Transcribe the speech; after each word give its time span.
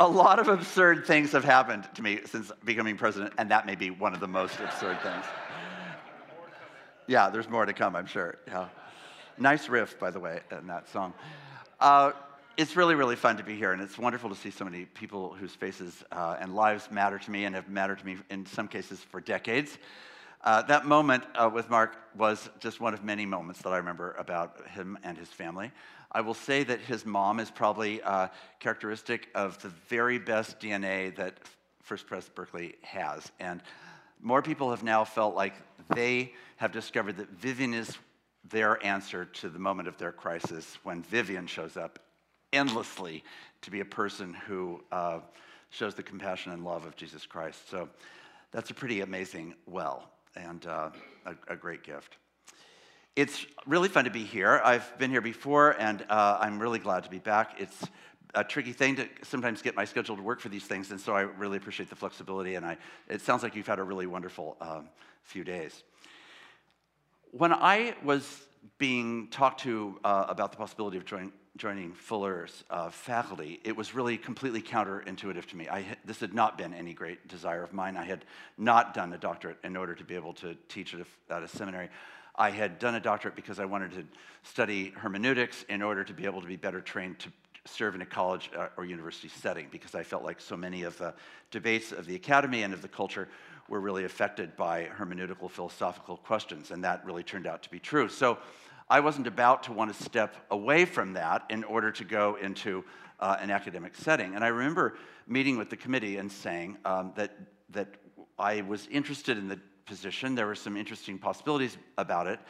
a 0.00 0.08
lot 0.08 0.38
of 0.38 0.48
absurd 0.48 1.06
things 1.06 1.32
have 1.32 1.44
happened 1.44 1.88
to 1.94 2.02
me 2.02 2.20
since 2.26 2.52
becoming 2.64 2.96
president, 2.96 3.32
and 3.38 3.50
that 3.50 3.66
may 3.66 3.74
be 3.74 3.90
one 3.90 4.14
of 4.14 4.20
the 4.20 4.28
most 4.28 4.58
absurd 4.60 5.00
things. 5.00 5.24
Yeah, 7.06 7.30
there's 7.30 7.48
more 7.48 7.64
to 7.64 7.72
come, 7.72 7.96
I'm 7.96 8.06
sure. 8.06 8.36
Yeah. 8.46 8.68
Nice 9.38 9.68
riff, 9.68 9.98
by 9.98 10.10
the 10.10 10.20
way, 10.20 10.40
in 10.50 10.66
that 10.66 10.88
song. 10.88 11.14
Uh, 11.80 12.12
it's 12.56 12.74
really, 12.74 12.94
really 12.94 13.16
fun 13.16 13.36
to 13.36 13.44
be 13.44 13.54
here, 13.54 13.72
and 13.72 13.82
it's 13.82 13.98
wonderful 13.98 14.30
to 14.30 14.34
see 14.34 14.50
so 14.50 14.64
many 14.64 14.86
people 14.86 15.34
whose 15.34 15.52
faces 15.52 16.02
uh, 16.10 16.36
and 16.40 16.54
lives 16.54 16.90
matter 16.90 17.18
to 17.18 17.30
me 17.30 17.44
and 17.44 17.54
have 17.54 17.68
mattered 17.68 17.98
to 17.98 18.06
me 18.06 18.16
in 18.30 18.46
some 18.46 18.66
cases 18.66 18.98
for 18.98 19.20
decades. 19.20 19.78
Uh, 20.42 20.62
that 20.62 20.86
moment 20.86 21.24
uh, 21.34 21.50
with 21.52 21.68
Mark 21.68 21.96
was 22.16 22.48
just 22.60 22.80
one 22.80 22.94
of 22.94 23.04
many 23.04 23.26
moments 23.26 23.62
that 23.62 23.70
I 23.70 23.78
remember 23.78 24.12
about 24.12 24.66
him 24.68 24.98
and 25.02 25.18
his 25.18 25.28
family. 25.28 25.70
I 26.16 26.22
will 26.22 26.32
say 26.32 26.64
that 26.64 26.80
his 26.80 27.04
mom 27.04 27.40
is 27.40 27.50
probably 27.50 28.00
uh, 28.00 28.28
characteristic 28.58 29.28
of 29.34 29.60
the 29.60 29.68
very 29.68 30.18
best 30.18 30.58
DNA 30.58 31.14
that 31.16 31.34
First 31.82 32.06
Pres 32.06 32.26
Berkeley 32.30 32.76
has. 32.80 33.30
And 33.38 33.62
more 34.22 34.40
people 34.40 34.70
have 34.70 34.82
now 34.82 35.04
felt 35.04 35.34
like 35.34 35.52
they 35.94 36.32
have 36.56 36.72
discovered 36.72 37.18
that 37.18 37.28
Vivian 37.32 37.74
is 37.74 37.98
their 38.48 38.82
answer 38.82 39.26
to 39.26 39.50
the 39.50 39.58
moment 39.58 39.88
of 39.88 39.98
their 39.98 40.10
crisis 40.10 40.78
when 40.84 41.02
Vivian 41.02 41.46
shows 41.46 41.76
up 41.76 41.98
endlessly 42.50 43.22
to 43.60 43.70
be 43.70 43.80
a 43.80 43.84
person 43.84 44.32
who 44.32 44.82
uh, 44.90 45.20
shows 45.68 45.94
the 45.94 46.02
compassion 46.02 46.50
and 46.50 46.64
love 46.64 46.86
of 46.86 46.96
Jesus 46.96 47.26
Christ. 47.26 47.68
So 47.68 47.90
that's 48.52 48.70
a 48.70 48.74
pretty 48.74 49.02
amazing 49.02 49.54
well 49.66 50.08
and 50.34 50.64
uh, 50.66 50.88
a, 51.26 51.34
a, 51.48 51.56
great 51.56 51.82
gift. 51.82 52.16
It's 53.16 53.46
really 53.66 53.88
fun 53.88 54.04
to 54.04 54.10
be 54.10 54.24
here. 54.24 54.60
I've 54.62 54.98
been 54.98 55.10
here 55.10 55.22
before, 55.22 55.70
and 55.80 56.04
uh, 56.10 56.36
I'm 56.38 56.60
really 56.60 56.78
glad 56.78 57.04
to 57.04 57.10
be 57.10 57.18
back. 57.18 57.54
It's 57.58 57.82
a 58.34 58.44
tricky 58.44 58.74
thing 58.74 58.96
to 58.96 59.08
sometimes 59.22 59.62
get 59.62 59.74
my 59.74 59.86
schedule 59.86 60.16
to 60.16 60.22
work 60.22 60.38
for 60.38 60.50
these 60.50 60.66
things, 60.66 60.90
and 60.90 61.00
so 61.00 61.16
I 61.16 61.22
really 61.22 61.56
appreciate 61.56 61.88
the 61.88 61.96
flexibility. 61.96 62.56
And 62.56 62.66
I, 62.66 62.76
it 63.08 63.22
sounds 63.22 63.42
like 63.42 63.56
you've 63.56 63.66
had 63.66 63.78
a 63.78 63.82
really 63.82 64.06
wonderful 64.06 64.58
um, 64.60 64.90
few 65.22 65.44
days. 65.44 65.82
When 67.30 67.54
I 67.54 67.94
was 68.04 68.42
being 68.76 69.28
talked 69.28 69.60
to 69.60 69.98
uh, 70.04 70.26
about 70.28 70.50
the 70.50 70.58
possibility 70.58 70.98
of 70.98 71.06
joining 71.06 71.32
joining 71.56 71.94
Fuller's 71.94 72.64
uh, 72.68 72.90
faculty, 72.90 73.60
it 73.64 73.74
was 73.74 73.94
really 73.94 74.18
completely 74.18 74.60
counterintuitive 74.60 75.46
to 75.46 75.56
me. 75.56 75.66
I, 75.70 75.86
this 76.04 76.20
had 76.20 76.34
not 76.34 76.58
been 76.58 76.74
any 76.74 76.92
great 76.92 77.28
desire 77.28 77.62
of 77.62 77.72
mine. 77.72 77.96
I 77.96 78.04
had 78.04 78.26
not 78.58 78.92
done 78.92 79.10
a 79.14 79.16
doctorate 79.16 79.56
in 79.64 79.74
order 79.74 79.94
to 79.94 80.04
be 80.04 80.14
able 80.14 80.34
to 80.34 80.54
teach 80.68 80.92
at 80.92 81.00
a, 81.00 81.34
at 81.34 81.42
a 81.42 81.48
seminary. 81.48 81.88
I 82.38 82.50
had 82.50 82.78
done 82.78 82.94
a 82.94 83.00
doctorate 83.00 83.34
because 83.34 83.58
I 83.58 83.64
wanted 83.64 83.92
to 83.92 84.04
study 84.42 84.92
hermeneutics 84.96 85.64
in 85.68 85.82
order 85.82 86.04
to 86.04 86.12
be 86.12 86.24
able 86.24 86.40
to 86.40 86.46
be 86.46 86.56
better 86.56 86.80
trained 86.80 87.18
to 87.20 87.32
serve 87.64 87.94
in 87.94 88.02
a 88.02 88.06
college 88.06 88.50
uh, 88.56 88.68
or 88.76 88.84
university 88.84 89.28
setting, 89.28 89.66
because 89.72 89.94
I 89.94 90.04
felt 90.04 90.22
like 90.22 90.40
so 90.40 90.56
many 90.56 90.84
of 90.84 90.96
the 90.98 91.14
debates 91.50 91.92
of 91.92 92.06
the 92.06 92.14
academy 92.14 92.62
and 92.62 92.72
of 92.72 92.80
the 92.80 92.88
culture 92.88 93.28
were 93.68 93.80
really 93.80 94.04
affected 94.04 94.56
by 94.56 94.88
hermeneutical 94.96 95.50
philosophical 95.50 96.16
questions, 96.18 96.70
and 96.70 96.84
that 96.84 97.04
really 97.04 97.24
turned 97.24 97.46
out 97.46 97.62
to 97.64 97.70
be 97.70 97.80
true. 97.80 98.08
So 98.08 98.38
I 98.88 99.00
wasn't 99.00 99.26
about 99.26 99.64
to 99.64 99.72
want 99.72 99.96
to 99.96 100.04
step 100.04 100.36
away 100.50 100.84
from 100.84 101.14
that 101.14 101.44
in 101.50 101.64
order 101.64 101.90
to 101.90 102.04
go 102.04 102.36
into 102.40 102.84
uh, 103.18 103.36
an 103.40 103.50
academic 103.50 103.96
setting. 103.96 104.36
And 104.36 104.44
I 104.44 104.48
remember 104.48 104.96
meeting 105.26 105.58
with 105.58 105.70
the 105.70 105.76
committee 105.76 106.18
and 106.18 106.30
saying 106.30 106.76
um, 106.84 107.12
that, 107.16 107.32
that 107.70 107.88
I 108.38 108.60
was 108.60 108.86
interested 108.86 109.38
in 109.38 109.48
the 109.48 109.58
position. 109.86 110.34
There 110.34 110.46
were 110.46 110.54
some 110.54 110.76
interesting 110.76 111.18
possibilities 111.18 111.76
about 111.96 112.26
it. 112.26 112.40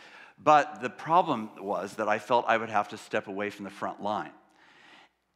But 0.42 0.82
the 0.82 0.90
problem 0.90 1.50
was 1.60 1.94
that 1.94 2.08
I 2.08 2.18
felt 2.18 2.44
I 2.48 2.56
would 2.56 2.68
have 2.68 2.88
to 2.88 2.98
step 2.98 3.28
away 3.28 3.50
from 3.50 3.64
the 3.64 3.70
front 3.70 4.02
line. 4.02 4.32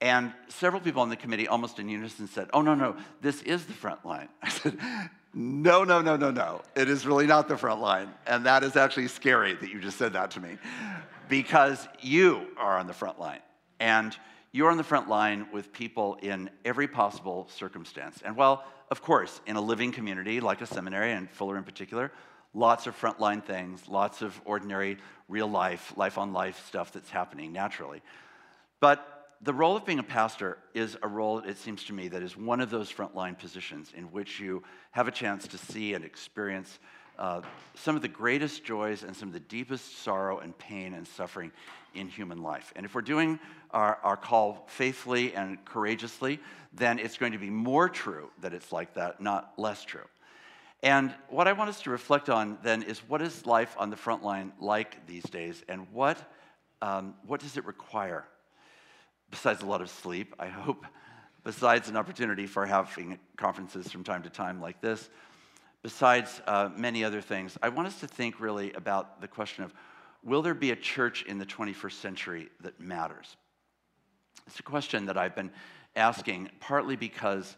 And 0.01 0.33
several 0.49 0.81
people 0.81 1.03
on 1.03 1.11
the 1.11 1.17
committee, 1.17 1.47
almost 1.47 1.79
in 1.79 1.89
unison, 1.89 2.27
said, 2.27 2.49
Oh, 2.53 2.63
no, 2.63 2.75
no, 2.75 2.97
this 3.21 3.43
is 3.43 3.65
the 3.65 3.73
front 3.73 4.05
line. 4.05 4.29
I 4.43 4.49
said, 4.49 4.79
no, 5.33 5.85
no, 5.85 6.01
no, 6.01 6.17
no, 6.17 6.31
no. 6.31 6.63
It 6.75 6.89
is 6.89 7.07
really 7.07 7.27
not 7.27 7.49
the 7.49 7.57
front 7.57 7.81
line. 7.81 8.09
And 8.27 8.45
that 8.47 8.65
is 8.65 8.77
actually 8.77 9.09
scary 9.09 9.55
that 9.55 9.71
you 9.71 9.79
just 9.79 9.97
said 9.97 10.13
that 10.15 10.33
to 10.33 10.41
me 10.41 10.59
because 11.29 11.87
you 12.01 12.49
are 12.57 12.79
on 12.79 12.87
the 12.87 12.93
front 12.93 13.21
line. 13.21 13.41
And 13.79 14.17
you're 14.53 14.71
on 14.71 14.77
the 14.77 14.85
front 14.85 15.09
line 15.09 15.47
with 15.53 15.73
people 15.73 16.19
in 16.23 16.51
every 16.65 16.89
possible 16.89 17.49
circumstance. 17.51 18.21
And 18.25 18.37
while, 18.37 18.65
of 18.91 19.03
course, 19.03 19.41
in 19.47 19.57
a 19.57 19.61
living 19.61 19.93
community 19.93 20.41
like 20.41 20.61
a 20.61 20.67
seminary, 20.67 21.13
and 21.13 21.31
Fuller 21.31 21.57
in 21.57 21.65
particular, 21.65 22.11
lots 22.53 22.87
of 22.87 23.01
frontline 23.01 23.45
things, 23.45 23.89
lots 23.89 24.23
of 24.23 24.41
ordinary, 24.45 24.99
real 25.29 25.49
life, 25.49 25.93
life 25.97 26.19
on 26.19 26.33
life 26.33 26.67
stuff 26.67 26.93
that's 26.93 27.11
happening 27.11 27.53
naturally. 27.53 28.03
But 28.81 29.07
the 29.43 29.55
role 29.55 29.77
of 29.77 29.87
being 29.87 30.01
a 30.01 30.05
pastor 30.05 30.59
is 30.75 30.99
a 31.03 31.09
role, 31.09 31.39
it 31.39 31.57
seems 31.57 31.85
to 31.85 31.93
me, 31.93 32.09
that 32.09 32.23
is 32.23 32.37
one 32.37 32.61
of 32.61 32.71
those 32.71 32.93
frontline 32.93 33.39
positions 33.39 33.93
in 33.97 34.05
which 34.05 34.41
you 34.41 34.63
have 34.91 35.09
a 35.09 35.13
chance 35.13 35.47
to 35.49 35.59
see 35.59 35.95
and 35.95 36.05
experience 36.05 36.79
uh, 37.19 37.43
some 37.75 37.97
of 37.97 38.03
the 38.03 38.09
greatest 38.09 38.65
joys 38.65 39.03
and 39.03 39.15
some 39.17 39.29
of 39.29 39.35
the 39.35 39.41
deepest 39.41 40.03
sorrow 40.03 40.39
and 40.39 40.57
pain 40.59 40.95
and 40.95 41.07
suffering 41.07 41.53
in 41.95 42.09
human 42.09 42.43
life. 42.43 42.73
And 42.77 42.87
if 42.87 42.95
we're 42.95 43.03
doing 43.03 43.39
our, 43.73 43.99
our 44.03 44.17
call 44.17 44.67
faithfully 44.69 45.35
and 45.35 45.63
courageously, 45.65 46.41
then 46.73 46.99
it's 46.99 47.17
going 47.17 47.33
to 47.33 47.39
be 47.39 47.51
more 47.51 47.89
true 47.89 48.31
that 48.41 48.55
it's 48.55 48.73
like 48.73 48.95
that, 48.95 49.21
not 49.21 49.53
less 49.57 49.85
true. 49.85 50.07
And 50.83 51.15
what 51.29 51.47
I 51.47 51.53
want 51.53 51.69
us 51.69 51.83
to 51.83 51.91
reflect 51.91 52.31
on 52.31 52.59
then 52.63 52.83
is 52.83 53.01
what 53.01 53.21
is 53.21 53.45
life 53.45 53.75
on 53.79 53.91
the 53.91 53.97
front 53.97 54.23
line 54.23 54.53
like 54.59 55.07
these 55.07 55.25
days, 55.25 55.63
and 55.69 55.87
what, 55.93 56.19
um, 56.81 57.15
what 57.27 57.41
does 57.41 57.57
it 57.57 57.67
require 57.67 58.25
besides 59.31 59.63
a 59.63 59.67
lot 59.67 59.81
of 59.81 59.91
sleep, 59.91 60.35
I 60.39 60.47
hope, 60.47 60.87
besides 61.45 61.89
an 61.89 61.97
opportunity 61.97 62.47
for 62.47 62.67
having 62.67 63.19
conferences 63.37 63.91
from 63.91 64.05
time 64.05 64.23
to 64.25 64.31
time 64.31 64.61
like 64.61 64.81
this, 64.81 65.09
besides 65.83 66.41
uh, 66.47 66.71
many 66.77 67.05
other 67.05 67.21
things, 67.21 67.57
I 67.63 67.69
want 67.69 67.89
us 67.89 68.01
to 68.01 68.07
think 68.07 68.41
really 68.41 68.73
about 68.73 69.21
the 69.21 69.29
question 69.29 69.65
of 69.65 69.73
will 70.23 70.43
there 70.43 70.55
be 70.55 70.71
a 70.71 70.77
church 70.77 71.23
in 71.23 71.39
the 71.39 71.47
21st 71.47 71.93
century 71.93 72.49
that 72.61 72.79
matters? 72.81 73.37
It's 74.47 74.61
a 74.61 74.65
question 74.65 75.07
that 75.07 75.17
I've 75.17 75.35
been 75.35 75.51
asking 75.97 76.51
partly 76.61 76.97
because 76.97 77.57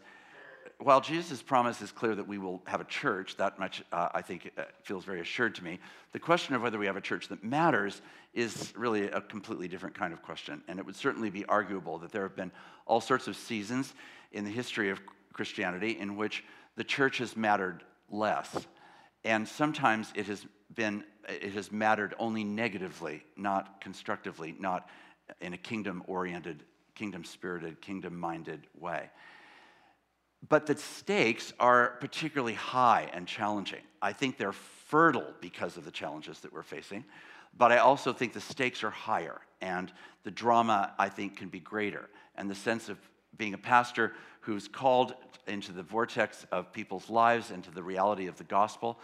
while 0.79 1.01
Jesus' 1.01 1.41
promise 1.41 1.81
is 1.81 1.91
clear 1.91 2.15
that 2.15 2.27
we 2.27 2.37
will 2.37 2.61
have 2.65 2.81
a 2.81 2.85
church, 2.85 3.37
that 3.37 3.57
much 3.59 3.83
uh, 3.91 4.09
I 4.13 4.21
think 4.21 4.51
uh, 4.57 4.63
feels 4.83 5.05
very 5.05 5.21
assured 5.21 5.55
to 5.55 5.63
me. 5.63 5.79
The 6.11 6.19
question 6.19 6.55
of 6.55 6.61
whether 6.61 6.77
we 6.77 6.85
have 6.87 6.97
a 6.97 7.01
church 7.01 7.27
that 7.29 7.43
matters 7.43 8.01
is 8.33 8.73
really 8.75 9.03
a 9.05 9.21
completely 9.21 9.67
different 9.67 9.95
kind 9.95 10.13
of 10.13 10.21
question. 10.21 10.61
And 10.67 10.79
it 10.79 10.85
would 10.85 10.95
certainly 10.95 11.29
be 11.29 11.45
arguable 11.45 11.99
that 11.99 12.11
there 12.11 12.23
have 12.23 12.35
been 12.35 12.51
all 12.85 13.01
sorts 13.01 13.27
of 13.27 13.35
seasons 13.35 13.93
in 14.31 14.43
the 14.43 14.51
history 14.51 14.89
of 14.89 14.99
Christianity 15.31 15.97
in 15.99 16.15
which 16.15 16.43
the 16.75 16.83
church 16.83 17.19
has 17.19 17.37
mattered 17.37 17.83
less. 18.09 18.67
And 19.23 19.47
sometimes 19.47 20.11
it 20.15 20.27
has 20.27 20.45
been, 20.73 21.03
it 21.27 21.53
has 21.53 21.71
mattered 21.71 22.13
only 22.19 22.43
negatively, 22.43 23.23
not 23.37 23.81
constructively, 23.81 24.55
not 24.59 24.89
in 25.41 25.53
a 25.53 25.57
kingdom 25.57 26.03
oriented, 26.07 26.63
kingdom 26.95 27.23
spirited, 27.23 27.81
kingdom 27.81 28.19
minded 28.19 28.67
way. 28.79 29.09
But 30.47 30.65
the 30.65 30.75
stakes 30.75 31.53
are 31.59 31.95
particularly 32.01 32.55
high 32.55 33.09
and 33.13 33.27
challenging. 33.27 33.81
I 34.01 34.11
think 34.11 34.37
they're 34.37 34.51
fertile 34.51 35.33
because 35.39 35.77
of 35.77 35.85
the 35.85 35.91
challenges 35.91 36.41
that 36.41 36.51
we're 36.51 36.63
facing, 36.63 37.05
but 37.57 37.71
I 37.71 37.77
also 37.77 38.11
think 38.11 38.33
the 38.33 38.41
stakes 38.41 38.83
are 38.83 38.89
higher 38.89 39.39
and 39.61 39.91
the 40.23 40.31
drama, 40.31 40.93
I 40.99 41.09
think, 41.09 41.37
can 41.37 41.49
be 41.49 41.59
greater. 41.59 42.09
And 42.35 42.49
the 42.49 42.55
sense 42.55 42.89
of 42.89 42.97
being 43.37 43.53
a 43.53 43.57
pastor 43.57 44.13
who's 44.41 44.67
called 44.67 45.13
into 45.47 45.71
the 45.71 45.83
vortex 45.83 46.45
of 46.51 46.71
people's 46.71 47.09
lives 47.09 47.51
and 47.51 47.63
to 47.63 47.71
the 47.71 47.83
reality 47.83 48.27
of 48.27 48.37
the 48.37 48.43
gospel 48.43 48.99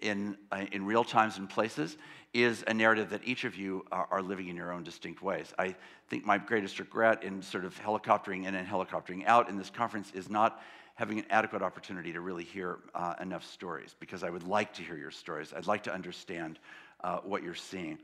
in, 0.00 0.36
uh, 0.50 0.64
in 0.72 0.84
real 0.84 1.04
times 1.04 1.38
and 1.38 1.48
places 1.48 1.96
is 2.34 2.64
a 2.66 2.74
narrative 2.74 3.10
that 3.10 3.20
each 3.24 3.44
of 3.44 3.56
you 3.56 3.84
are, 3.92 4.08
are, 4.10 4.22
living 4.22 4.48
in 4.48 4.56
your 4.56 4.72
own 4.72 4.82
distinct 4.82 5.22
ways. 5.22 5.52
I 5.58 5.74
think 6.08 6.24
my 6.24 6.38
greatest 6.38 6.78
regret 6.78 7.22
in 7.22 7.42
sort 7.42 7.64
of 7.64 7.78
helicoptering 7.78 8.46
in 8.46 8.54
and 8.54 8.66
helicoptering 8.66 9.26
out 9.26 9.48
in 9.48 9.58
this 9.58 9.70
conference 9.70 10.10
is 10.14 10.30
not 10.30 10.62
having 10.94 11.18
an 11.18 11.26
adequate 11.30 11.62
opportunity 11.62 12.12
to 12.12 12.20
really 12.20 12.44
hear 12.44 12.78
uh, 12.94 13.14
enough 13.20 13.44
stories 13.44 13.94
because 14.00 14.22
I 14.22 14.30
would 14.30 14.46
like 14.46 14.72
to 14.74 14.82
hear 14.82 14.96
your 14.96 15.10
stories. 15.10 15.52
I'd 15.54 15.66
like 15.66 15.82
to 15.84 15.92
understand 15.92 16.58
uh, 17.02 17.18
what 17.18 17.42
you're 17.42 17.54
seeing. 17.54 17.98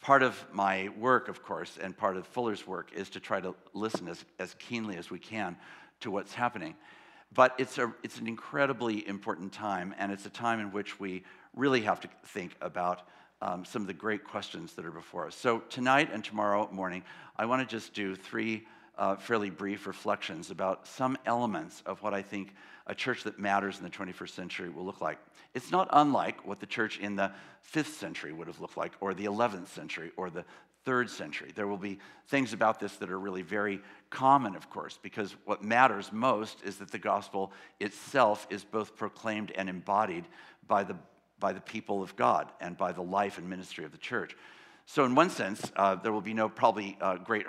Part 0.00 0.22
of 0.22 0.42
my 0.52 0.88
work, 0.98 1.28
of 1.28 1.42
course, 1.42 1.78
and 1.80 1.96
part 1.96 2.16
of 2.16 2.26
Fuller's 2.26 2.66
work 2.66 2.90
is 2.94 3.10
to 3.10 3.20
try 3.20 3.40
to 3.40 3.54
listen 3.74 4.08
as, 4.08 4.24
as 4.38 4.54
keenly 4.54 4.96
as 4.96 5.10
we 5.10 5.18
can 5.18 5.56
to 6.00 6.10
what's 6.10 6.32
happening. 6.32 6.74
But 7.32 7.54
it's, 7.58 7.78
a, 7.78 7.92
it's 8.02 8.18
an 8.18 8.26
incredibly 8.26 9.06
important 9.06 9.52
time, 9.52 9.94
and 9.98 10.10
it's 10.10 10.26
a 10.26 10.30
time 10.30 10.58
in 10.58 10.72
which 10.72 10.98
we 10.98 11.22
really 11.54 11.82
have 11.82 12.00
to 12.00 12.08
think 12.24 12.56
about 12.60 13.02
um, 13.42 13.64
some 13.64 13.82
of 13.82 13.88
the 13.88 13.94
great 13.94 14.24
questions 14.24 14.72
that 14.74 14.84
are 14.84 14.90
before 14.90 15.26
us. 15.26 15.34
So, 15.34 15.60
tonight 15.70 16.10
and 16.12 16.24
tomorrow 16.24 16.68
morning, 16.72 17.02
I 17.36 17.46
want 17.46 17.66
to 17.66 17.66
just 17.66 17.94
do 17.94 18.14
three 18.14 18.66
uh, 19.00 19.16
fairly 19.16 19.48
brief 19.50 19.86
reflections 19.86 20.50
about 20.50 20.86
some 20.86 21.16
elements 21.24 21.82
of 21.86 22.00
what 22.02 22.12
I 22.12 22.20
think 22.20 22.54
a 22.86 22.94
church 22.94 23.24
that 23.24 23.38
matters 23.38 23.78
in 23.78 23.84
the 23.84 23.90
21st 23.90 24.30
century 24.30 24.68
will 24.68 24.84
look 24.84 25.00
like. 25.00 25.18
It's 25.54 25.72
not 25.72 25.88
unlike 25.90 26.46
what 26.46 26.60
the 26.60 26.66
church 26.66 26.98
in 26.98 27.16
the 27.16 27.32
5th 27.74 27.94
century 27.94 28.32
would 28.32 28.46
have 28.46 28.60
looked 28.60 28.76
like, 28.76 28.92
or 29.00 29.14
the 29.14 29.24
11th 29.24 29.68
century, 29.68 30.12
or 30.16 30.28
the 30.28 30.44
third 30.84 31.08
century. 31.08 31.50
There 31.54 31.66
will 31.66 31.78
be 31.78 31.98
things 32.28 32.52
about 32.52 32.78
this 32.78 32.96
that 32.96 33.10
are 33.10 33.18
really 33.18 33.42
very 33.42 33.80
common, 34.10 34.54
of 34.54 34.68
course, 34.68 34.98
because 35.02 35.34
what 35.44 35.62
matters 35.62 36.12
most 36.12 36.62
is 36.62 36.76
that 36.76 36.90
the 36.90 36.98
gospel 36.98 37.52
itself 37.80 38.46
is 38.50 38.64
both 38.64 38.96
proclaimed 38.96 39.50
and 39.56 39.68
embodied 39.68 40.26
by 40.68 40.84
the, 40.84 40.96
by 41.38 41.54
the 41.54 41.60
people 41.60 42.02
of 42.02 42.16
God 42.16 42.50
and 42.60 42.76
by 42.76 42.92
the 42.92 43.02
life 43.02 43.38
and 43.38 43.48
ministry 43.48 43.84
of 43.84 43.92
the 43.92 43.98
church. 43.98 44.36
So, 44.86 45.04
in 45.04 45.14
one 45.14 45.30
sense, 45.30 45.70
uh, 45.76 45.94
there 45.96 46.12
will 46.12 46.20
be 46.20 46.34
no 46.34 46.48
probably 46.48 46.98
uh, 47.00 47.16
great 47.18 47.46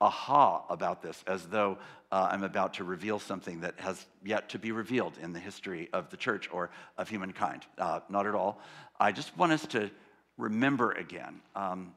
aha 0.00 0.64
about 0.68 1.02
this, 1.02 1.22
as 1.26 1.46
though 1.46 1.78
uh, 2.12 2.28
I'm 2.30 2.42
about 2.42 2.74
to 2.74 2.84
reveal 2.84 3.18
something 3.18 3.60
that 3.60 3.78
has 3.80 4.06
yet 4.24 4.48
to 4.50 4.58
be 4.58 4.72
revealed 4.72 5.14
in 5.22 5.32
the 5.32 5.40
history 5.40 5.88
of 5.92 6.10
the 6.10 6.16
church 6.16 6.48
or 6.52 6.70
of 6.98 7.08
humankind. 7.08 7.64
Uh, 7.78 8.00
not 8.08 8.26
at 8.26 8.34
all. 8.34 8.60
I 8.98 9.12
just 9.12 9.36
want 9.36 9.52
us 9.52 9.66
to 9.68 9.90
remember 10.36 10.92
again 10.92 11.40
um, 11.54 11.92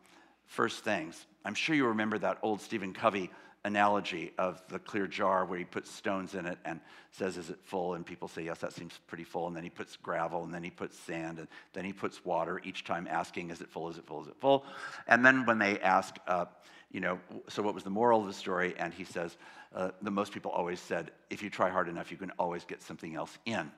first 0.46 0.84
things. 0.84 1.26
I'm 1.46 1.56
sure 1.56 1.76
you 1.76 1.88
remember 1.88 2.18
that 2.20 2.38
old 2.42 2.62
Stephen 2.62 2.94
Covey 2.94 3.30
analogy 3.66 4.34
of 4.38 4.62
the 4.68 4.80
clear 4.80 5.08
jar 5.08 5.46
where 5.46 5.58
he 5.58 5.66
puts 5.66 5.90
stones 5.90 6.36
in 6.36 6.46
it 6.46 6.58
and 6.66 6.80
says, 7.12 7.38
Is 7.38 7.50
it 7.50 7.60
full? 7.64 7.94
And 7.94 8.06
people 8.06 8.28
say, 8.28 8.44
Yes, 8.44 8.60
that 8.60 8.74
seems 8.74 9.00
pretty 9.08 9.24
full. 9.24 9.48
And 9.48 9.56
then 9.56 9.64
he 9.64 9.70
puts 9.70 9.96
gravel, 9.96 10.44
and 10.44 10.54
then 10.54 10.64
he 10.64 10.70
puts 10.70 10.98
sand, 11.00 11.40
and 11.40 11.48
then 11.74 11.86
he 11.86 11.94
puts 11.94 12.24
water, 12.26 12.62
each 12.64 12.84
time 12.84 13.08
asking, 13.10 13.52
Is 13.52 13.62
it 13.62 13.70
full? 13.70 13.90
Is 13.90 13.98
it 13.98 14.06
full? 14.06 14.22
Is 14.22 14.28
it 14.28 14.36
full? 14.40 14.66
And 15.08 15.26
then 15.26 15.46
when 15.46 15.60
they 15.60 15.80
ask, 15.80 16.16
uh, 16.28 16.46
you 16.94 17.02
know, 17.02 17.20
so 17.50 17.62
what 17.62 17.74
was 17.74 17.84
the 17.84 17.90
moral 17.90 18.22
of 18.22 18.28
the 18.28 18.34
story? 18.34 18.76
And 18.78 18.94
he 18.94 19.04
says, 19.04 19.36
uh, 19.76 19.90
the 20.02 20.12
most 20.12 20.32
people 20.32 20.52
always 20.52 20.80
said, 20.80 21.12
if 21.30 21.44
you 21.44 21.50
try 21.50 21.70
hard 21.70 21.90
enough, 21.90 22.12
you 22.12 22.18
can 22.18 22.32
always 22.40 22.64
get 22.64 22.82
something 22.82 23.16
else 23.16 23.38
in. 23.46 23.70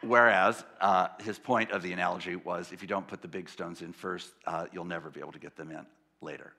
Whereas 0.00 0.64
uh, 0.80 1.08
his 1.20 1.38
point 1.38 1.72
of 1.72 1.82
the 1.82 1.92
analogy 1.92 2.36
was 2.36 2.72
if 2.72 2.82
you 2.82 2.88
don't 2.88 3.06
put 3.06 3.20
the 3.20 3.28
big 3.28 3.48
stones 3.48 3.82
in 3.82 3.92
first, 3.92 4.32
uh, 4.46 4.66
you'll 4.72 4.84
never 4.84 5.10
be 5.10 5.20
able 5.20 5.32
to 5.32 5.38
get 5.38 5.56
them 5.56 5.70
in 5.70 5.84
later. 6.20 6.52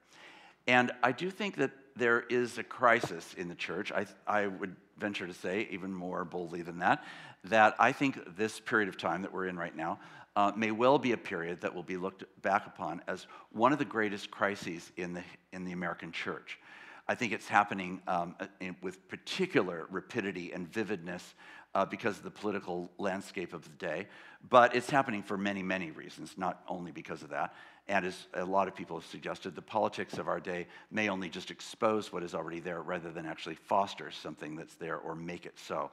And 0.67 0.91
I 1.03 1.11
do 1.11 1.29
think 1.29 1.55
that 1.57 1.71
there 1.95 2.21
is 2.21 2.57
a 2.57 2.63
crisis 2.63 3.33
in 3.35 3.47
the 3.47 3.55
church. 3.55 3.91
I, 3.91 4.07
I 4.27 4.47
would 4.47 4.75
venture 4.97 5.27
to 5.27 5.33
say, 5.33 5.67
even 5.71 5.93
more 5.93 6.25
boldly 6.25 6.63
than 6.63 6.79
that, 6.79 7.03
that 7.45 7.75
I 7.79 7.91
think 7.91 8.35
this 8.35 8.59
period 8.59 8.89
of 8.89 8.97
time 8.97 9.21
that 9.21 9.31
we're 9.31 9.47
in 9.47 9.57
right 9.57 9.75
now 9.75 9.99
uh, 10.35 10.51
may 10.55 10.71
well 10.71 10.99
be 10.99 11.13
a 11.13 11.17
period 11.17 11.61
that 11.61 11.73
will 11.73 11.83
be 11.83 11.97
looked 11.97 12.23
back 12.41 12.67
upon 12.67 13.01
as 13.07 13.27
one 13.51 13.71
of 13.71 13.79
the 13.79 13.85
greatest 13.85 14.31
crises 14.31 14.91
in 14.97 15.13
the, 15.13 15.23
in 15.53 15.65
the 15.65 15.71
American 15.71 16.11
church. 16.11 16.59
I 17.07 17.15
think 17.15 17.33
it's 17.33 17.47
happening 17.47 18.01
um, 18.07 18.35
in, 18.59 18.75
with 18.81 19.07
particular 19.07 19.87
rapidity 19.89 20.51
and 20.51 20.67
vividness 20.67 21.35
uh, 21.75 21.85
because 21.85 22.17
of 22.17 22.23
the 22.23 22.31
political 22.31 22.89
landscape 22.97 23.53
of 23.53 23.63
the 23.63 23.75
day, 23.77 24.07
but 24.49 24.75
it's 24.75 24.89
happening 24.89 25.21
for 25.21 25.37
many, 25.37 25.61
many 25.61 25.91
reasons, 25.91 26.33
not 26.37 26.63
only 26.67 26.91
because 26.91 27.21
of 27.21 27.29
that. 27.29 27.53
And 27.87 28.05
as 28.05 28.27
a 28.33 28.45
lot 28.45 28.67
of 28.67 28.75
people 28.75 28.97
have 28.97 29.07
suggested, 29.07 29.55
the 29.55 29.61
politics 29.61 30.17
of 30.17 30.27
our 30.27 30.39
day 30.39 30.67
may 30.89 31.09
only 31.09 31.29
just 31.29 31.51
expose 31.51 32.11
what 32.11 32.23
is 32.23 32.33
already 32.33 32.59
there 32.59 32.81
rather 32.81 33.11
than 33.11 33.25
actually 33.25 33.55
foster 33.55 34.09
something 34.09 34.55
that's 34.55 34.75
there 34.75 34.97
or 34.97 35.15
make 35.15 35.45
it 35.45 35.59
so. 35.59 35.91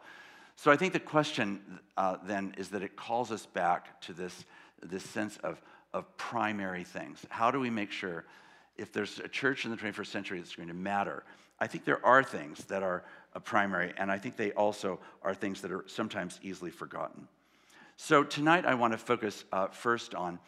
So 0.57 0.71
I 0.71 0.77
think 0.77 0.93
the 0.93 1.01
question 1.01 1.81
uh, 1.97 2.17
then 2.25 2.55
is 2.59 2.69
that 2.71 2.83
it 2.83 2.97
calls 2.97 3.31
us 3.31 3.47
back 3.47 4.01
to 4.03 4.13
this, 4.13 4.45
this 4.83 5.03
sense 5.03 5.37
of, 5.39 5.61
of 5.93 6.17
primary 6.17 6.85
things. 6.85 7.25
How 7.31 7.51
do 7.51 7.59
we 7.59 7.71
make 7.71 7.91
sure 7.91 8.25
if 8.77 8.93
there's 8.93 9.19
a 9.19 9.29
church 9.29 9.65
in 9.65 9.71
the 9.71 9.77
21st 9.77 10.07
century 10.07 10.39
that's 10.39 10.55
going 10.55 10.69
to 10.69 10.75
matter? 10.75 11.25
I 11.59 11.67
think 11.67 11.85
there 11.85 12.05
are 12.05 12.23
things 12.23 12.65
that 12.67 12.83
are 12.83 13.05
primary, 13.45 13.93
and 13.97 14.11
I 14.11 14.19
think 14.19 14.37
they 14.37 14.53
also 14.53 14.99
are 15.23 15.35
things 15.35 15.61
that 15.63 15.73
are 15.73 15.85
sometimes 15.87 16.39
easily 16.43 16.71
forgotten. 16.71 17.29
So 17.97 18.25
tonight 18.25 18.67
I 18.67 18.75
want 18.75 18.93
to 18.93 18.99
focus 18.99 19.45
uh, 19.53 19.69
first 19.69 20.15
on 20.15 20.39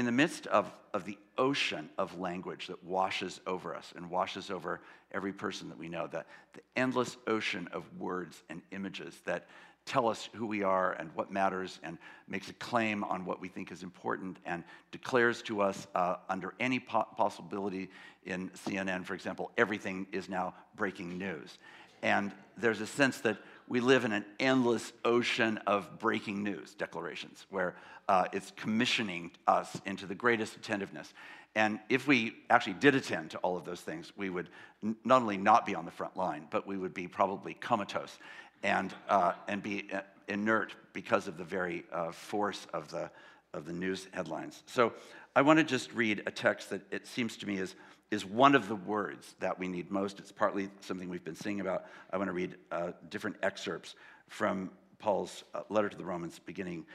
in 0.00 0.06
the 0.06 0.12
midst 0.12 0.46
of, 0.46 0.72
of 0.94 1.04
the 1.04 1.18
ocean 1.36 1.90
of 1.98 2.18
language 2.18 2.68
that 2.68 2.82
washes 2.82 3.38
over 3.46 3.74
us 3.74 3.92
and 3.94 4.08
washes 4.08 4.50
over 4.50 4.80
every 5.12 5.30
person 5.30 5.68
that 5.68 5.76
we 5.76 5.90
know, 5.90 6.06
that 6.06 6.26
the 6.54 6.62
endless 6.74 7.18
ocean 7.26 7.68
of 7.70 7.84
words 7.98 8.42
and 8.48 8.62
images 8.70 9.20
that 9.26 9.46
tell 9.84 10.08
us 10.08 10.30
who 10.32 10.46
we 10.46 10.62
are 10.62 10.92
and 10.92 11.10
what 11.14 11.30
matters 11.30 11.80
and 11.82 11.98
makes 12.28 12.48
a 12.48 12.54
claim 12.54 13.04
on 13.04 13.26
what 13.26 13.42
we 13.42 13.48
think 13.48 13.70
is 13.70 13.82
important 13.82 14.38
and 14.46 14.64
declares 14.90 15.42
to 15.42 15.60
us 15.60 15.86
uh, 15.94 16.16
under 16.30 16.54
any 16.60 16.80
po- 16.80 17.06
possibility 17.18 17.90
in 18.24 18.48
CNN, 18.50 19.04
for 19.04 19.12
example, 19.12 19.50
everything 19.58 20.06
is 20.12 20.30
now 20.30 20.54
breaking 20.76 21.18
news. 21.18 21.58
And 22.00 22.32
there's 22.56 22.80
a 22.80 22.86
sense 22.86 23.20
that 23.20 23.36
we 23.70 23.78
live 23.78 24.04
in 24.04 24.10
an 24.10 24.24
endless 24.40 24.92
ocean 25.04 25.56
of 25.64 26.00
breaking 26.00 26.42
news 26.42 26.74
declarations 26.74 27.46
where 27.50 27.76
uh, 28.08 28.24
it's 28.32 28.52
commissioning 28.56 29.30
us 29.46 29.80
into 29.86 30.06
the 30.06 30.14
greatest 30.14 30.56
attentiveness. 30.56 31.14
And 31.54 31.78
if 31.88 32.08
we 32.08 32.34
actually 32.50 32.74
did 32.74 32.96
attend 32.96 33.30
to 33.30 33.38
all 33.38 33.56
of 33.56 33.64
those 33.64 33.80
things, 33.80 34.12
we 34.16 34.28
would 34.28 34.48
n- 34.82 34.96
not 35.04 35.22
only 35.22 35.36
not 35.36 35.66
be 35.66 35.76
on 35.76 35.84
the 35.84 35.92
front 35.92 36.16
line, 36.16 36.48
but 36.50 36.66
we 36.66 36.76
would 36.76 36.92
be 36.92 37.06
probably 37.06 37.54
comatose 37.54 38.18
and, 38.64 38.92
uh, 39.08 39.34
and 39.46 39.62
be 39.62 39.88
uh, 39.92 40.00
inert 40.26 40.74
because 40.92 41.28
of 41.28 41.38
the 41.38 41.44
very 41.44 41.84
uh, 41.92 42.10
force 42.10 42.66
of 42.74 42.90
the, 42.90 43.08
of 43.54 43.66
the 43.66 43.72
news 43.72 44.08
headlines. 44.10 44.64
So 44.66 44.92
I 45.36 45.42
want 45.42 45.60
to 45.60 45.64
just 45.64 45.92
read 45.92 46.24
a 46.26 46.32
text 46.32 46.70
that 46.70 46.82
it 46.90 47.06
seems 47.06 47.36
to 47.36 47.46
me 47.46 47.58
is 47.58 47.76
is 48.10 48.24
one 48.24 48.54
of 48.54 48.68
the 48.68 48.74
words 48.74 49.34
that 49.40 49.58
we 49.58 49.68
need 49.68 49.90
most. 49.90 50.18
It's 50.18 50.32
partly 50.32 50.68
something 50.80 51.08
we've 51.08 51.24
been 51.24 51.36
singing 51.36 51.60
about. 51.60 51.84
I 52.12 52.16
want 52.16 52.28
to 52.28 52.32
read 52.32 52.56
uh, 52.72 52.92
different 53.08 53.36
excerpts 53.42 53.94
from 54.28 54.70
Paul's 54.98 55.44
uh, 55.54 55.62
letter 55.68 55.88
to 55.88 55.96
the 55.96 56.04
Romans, 56.04 56.38
beginning 56.38 56.86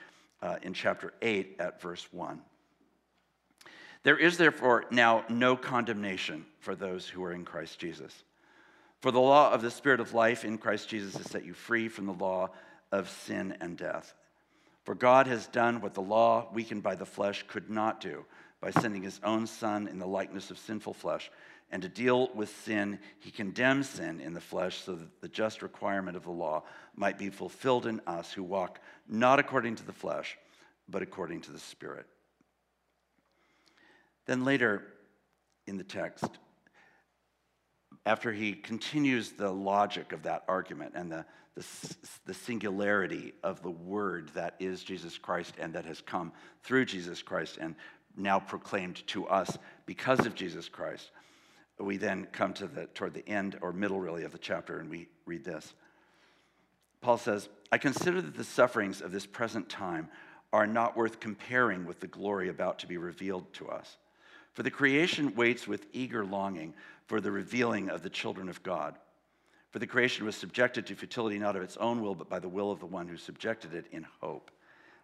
uh, 0.41 0.57
in 0.61 0.73
chapter 0.73 1.13
8 1.21 1.55
at 1.59 1.81
verse 1.81 2.05
1. 2.11 2.41
There 4.03 4.17
is 4.17 4.37
therefore 4.37 4.85
now 4.91 5.25
no 5.29 5.55
condemnation 5.55 6.45
for 6.59 6.75
those 6.75 7.07
who 7.07 7.23
are 7.23 7.31
in 7.31 7.45
Christ 7.45 7.79
Jesus. 7.79 8.13
For 9.01 9.11
the 9.11 9.19
law 9.19 9.51
of 9.51 9.61
the 9.61 9.71
Spirit 9.71 9.99
of 9.99 10.13
life 10.13 10.45
in 10.45 10.57
Christ 10.57 10.89
Jesus 10.89 11.15
has 11.15 11.29
set 11.29 11.45
you 11.45 11.53
free 11.53 11.87
from 11.87 12.05
the 12.05 12.13
law 12.13 12.49
of 12.91 13.09
sin 13.09 13.57
and 13.61 13.77
death. 13.77 14.13
For 14.83 14.93
God 14.93 15.27
has 15.27 15.47
done 15.47 15.81
what 15.81 15.95
the 15.95 16.01
law, 16.01 16.47
weakened 16.53 16.83
by 16.83 16.95
the 16.95 17.05
flesh, 17.05 17.43
could 17.47 17.69
not 17.69 17.99
do 17.99 18.25
by 18.65 18.71
sending 18.71 19.03
his 19.03 19.19
own 19.23 19.45
Son 19.45 19.87
in 19.87 19.99
the 19.99 20.07
likeness 20.07 20.49
of 20.49 20.57
sinful 20.57 20.95
flesh. 20.95 21.29
And 21.69 21.83
to 21.83 21.87
deal 21.87 22.31
with 22.33 22.49
sin, 22.63 22.97
he 23.19 23.29
condemns 23.29 23.87
sin 23.87 24.19
in 24.19 24.33
the 24.33 24.41
flesh 24.41 24.81
so 24.81 24.95
that 24.95 25.21
the 25.21 25.27
just 25.27 25.61
requirement 25.61 26.17
of 26.17 26.23
the 26.23 26.31
law 26.31 26.63
might 26.95 27.19
be 27.19 27.29
fulfilled 27.29 27.85
in 27.85 28.01
us 28.07 28.33
who 28.33 28.41
walk 28.41 28.79
not 29.07 29.37
according 29.37 29.75
to 29.75 29.85
the 29.85 29.93
flesh, 29.93 30.35
but 30.89 31.03
according 31.03 31.41
to 31.41 31.51
the 31.51 31.59
Spirit. 31.59 32.07
Then 34.25 34.43
later 34.43 34.81
in 35.67 35.77
the 35.77 35.83
text, 35.83 36.25
after 38.03 38.33
he 38.33 38.53
continues 38.53 39.31
the 39.31 39.51
logic 39.51 40.11
of 40.11 40.23
that 40.23 40.43
argument 40.47 40.93
and 40.95 41.11
the, 41.11 41.25
the, 41.55 41.95
the, 42.25 42.33
singularity 42.33 43.33
of 43.43 43.61
the 43.61 43.71
word 43.71 44.29
that 44.33 44.55
is 44.59 44.83
Jesus 44.83 45.17
Christ 45.17 45.53
and 45.59 45.73
that 45.73 45.85
has 45.85 46.01
come 46.01 46.31
through 46.63 46.85
Jesus 46.85 47.21
Christ 47.21 47.57
and 47.59 47.75
now 48.17 48.39
proclaimed 48.39 49.05
to 49.07 49.27
us 49.27 49.57
because 49.85 50.25
of 50.25 50.35
Jesus 50.35 50.69
Christ. 50.69 51.11
We 51.79 51.97
then 51.97 52.27
come 52.31 52.53
to 52.53 52.67
the 52.67 52.85
toward 52.87 53.13
the 53.13 53.27
end 53.27 53.57
or 53.61 53.73
middle 53.73 53.99
really 53.99 54.23
of 54.23 54.31
the 54.31 54.37
chapter 54.37 54.79
and 54.79 54.89
we 54.89 55.07
read 55.25 55.43
this. 55.43 55.73
Paul 57.01 57.17
says, 57.17 57.49
I 57.71 57.77
consider 57.77 58.21
that 58.21 58.35
the 58.35 58.43
sufferings 58.43 59.01
of 59.01 59.11
this 59.11 59.25
present 59.25 59.69
time 59.69 60.09
are 60.53 60.65
not 60.65 60.95
worth 60.95 61.19
comparing 61.19 61.85
with 61.85 61.99
the 61.99 62.07
glory 62.07 62.49
about 62.49 62.79
to 62.79 62.87
be 62.87 62.97
revealed 62.97 63.51
to 63.53 63.67
us. 63.69 63.97
For 64.53 64.63
the 64.63 64.71
creation 64.71 65.35
waits 65.35 65.67
with 65.67 65.85
eager 65.91 66.25
longing 66.25 66.73
for 67.07 67.19
the 67.19 67.31
revealing 67.31 67.89
of 67.89 68.01
the 68.01 68.09
children 68.09 68.47
of 68.49 68.63
God. 68.63 68.95
For 69.71 69.79
the 69.79 69.87
creation 69.87 70.25
was 70.25 70.35
subjected 70.37 70.87
to 70.87 70.95
futility 70.95 71.37
not 71.37 71.57
of 71.57 71.61
its 71.61 71.75
own 71.77 72.01
will, 72.01 72.15
but 72.15 72.29
by 72.29 72.39
the 72.39 72.47
will 72.47 72.71
of 72.71 72.79
the 72.79 72.85
one 72.85 73.09
who 73.09 73.17
subjected 73.17 73.73
it 73.73 73.85
in 73.91 74.07
hope, 74.21 74.49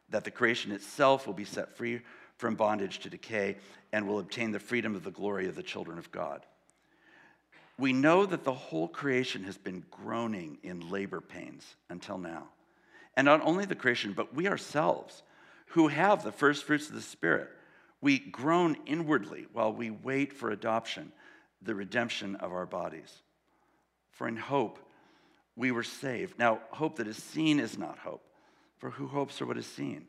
that 0.10 0.24
the 0.24 0.32
creation 0.32 0.72
itself 0.72 1.28
will 1.28 1.34
be 1.34 1.44
set 1.44 1.76
free 1.76 2.00
from 2.42 2.56
bondage 2.56 3.00
to 3.00 3.10
decay 3.10 3.56
and 3.94 4.08
will 4.08 4.18
obtain 4.18 4.52
the 4.52 4.60
freedom 4.60 4.96
of 4.96 5.04
the 5.04 5.12
glory 5.12 5.48
of 5.48 5.56
the 5.56 5.62
children 5.62 6.00
of 6.00 6.12
God. 6.12 6.44
We 7.78 7.94
know 7.94 8.26
that 8.26 8.44
the 8.44 8.54
whole 8.54 8.88
creation 8.88 9.44
has 9.44 9.60
been 9.60 9.84
groaning 9.92 10.58
in 10.64 10.90
labor 10.90 11.22
pains 11.22 11.64
until 11.88 12.18
now. 12.18 12.48
And 13.16 13.26
not 13.26 13.42
only 13.44 13.66
the 13.66 13.76
creation, 13.76 14.14
but 14.14 14.34
we 14.34 14.48
ourselves, 14.48 15.22
who 15.68 15.88
have 15.88 16.24
the 16.24 16.32
first 16.32 16.64
fruits 16.64 16.90
of 16.90 16.96
the 16.96 17.02
Spirit, 17.02 17.48
we 18.02 18.18
groan 18.18 18.76
inwardly 18.88 19.46
while 19.54 19.72
we 19.72 19.92
wait 19.92 20.34
for 20.34 20.50
adoption, 20.50 21.12
the 21.62 21.76
redemption 21.76 22.36
of 22.38 22.52
our 22.52 22.66
bodies. 22.66 23.22
For 24.10 24.28
in 24.28 24.36
hope 24.36 24.80
we 25.56 25.72
were 25.72 25.84
saved. 25.84 26.40
Now, 26.40 26.60
hope 26.72 26.96
that 26.96 27.08
is 27.08 27.18
seen 27.18 27.60
is 27.60 27.78
not 27.78 28.00
hope, 28.00 28.24
for 28.80 28.90
who 28.90 29.08
hopes 29.08 29.38
for 29.38 29.46
what 29.46 29.58
is 29.58 29.68
seen? 29.68 30.08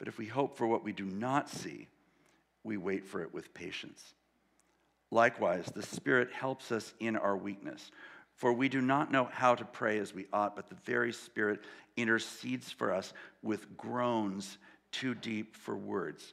But 0.00 0.08
if 0.08 0.16
we 0.16 0.24
hope 0.24 0.56
for 0.56 0.66
what 0.66 0.82
we 0.82 0.92
do 0.92 1.04
not 1.04 1.50
see, 1.50 1.86
we 2.64 2.78
wait 2.78 3.04
for 3.04 3.20
it 3.20 3.34
with 3.34 3.52
patience. 3.52 4.14
Likewise, 5.10 5.66
the 5.66 5.82
Spirit 5.82 6.32
helps 6.32 6.72
us 6.72 6.94
in 7.00 7.16
our 7.16 7.36
weakness. 7.36 7.90
For 8.34 8.50
we 8.50 8.70
do 8.70 8.80
not 8.80 9.12
know 9.12 9.28
how 9.30 9.54
to 9.54 9.64
pray 9.66 9.98
as 9.98 10.14
we 10.14 10.26
ought, 10.32 10.56
but 10.56 10.70
the 10.70 10.76
very 10.86 11.12
Spirit 11.12 11.60
intercedes 11.98 12.72
for 12.72 12.94
us 12.94 13.12
with 13.42 13.76
groans 13.76 14.56
too 14.90 15.14
deep 15.14 15.54
for 15.54 15.76
words. 15.76 16.32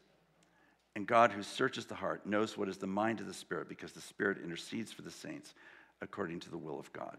And 0.95 1.05
God, 1.05 1.33
who 1.33 1.43
searches 1.43 1.85
the 1.85 1.95
heart, 1.95 2.25
knows 2.25 2.57
what 2.57 2.69
is 2.69 2.77
the 2.77 2.87
mind 2.87 3.19
of 3.19 3.27
the 3.27 3.33
Spirit 3.33 3.67
because 3.67 3.91
the 3.91 3.99
Spirit 3.99 4.37
intercedes 4.41 4.93
for 4.93 5.01
the 5.01 5.11
saints 5.11 5.53
according 6.01 6.39
to 6.39 6.49
the 6.49 6.57
will 6.57 6.79
of 6.79 6.93
God. 6.93 7.17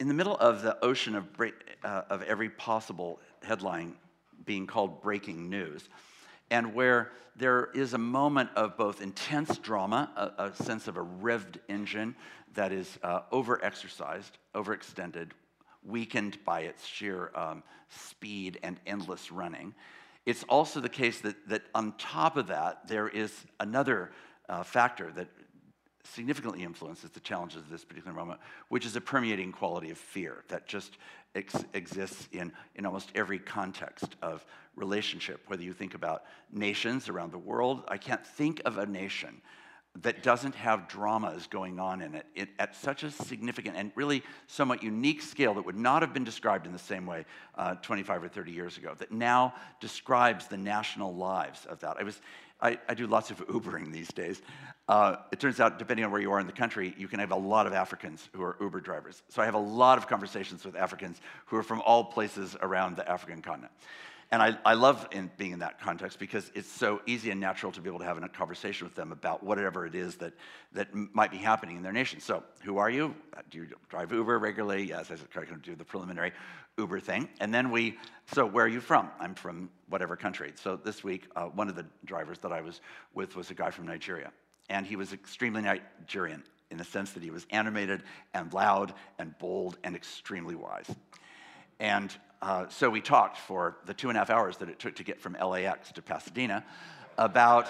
In 0.00 0.06
the 0.06 0.14
middle 0.14 0.36
of 0.36 0.62
the 0.62 0.78
ocean 0.84 1.16
of, 1.16 1.26
uh, 1.82 2.02
of 2.08 2.22
every 2.22 2.50
possible 2.50 3.18
headline 3.42 3.96
being 4.44 4.66
called 4.66 5.02
breaking 5.02 5.50
news, 5.50 5.88
and 6.50 6.72
where 6.72 7.10
there 7.34 7.70
is 7.74 7.94
a 7.94 7.98
moment 7.98 8.50
of 8.54 8.76
both 8.76 9.02
intense 9.02 9.58
drama, 9.58 10.10
a, 10.38 10.44
a 10.44 10.54
sense 10.54 10.86
of 10.86 10.96
a 10.96 11.04
revved 11.04 11.56
engine 11.68 12.14
that 12.54 12.72
is 12.72 12.98
uh, 13.02 13.22
overexercised, 13.32 14.30
overextended, 14.54 15.30
weakened 15.84 16.38
by 16.44 16.60
its 16.60 16.86
sheer 16.86 17.32
um, 17.34 17.64
speed 17.88 18.58
and 18.62 18.78
endless 18.86 19.32
running. 19.32 19.74
It's 20.26 20.44
also 20.44 20.78
the 20.78 20.88
case 20.88 21.20
that, 21.22 21.48
that 21.48 21.62
on 21.74 21.92
top 21.98 22.36
of 22.36 22.46
that, 22.48 22.86
there 22.86 23.08
is 23.08 23.32
another 23.58 24.12
uh, 24.48 24.62
factor 24.62 25.10
that 25.12 25.28
significantly 26.12 26.62
influences 26.62 27.10
the 27.10 27.20
challenges 27.20 27.58
of 27.58 27.68
this 27.70 27.84
particular 27.84 28.16
moment, 28.16 28.40
which 28.68 28.86
is 28.86 28.96
a 28.96 29.00
permeating 29.00 29.52
quality 29.52 29.90
of 29.90 29.98
fear 29.98 30.44
that 30.48 30.66
just 30.66 30.98
ex- 31.34 31.64
exists 31.74 32.28
in, 32.32 32.52
in 32.74 32.86
almost 32.86 33.10
every 33.14 33.38
context 33.38 34.16
of 34.22 34.44
relationship. 34.76 35.40
Whether 35.46 35.62
you 35.62 35.72
think 35.72 35.94
about 35.94 36.24
nations 36.52 37.08
around 37.08 37.32
the 37.32 37.38
world, 37.38 37.82
I 37.88 37.98
can't 37.98 38.26
think 38.26 38.60
of 38.64 38.78
a 38.78 38.86
nation 38.86 39.40
that 40.02 40.22
doesn't 40.22 40.54
have 40.54 40.86
dramas 40.86 41.46
going 41.46 41.80
on 41.80 42.02
in 42.02 42.14
it, 42.14 42.26
it, 42.34 42.48
at 42.58 42.76
such 42.76 43.02
a 43.02 43.10
significant 43.10 43.76
and 43.76 43.90
really 43.94 44.22
somewhat 44.46 44.82
unique 44.82 45.22
scale 45.22 45.54
that 45.54 45.64
would 45.64 45.76
not 45.76 46.02
have 46.02 46.12
been 46.12 46.24
described 46.24 46.66
in 46.66 46.72
the 46.72 46.78
same 46.78 47.06
way 47.06 47.24
uh, 47.56 47.74
25 47.76 48.24
or 48.24 48.28
30 48.28 48.52
years 48.52 48.76
ago, 48.78 48.94
that 48.98 49.10
now 49.10 49.54
describes 49.80 50.46
the 50.46 50.56
national 50.56 51.14
lives 51.14 51.66
of 51.66 51.80
that. 51.80 51.96
I, 51.98 52.02
was, 52.04 52.20
I, 52.60 52.78
I 52.88 52.94
do 52.94 53.06
lots 53.06 53.30
of 53.30 53.38
Ubering 53.48 53.92
these 53.92 54.08
days. 54.08 54.40
Uh, 54.88 55.16
it 55.30 55.38
turns 55.38 55.60
out, 55.60 55.78
depending 55.78 56.04
on 56.04 56.10
where 56.10 56.20
you 56.20 56.32
are 56.32 56.40
in 56.40 56.46
the 56.46 56.52
country, 56.52 56.94
you 56.96 57.08
can 57.08 57.20
have 57.20 57.30
a 57.30 57.36
lot 57.36 57.66
of 57.66 57.74
Africans 57.74 58.28
who 58.32 58.42
are 58.42 58.56
Uber 58.58 58.80
drivers. 58.80 59.22
So 59.28 59.42
I 59.42 59.44
have 59.44 59.54
a 59.54 59.58
lot 59.58 59.98
of 59.98 60.06
conversations 60.06 60.64
with 60.64 60.76
Africans 60.76 61.20
who 61.46 61.56
are 61.56 61.62
from 61.62 61.82
all 61.82 62.04
places 62.04 62.56
around 62.62 62.96
the 62.96 63.08
African 63.08 63.42
continent. 63.42 63.72
And 64.30 64.42
I, 64.42 64.58
I 64.64 64.74
love 64.74 65.08
in 65.10 65.30
being 65.38 65.52
in 65.52 65.58
that 65.60 65.80
context 65.80 66.18
because 66.18 66.50
it's 66.54 66.70
so 66.70 67.00
easy 67.06 67.30
and 67.30 67.40
natural 67.40 67.72
to 67.72 67.80
be 67.80 67.88
able 67.88 68.00
to 68.00 68.04
have 68.04 68.22
a 68.22 68.28
conversation 68.28 68.86
with 68.86 68.94
them 68.94 69.10
about 69.10 69.42
whatever 69.42 69.86
it 69.86 69.94
is 69.94 70.16
that, 70.16 70.34
that 70.72 70.88
might 70.94 71.30
be 71.30 71.38
happening 71.38 71.76
in 71.76 71.82
their 71.82 71.92
nation. 71.92 72.20
So, 72.20 72.42
who 72.62 72.76
are 72.76 72.90
you? 72.90 73.14
Uh, 73.34 73.40
do 73.50 73.58
you 73.58 73.66
drive 73.88 74.12
Uber 74.12 74.38
regularly? 74.38 74.84
Yes, 74.84 75.10
I 75.10 75.16
trying 75.30 75.46
to 75.46 75.56
do 75.56 75.74
the 75.74 75.84
preliminary 75.84 76.32
Uber 76.76 77.00
thing. 77.00 77.28
And 77.40 77.54
then 77.54 77.70
we, 77.70 77.96
so 78.32 78.44
where 78.44 78.66
are 78.66 78.68
you 78.68 78.80
from? 78.80 79.10
I'm 79.18 79.34
from 79.34 79.70
whatever 79.88 80.14
country. 80.14 80.52
So 80.56 80.76
this 80.76 81.02
week, 81.02 81.24
uh, 81.34 81.46
one 81.46 81.70
of 81.70 81.74
the 81.74 81.86
drivers 82.04 82.38
that 82.40 82.52
I 82.52 82.60
was 82.60 82.82
with 83.14 83.34
was 83.34 83.50
a 83.50 83.54
guy 83.54 83.70
from 83.70 83.86
Nigeria. 83.86 84.30
And 84.68 84.86
he 84.86 84.96
was 84.96 85.12
extremely 85.12 85.62
Nigerian 85.62 86.42
in 86.70 86.76
the 86.76 86.84
sense 86.84 87.12
that 87.12 87.22
he 87.22 87.30
was 87.30 87.46
animated 87.50 88.02
and 88.34 88.52
loud 88.52 88.92
and 89.18 89.36
bold 89.38 89.78
and 89.84 89.96
extremely 89.96 90.54
wise. 90.54 90.86
And 91.80 92.14
uh, 92.42 92.68
so 92.68 92.90
we 92.90 93.00
talked 93.00 93.38
for 93.38 93.78
the 93.86 93.94
two 93.94 94.08
and 94.08 94.16
a 94.16 94.20
half 94.20 94.30
hours 94.30 94.58
that 94.58 94.68
it 94.68 94.78
took 94.78 94.96
to 94.96 95.04
get 95.04 95.20
from 95.20 95.34
LAX 95.34 95.92
to 95.92 96.02
Pasadena 96.02 96.64
about 97.16 97.68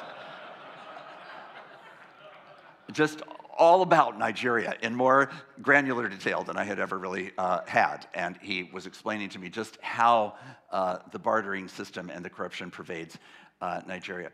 just 2.93 3.23
all 3.57 3.83
about 3.83 4.19
Nigeria 4.19 4.75
in 4.83 4.95
more 4.95 5.31
granular 5.61 6.09
detail 6.09 6.45
than 6.45 6.57
I 6.57 6.64
had 6.64 6.78
ever 6.78 6.97
really 6.97 7.33
uh, 7.37 7.61
had. 7.67 8.07
And 8.14 8.38
he 8.40 8.71
was 8.73 8.87
explaining 8.87 9.31
to 9.31 9.38
me 9.38 9.49
just 9.49 9.78
how 9.81 10.37
uh, 10.71 10.99
the 11.11 11.19
bartering 11.19 11.69
system 11.69 12.09
and 12.09 12.25
the 12.25 12.31
corruption 12.31 12.71
pervades 12.71 13.19
uh, 13.61 13.81
Nigeria. 13.87 14.31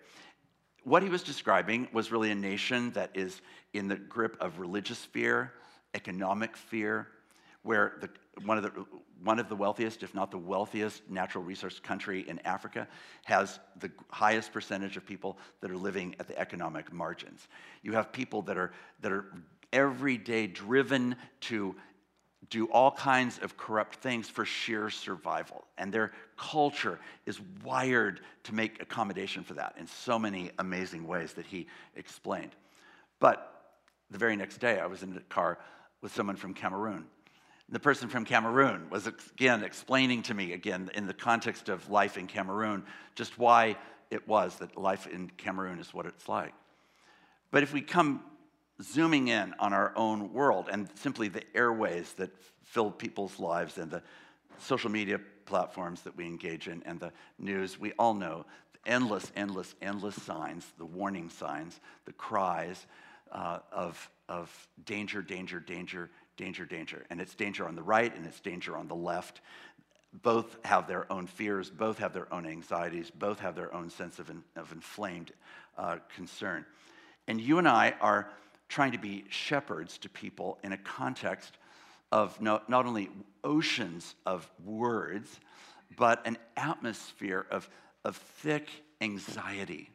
What 0.85 1.03
he 1.03 1.09
was 1.09 1.23
describing 1.23 1.89
was 1.93 2.13
really 2.13 2.31
a 2.31 2.35
nation 2.35 2.91
that 2.93 3.11
is 3.15 3.41
in 3.73 3.89
the 3.89 3.97
grip 3.97 4.37
of 4.39 4.59
religious 4.59 4.99
fear, 5.05 5.55
economic 5.95 6.57
fear, 6.57 7.09
where 7.63 7.95
the, 8.03 8.11
one, 8.45 8.59
of 8.59 8.65
the, 8.65 8.85
one 9.23 9.39
of 9.39 9.49
the 9.49 9.57
wealthiest, 9.57 10.03
if 10.03 10.15
not 10.15 10.31
the 10.31 10.39
wealthiest, 10.39 11.09
natural 11.09 11.43
resource 11.43 11.81
country 11.81 12.29
in 12.29 12.39
Africa 12.41 12.87
has 13.25 13.59
the 13.81 13.91
highest 14.11 14.53
percentage 14.53 14.99
of 14.99 15.07
people 15.07 15.39
that 15.63 15.71
are 15.71 15.77
living 15.77 16.15
at 16.21 16.29
the 16.29 16.39
economic 16.39 16.93
margins. 16.93 17.49
You 17.83 17.93
have 17.93 18.13
people 18.13 18.43
that 18.43 18.59
are, 18.59 18.73
that 19.01 19.11
are 19.11 19.25
every 19.73 20.19
day 20.19 20.47
driven 20.47 21.17
to 21.41 21.75
do 22.51 22.67
all 22.67 22.91
kinds 22.91 23.39
of 23.39 23.57
corrupt 23.57 23.97
things 23.97 24.29
for 24.29 24.45
sheer 24.45 24.91
survival. 24.91 25.65
And 25.79 25.93
their 25.93 26.13
culture 26.37 26.99
is 27.27 27.41
wired 27.65 28.21
to 28.45 28.55
make 28.55 28.83
accommodation 28.83 29.45
for 29.45 29.55
that 29.55 29.75
in 29.79 29.87
so 29.87 30.19
many 30.19 30.51
amazing 30.59 31.07
ways 31.07 31.33
that 31.35 31.47
he 31.47 31.67
explained. 31.97 32.53
But 33.21 33.51
the 34.11 34.19
very 34.19 34.37
next 34.37 34.59
day, 34.59 34.79
I 34.79 34.87
was 34.87 35.03
in 35.03 35.17
a 35.17 35.21
car 35.21 35.59
with 36.03 36.15
someone 36.15 36.37
from 36.37 36.55
Cameroon 36.55 37.07
the 37.69 37.81
person 37.81 38.09
from 38.09 38.25
Cameroon 38.25 38.89
was 38.91 39.07
again 39.07 39.65
explaining 39.65 40.23
to 40.23 40.35
me, 40.35 40.53
again, 40.53 40.91
in 40.95 41.07
the 41.07 41.15
context 41.15 41.69
of 41.69 41.89
life 41.89 42.17
in 42.17 42.27
Cameroon, 42.27 42.85
just 43.15 43.39
why 43.39 43.77
it 44.11 44.27
was 44.29 44.57
that 44.57 44.77
life 44.77 45.07
in 45.07 45.31
Cameroon 45.37 45.79
is 45.79 45.95
what 45.95 46.07
it's 46.07 46.29
like. 46.29 46.53
But 47.51 47.63
if 47.63 47.73
we 47.73 47.81
come 47.81 48.23
zooming 48.83 49.29
in 49.29 49.55
on 49.59 49.73
our 49.73 49.93
own 49.97 50.33
world 50.33 50.69
and 50.71 50.89
simply 50.97 51.29
the 51.29 51.43
airways 51.55 52.13
that 52.15 52.31
fill 52.65 52.91
people's 52.91 53.39
lives 53.39 53.79
and 53.79 53.91
the 53.91 54.03
social 54.59 54.91
media 54.91 55.21
platforms 55.47 56.03
that 56.03 56.17
we 56.17 56.27
engage 56.27 56.69
in 56.69 56.83
and 56.85 56.99
the 56.99 57.13
news, 57.39 57.79
we 57.79 57.93
all 57.93 58.15
know 58.15 58.45
the 58.73 58.91
endless, 58.91 59.31
endless, 59.37 59.75
endless 59.83 60.21
signs, 60.23 60.67
the 60.79 60.85
warning 60.85 61.29
signs, 61.29 61.79
the 62.05 62.13
cries 62.13 62.87
uh, 63.33 63.59
of, 63.73 64.11
of 64.29 64.69
danger, 64.85 65.23
danger, 65.23 65.61
danger, 65.61 66.11
danger, 66.37 66.65
danger. 66.65 67.05
And 67.11 67.21
it's 67.21 67.35
danger 67.35 67.67
on 67.67 67.77
the 67.77 67.83
right 67.83 68.15
and 68.15 68.27
it's 68.27 68.41
danger 68.41 68.77
on 68.77 68.89
the 68.89 68.95
left. 68.95 69.41
Both 70.23 70.57
have 70.65 70.87
their 70.87 71.11
own 71.13 71.27
fears, 71.27 71.71
both 71.71 71.99
have 71.99 72.13
their 72.13 72.33
own 72.33 72.47
anxieties, 72.47 73.11
both 73.11 73.41
have 73.41 73.57
their 73.57 73.75
own 73.75 73.91
sense 73.91 74.19
of, 74.19 74.31
in, 74.31 74.43
of 74.57 74.73
inflamed 74.73 75.33
uh, 75.77 75.99
concern. 76.15 76.65
And 77.27 77.41
you 77.41 77.59
and 77.59 77.67
I 77.67 77.95
are 78.01 78.29
trying 78.69 78.93
to 78.93 78.99
be 78.99 79.25
shepherds 79.29 79.99
to 79.99 80.09
people 80.09 80.59
in 80.65 80.73
a 80.73 80.79
context 80.79 81.59
of 82.11 82.41
no, 82.41 82.61
not 82.69 82.87
only 82.87 83.11
oceans 83.43 84.15
of 84.27 84.49
words, 84.65 85.41
but 85.97 86.27
an 86.27 86.39
atmosphere 86.57 87.47
of, 87.51 87.69
of 88.05 88.17
thick 88.17 88.69
anxiety. 89.01 89.91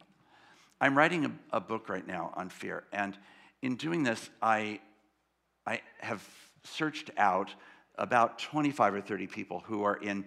I'm 0.82 0.98
writing 0.98 1.26
a, 1.26 1.32
a 1.58 1.60
book 1.60 1.90
right 1.90 2.06
now 2.06 2.34
on 2.36 2.50
fear, 2.50 2.84
and 2.94 3.18
in 3.62 3.76
doing 3.76 4.04
this, 4.04 4.30
I 4.42 4.80
I 5.70 5.82
have 6.00 6.28
searched 6.64 7.12
out 7.18 7.54
about 7.96 8.40
25 8.40 8.96
or 8.96 9.02
30 9.02 9.28
people 9.28 9.60
who 9.68 9.84
are 9.84 9.98
in 9.98 10.26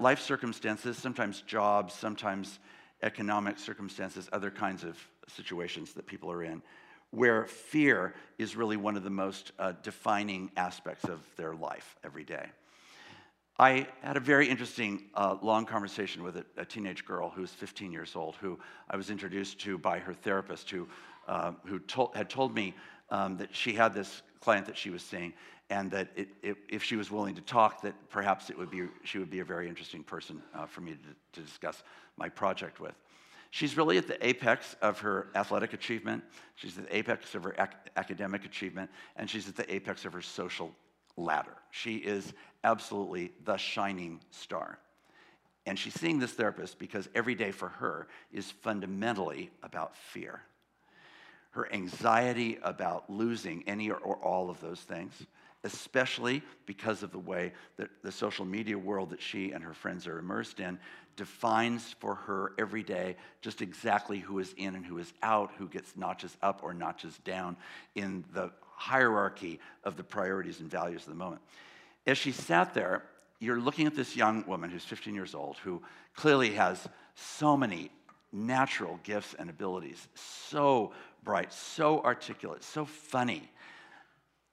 life 0.00 0.20
circumstances, 0.20 0.98
sometimes 0.98 1.42
jobs, 1.42 1.94
sometimes 1.94 2.58
economic 3.02 3.58
circumstances, 3.58 4.28
other 4.32 4.50
kinds 4.50 4.82
of 4.82 4.98
situations 5.28 5.92
that 5.92 6.06
people 6.06 6.30
are 6.30 6.42
in, 6.42 6.60
where 7.14 7.46
fear 7.46 8.14
is 8.38 8.56
really 8.56 8.76
one 8.76 8.96
of 8.96 9.04
the 9.04 9.10
most 9.10 9.52
uh, 9.58 9.72
defining 9.82 10.50
aspects 10.56 11.04
of 11.04 11.20
their 11.36 11.54
life 11.54 11.96
every 12.04 12.24
day. 12.24 12.46
I 13.58 13.86
had 14.02 14.16
a 14.16 14.20
very 14.20 14.48
interesting 14.48 15.04
uh, 15.14 15.36
long 15.40 15.64
conversation 15.64 16.24
with 16.24 16.36
a, 16.38 16.44
a, 16.56 16.64
teenage 16.64 17.04
girl 17.04 17.30
who's 17.30 17.50
15 17.50 17.92
years 17.92 18.16
old, 18.16 18.34
who 18.36 18.58
I 18.90 18.96
was 18.96 19.10
introduced 19.10 19.60
to 19.60 19.78
by 19.78 20.00
her 20.00 20.12
therapist, 20.12 20.68
who, 20.70 20.88
uh, 21.28 21.52
who 21.64 21.80
had 22.14 22.28
told 22.28 22.52
me 22.52 22.74
um, 23.10 23.36
that 23.36 23.54
she 23.54 23.72
had 23.72 23.94
this 23.94 24.22
client 24.40 24.66
that 24.66 24.76
she 24.76 24.90
was 24.90 25.02
seeing, 25.02 25.32
and 25.70 25.88
that 25.92 26.08
it, 26.16 26.28
it, 26.42 26.56
if 26.68 26.82
she 26.82 26.96
was 26.96 27.12
willing 27.12 27.36
to 27.36 27.40
talk, 27.42 27.82
that 27.82 27.94
perhaps 28.10 28.50
it 28.50 28.58
would 28.58 28.70
be, 28.70 28.88
she 29.04 29.18
would 29.18 29.30
be 29.30 29.38
a 29.38 29.44
very 29.44 29.68
interesting 29.68 30.02
person 30.02 30.42
uh, 30.52 30.66
for 30.66 30.80
me 30.80 30.92
to, 30.92 31.40
to 31.40 31.46
discuss 31.46 31.84
my 32.16 32.28
project 32.28 32.80
with. 32.80 32.94
She's 33.54 33.76
really 33.76 33.98
at 33.98 34.08
the 34.08 34.26
apex 34.26 34.74
of 34.82 34.98
her 34.98 35.28
athletic 35.36 35.74
achievement. 35.74 36.24
She's 36.56 36.76
at 36.76 36.88
the 36.88 36.96
apex 36.96 37.36
of 37.36 37.44
her 37.44 37.54
ac- 37.56 37.70
academic 37.96 38.44
achievement, 38.44 38.90
and 39.14 39.30
she's 39.30 39.48
at 39.48 39.54
the 39.54 39.72
apex 39.72 40.04
of 40.04 40.12
her 40.12 40.22
social 40.22 40.74
ladder. 41.16 41.54
She 41.70 41.98
is 41.98 42.32
absolutely 42.64 43.30
the 43.44 43.56
shining 43.56 44.20
star. 44.32 44.80
And 45.66 45.78
she's 45.78 45.94
seeing 45.94 46.18
this 46.18 46.32
therapist 46.32 46.80
because 46.80 47.08
every 47.14 47.36
day 47.36 47.52
for 47.52 47.68
her 47.68 48.08
is 48.32 48.50
fundamentally 48.50 49.52
about 49.62 49.96
fear 49.96 50.40
her 51.54 51.72
anxiety 51.72 52.58
about 52.64 53.08
losing 53.08 53.62
any 53.68 53.88
or, 53.88 54.16
all 54.16 54.50
of 54.50 54.60
those 54.60 54.80
things, 54.80 55.12
especially 55.64 56.42
because 56.66 57.02
of 57.02 57.10
the 57.10 57.18
way 57.18 57.52
that 57.76 57.90
the 58.02 58.12
social 58.12 58.44
media 58.44 58.78
world 58.78 59.10
that 59.10 59.20
she 59.20 59.52
and 59.52 59.64
her 59.64 59.74
friends 59.74 60.06
are 60.06 60.18
immersed 60.18 60.60
in 60.60 60.78
defines 61.16 61.94
for 61.98 62.14
her 62.14 62.52
every 62.58 62.82
day 62.82 63.16
just 63.40 63.62
exactly 63.62 64.18
who 64.18 64.38
is 64.38 64.54
in 64.56 64.74
and 64.74 64.84
who 64.84 64.98
is 64.98 65.12
out, 65.22 65.50
who 65.58 65.68
gets 65.68 65.96
notches 65.96 66.36
up 66.42 66.60
or 66.62 66.74
notches 66.74 67.18
down 67.24 67.56
in 67.94 68.24
the 68.32 68.50
hierarchy 68.76 69.58
of 69.84 69.96
the 69.96 70.04
priorities 70.04 70.60
and 70.60 70.70
values 70.70 71.02
of 71.02 71.08
the 71.08 71.14
moment. 71.14 71.40
As 72.06 72.18
she 72.18 72.32
sat 72.32 72.74
there, 72.74 73.04
you're 73.40 73.60
looking 73.60 73.86
at 73.86 73.94
this 73.94 74.16
young 74.16 74.44
woman 74.46 74.70
who's 74.70 74.84
15 74.84 75.14
years 75.14 75.34
old 75.34 75.56
who 75.58 75.82
clearly 76.14 76.50
has 76.52 76.86
so 77.14 77.56
many 77.56 77.90
natural 78.32 78.98
gifts 79.04 79.34
and 79.38 79.48
abilities, 79.48 80.08
so 80.14 80.92
bright, 81.22 81.52
so 81.52 82.00
articulate, 82.02 82.64
so 82.64 82.84
funny, 82.84 83.48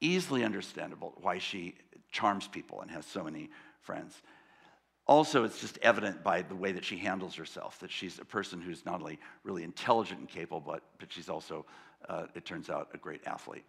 easily 0.01 0.43
understandable 0.43 1.13
why 1.22 1.38
she 1.38 1.75
charms 2.12 2.48
people 2.48 2.81
and 2.81 2.91
has 2.91 3.05
so 3.05 3.24
many 3.24 3.50
friends. 3.81 4.22
Also, 5.08 5.43
it's 5.43 5.60
just 5.60 5.77
evident 5.81 6.24
by 6.24 6.41
the 6.41 6.55
way 6.55 6.72
that 6.72 6.86
she 6.86 6.98
handles 6.98 7.36
herself 7.36 7.79
that 7.79 7.91
she's 7.91 8.20
a 8.20 8.25
person 8.25 8.62
who's 8.62 8.86
not 8.86 9.01
only 9.01 9.20
really 9.43 9.63
intelligent 9.63 10.20
and 10.20 10.29
capable, 10.29 10.60
but, 10.60 10.84
but 11.00 11.12
she's 11.12 11.29
also, 11.29 11.65
uh, 12.08 12.27
it 12.36 12.46
turns 12.46 12.70
out, 12.70 12.89
a 12.93 12.98
great 12.98 13.22
athlete. 13.25 13.65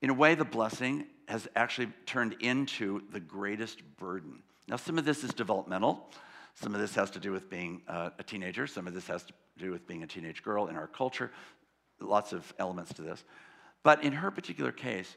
In 0.00 0.10
a 0.10 0.14
way, 0.14 0.34
the 0.34 0.44
blessing 0.44 1.06
has 1.28 1.46
actually 1.54 1.88
turned 2.06 2.36
into 2.40 3.02
the 3.12 3.20
greatest 3.20 3.82
burden. 3.98 4.42
Now, 4.68 4.76
some 4.76 4.98
of 4.98 5.04
this 5.04 5.22
is 5.22 5.32
developmental. 5.32 6.10
Some 6.54 6.74
of 6.74 6.80
this 6.80 6.94
has 6.96 7.10
to 7.12 7.20
do 7.20 7.30
with 7.30 7.48
being 7.48 7.82
uh, 7.88 8.10
a 8.18 8.22
teenager. 8.22 8.66
Some 8.66 8.86
of 8.86 8.94
this 8.94 9.06
has 9.06 9.22
to 9.24 9.32
do 9.58 9.70
with 9.70 9.86
being 9.86 10.02
a 10.02 10.06
teenage 10.06 10.42
girl 10.42 10.66
in 10.66 10.76
our 10.76 10.88
culture. 10.88 11.30
Lots 12.00 12.32
of 12.32 12.52
elements 12.58 12.92
to 12.94 13.02
this. 13.02 13.24
But 13.84 14.02
in 14.02 14.12
her 14.12 14.30
particular 14.30 14.72
case, 14.72 15.16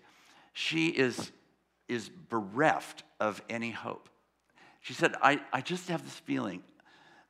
she 0.56 0.88
is, 0.88 1.32
is 1.90 2.10
bereft 2.30 3.04
of 3.20 3.42
any 3.50 3.72
hope. 3.72 4.08
She 4.80 4.94
said, 4.94 5.14
I, 5.22 5.42
I 5.52 5.60
just 5.60 5.90
have 5.90 6.02
this 6.04 6.14
feeling 6.14 6.64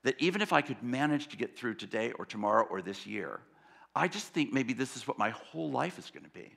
that 0.04 0.16
even 0.20 0.42
if 0.42 0.54
I 0.54 0.62
could 0.62 0.84
manage 0.84 1.30
to 1.30 1.38
get 1.38 1.58
through 1.58 1.74
today 1.74 2.12
or 2.12 2.26
tomorrow 2.26 2.68
or 2.70 2.84
this 2.84 3.08
year, 3.08 3.40
I 3.96 4.08
just 4.08 4.28
think 4.28 4.54
maybe 4.54 4.74
this 4.74 4.96
is 4.96 5.08
what 5.08 5.18
my 5.18 5.32
whole 5.32 5.72
life 5.72 5.98
is 5.98 6.12
going 6.12 6.24
to 6.24 6.30
be. 6.30 6.54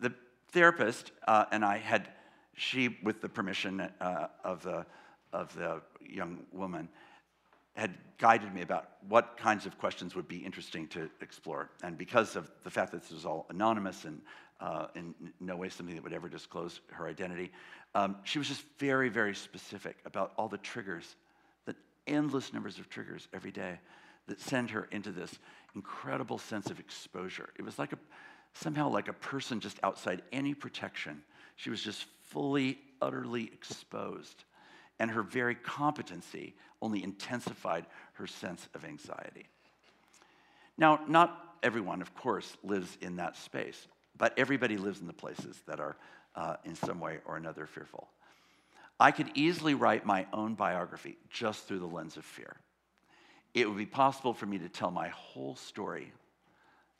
The 0.00 0.12
therapist 0.50 1.12
uh, 1.28 1.44
and 1.52 1.64
I 1.64 1.78
had, 1.78 2.08
she, 2.56 2.98
with 3.04 3.20
the 3.20 3.28
permission 3.28 3.80
uh, 4.00 4.26
of, 4.42 4.64
the, 4.64 4.84
of 5.32 5.54
the 5.54 5.82
young 6.04 6.40
woman, 6.52 6.88
had 7.76 7.94
guided 8.18 8.52
me 8.52 8.62
about 8.62 8.88
what 9.08 9.36
kinds 9.36 9.66
of 9.66 9.78
questions 9.78 10.16
would 10.16 10.26
be 10.26 10.38
interesting 10.38 10.88
to 10.88 11.08
explore. 11.20 11.70
And 11.84 11.96
because 11.96 12.34
of 12.34 12.50
the 12.64 12.70
fact 12.70 12.90
that 12.90 13.02
this 13.02 13.12
was 13.12 13.24
all 13.24 13.46
anonymous 13.50 14.04
and 14.04 14.20
uh, 14.60 14.86
in 14.94 15.14
no 15.40 15.56
way 15.56 15.68
something 15.68 15.94
that 15.94 16.04
would 16.04 16.12
ever 16.12 16.28
disclose 16.28 16.80
her 16.92 17.06
identity, 17.06 17.52
um, 17.94 18.16
she 18.24 18.38
was 18.38 18.48
just 18.48 18.64
very, 18.78 19.08
very 19.08 19.34
specific 19.34 19.96
about 20.04 20.32
all 20.36 20.48
the 20.48 20.58
triggers, 20.58 21.16
the 21.64 21.74
endless 22.06 22.52
numbers 22.52 22.78
of 22.78 22.88
triggers 22.88 23.28
every 23.32 23.50
day 23.50 23.78
that 24.26 24.40
send 24.40 24.70
her 24.70 24.88
into 24.90 25.12
this 25.12 25.38
incredible 25.74 26.38
sense 26.38 26.70
of 26.70 26.80
exposure. 26.80 27.48
It 27.58 27.62
was 27.62 27.78
like 27.78 27.92
a, 27.92 27.98
somehow 28.54 28.88
like 28.88 29.08
a 29.08 29.12
person 29.12 29.60
just 29.60 29.78
outside 29.82 30.22
any 30.32 30.54
protection. 30.54 31.22
She 31.56 31.70
was 31.70 31.82
just 31.82 32.06
fully, 32.24 32.78
utterly 33.00 33.44
exposed. 33.44 34.44
And 34.98 35.10
her 35.10 35.22
very 35.22 35.54
competency 35.54 36.54
only 36.80 37.04
intensified 37.04 37.86
her 38.14 38.26
sense 38.26 38.68
of 38.74 38.84
anxiety. 38.84 39.46
Now, 40.78 41.00
not 41.06 41.56
everyone, 41.62 42.02
of 42.02 42.14
course, 42.14 42.56
lives 42.62 42.96
in 43.00 43.16
that 43.16 43.36
space, 43.36 43.86
but 44.18 44.38
everybody 44.38 44.76
lives 44.76 45.00
in 45.00 45.06
the 45.06 45.12
places 45.12 45.60
that 45.66 45.80
are 45.80 45.96
uh, 46.34 46.56
in 46.64 46.74
some 46.74 47.00
way 47.00 47.18
or 47.24 47.36
another 47.36 47.66
fearful. 47.66 48.08
I 48.98 49.10
could 49.10 49.30
easily 49.34 49.74
write 49.74 50.06
my 50.06 50.26
own 50.32 50.54
biography 50.54 51.18
just 51.30 51.66
through 51.66 51.80
the 51.80 51.86
lens 51.86 52.16
of 52.16 52.24
fear. 52.24 52.56
It 53.54 53.68
would 53.68 53.78
be 53.78 53.86
possible 53.86 54.34
for 54.34 54.46
me 54.46 54.58
to 54.58 54.68
tell 54.68 54.90
my 54.90 55.08
whole 55.08 55.56
story 55.56 56.12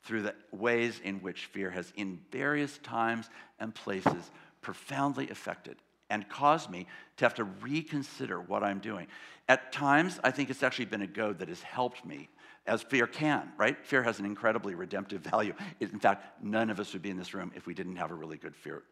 through 0.03 0.23
the 0.23 0.35
ways 0.51 0.99
in 1.03 1.17
which 1.17 1.45
fear 1.45 1.69
has, 1.69 1.91
in 1.95 2.19
various 2.31 2.77
times 2.79 3.29
and 3.59 3.73
places, 3.73 4.31
profoundly 4.61 5.29
affected 5.29 5.77
and 6.09 6.27
caused 6.29 6.69
me 6.69 6.87
to 7.17 7.25
have 7.25 7.35
to 7.35 7.43
reconsider 7.43 8.39
what 8.39 8.63
I'm 8.63 8.79
doing. 8.79 9.07
At 9.49 9.71
times, 9.71 10.19
I 10.23 10.31
think 10.31 10.49
it's 10.49 10.63
actually 10.63 10.85
been 10.85 11.01
a 11.01 11.07
goad 11.07 11.39
that 11.39 11.49
has 11.49 11.61
helped 11.61 12.05
me, 12.05 12.29
as 12.67 12.83
fear 12.83 13.07
can, 13.07 13.51
right? 13.57 13.77
Fear 13.85 14.03
has 14.03 14.19
an 14.19 14.25
incredibly 14.25 14.75
redemptive 14.75 15.21
value. 15.21 15.53
In 15.79 15.99
fact, 15.99 16.43
none 16.43 16.69
of 16.69 16.79
us 16.79 16.93
would 16.93 17.01
be 17.01 17.09
in 17.09 17.17
this 17.17 17.33
room 17.33 17.51
if 17.55 17.65
we 17.65 17.73
didn't 17.73 17.95
have 17.95 18.11
a 18.11 18.15
really 18.15 18.37
good 18.37 18.55
fear 18.55 18.83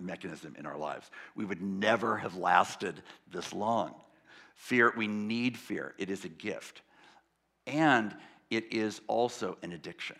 mechanism 0.00 0.54
in 0.58 0.66
our 0.66 0.76
lives. 0.76 1.10
We 1.34 1.44
would 1.44 1.62
never 1.62 2.16
have 2.16 2.36
lasted 2.36 3.02
this 3.30 3.52
long. 3.52 3.94
Fear, 4.54 4.94
we 4.96 5.06
need 5.06 5.56
fear. 5.56 5.94
It 5.98 6.10
is 6.10 6.24
a 6.24 6.28
gift. 6.28 6.82
And 7.66 8.14
it 8.50 8.72
is 8.72 9.00
also 9.06 9.58
an 9.62 9.72
addiction. 9.72 10.16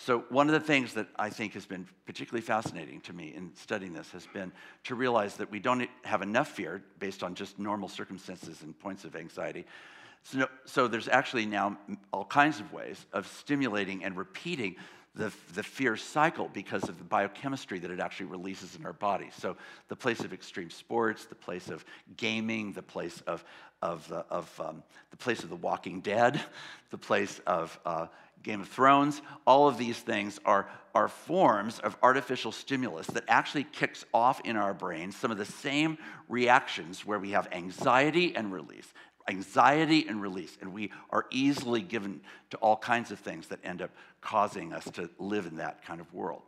So, 0.00 0.20
one 0.28 0.46
of 0.46 0.52
the 0.52 0.60
things 0.60 0.94
that 0.94 1.08
I 1.18 1.28
think 1.28 1.54
has 1.54 1.66
been 1.66 1.84
particularly 2.06 2.42
fascinating 2.42 3.00
to 3.00 3.12
me 3.12 3.34
in 3.34 3.50
studying 3.56 3.92
this 3.92 4.08
has 4.12 4.28
been 4.32 4.52
to 4.84 4.94
realize 4.94 5.34
that 5.38 5.50
we 5.50 5.58
don't 5.58 5.88
have 6.04 6.22
enough 6.22 6.48
fear 6.48 6.84
based 7.00 7.24
on 7.24 7.34
just 7.34 7.58
normal 7.58 7.88
circumstances 7.88 8.62
and 8.62 8.78
points 8.78 9.04
of 9.04 9.16
anxiety. 9.16 9.66
So, 10.22 10.48
so 10.64 10.88
there's 10.88 11.08
actually 11.08 11.46
now 11.46 11.78
all 12.12 12.24
kinds 12.24 12.60
of 12.60 12.72
ways 12.72 13.06
of 13.12 13.26
stimulating 13.26 14.04
and 14.04 14.16
repeating 14.16 14.76
the, 15.14 15.32
the 15.54 15.62
fear 15.62 15.96
cycle 15.96 16.48
because 16.52 16.88
of 16.88 16.98
the 16.98 17.04
biochemistry 17.04 17.78
that 17.80 17.90
it 17.90 17.98
actually 17.98 18.26
releases 18.26 18.76
in 18.76 18.86
our 18.86 18.92
body. 18.92 19.30
So, 19.38 19.56
the 19.88 19.96
place 19.96 20.20
of 20.20 20.32
extreme 20.32 20.70
sports, 20.70 21.24
the 21.24 21.34
place 21.34 21.68
of 21.68 21.84
gaming, 22.16 22.72
the 22.72 22.82
place 22.82 23.20
of, 23.26 23.44
of, 23.82 24.10
uh, 24.12 24.22
of 24.30 24.60
um, 24.60 24.82
the 25.10 25.16
place 25.16 25.42
of 25.42 25.50
the 25.50 25.56
Walking 25.56 26.00
Dead, 26.00 26.40
the 26.90 26.98
place 26.98 27.40
of 27.46 27.78
uh, 27.84 28.06
Game 28.42 28.60
of 28.60 28.68
Thrones, 28.68 29.20
all 29.46 29.68
of 29.68 29.78
these 29.78 29.98
things 29.98 30.38
are, 30.44 30.68
are 30.94 31.08
forms 31.08 31.80
of 31.80 31.96
artificial 32.02 32.52
stimulus 32.52 33.06
that 33.08 33.24
actually 33.26 33.64
kicks 33.64 34.04
off 34.14 34.40
in 34.44 34.56
our 34.56 34.72
brains 34.72 35.16
some 35.16 35.30
of 35.30 35.38
the 35.38 35.44
same 35.44 35.98
reactions 36.28 37.04
where 37.04 37.18
we 37.18 37.30
have 37.32 37.48
anxiety 37.50 38.36
and 38.36 38.52
release, 38.52 38.86
anxiety 39.28 40.06
and 40.08 40.20
release. 40.20 40.56
And 40.60 40.72
we 40.72 40.90
are 41.10 41.26
easily 41.30 41.82
given 41.82 42.20
to 42.50 42.56
all 42.58 42.76
kinds 42.76 43.10
of 43.10 43.18
things 43.18 43.48
that 43.48 43.60
end 43.62 43.82
up 43.82 43.90
causing 44.20 44.72
us 44.72 44.84
to 44.92 45.10
live 45.18 45.46
in 45.46 45.56
that 45.56 45.84
kind 45.84 46.00
of 46.00 46.12
world. 46.12 46.42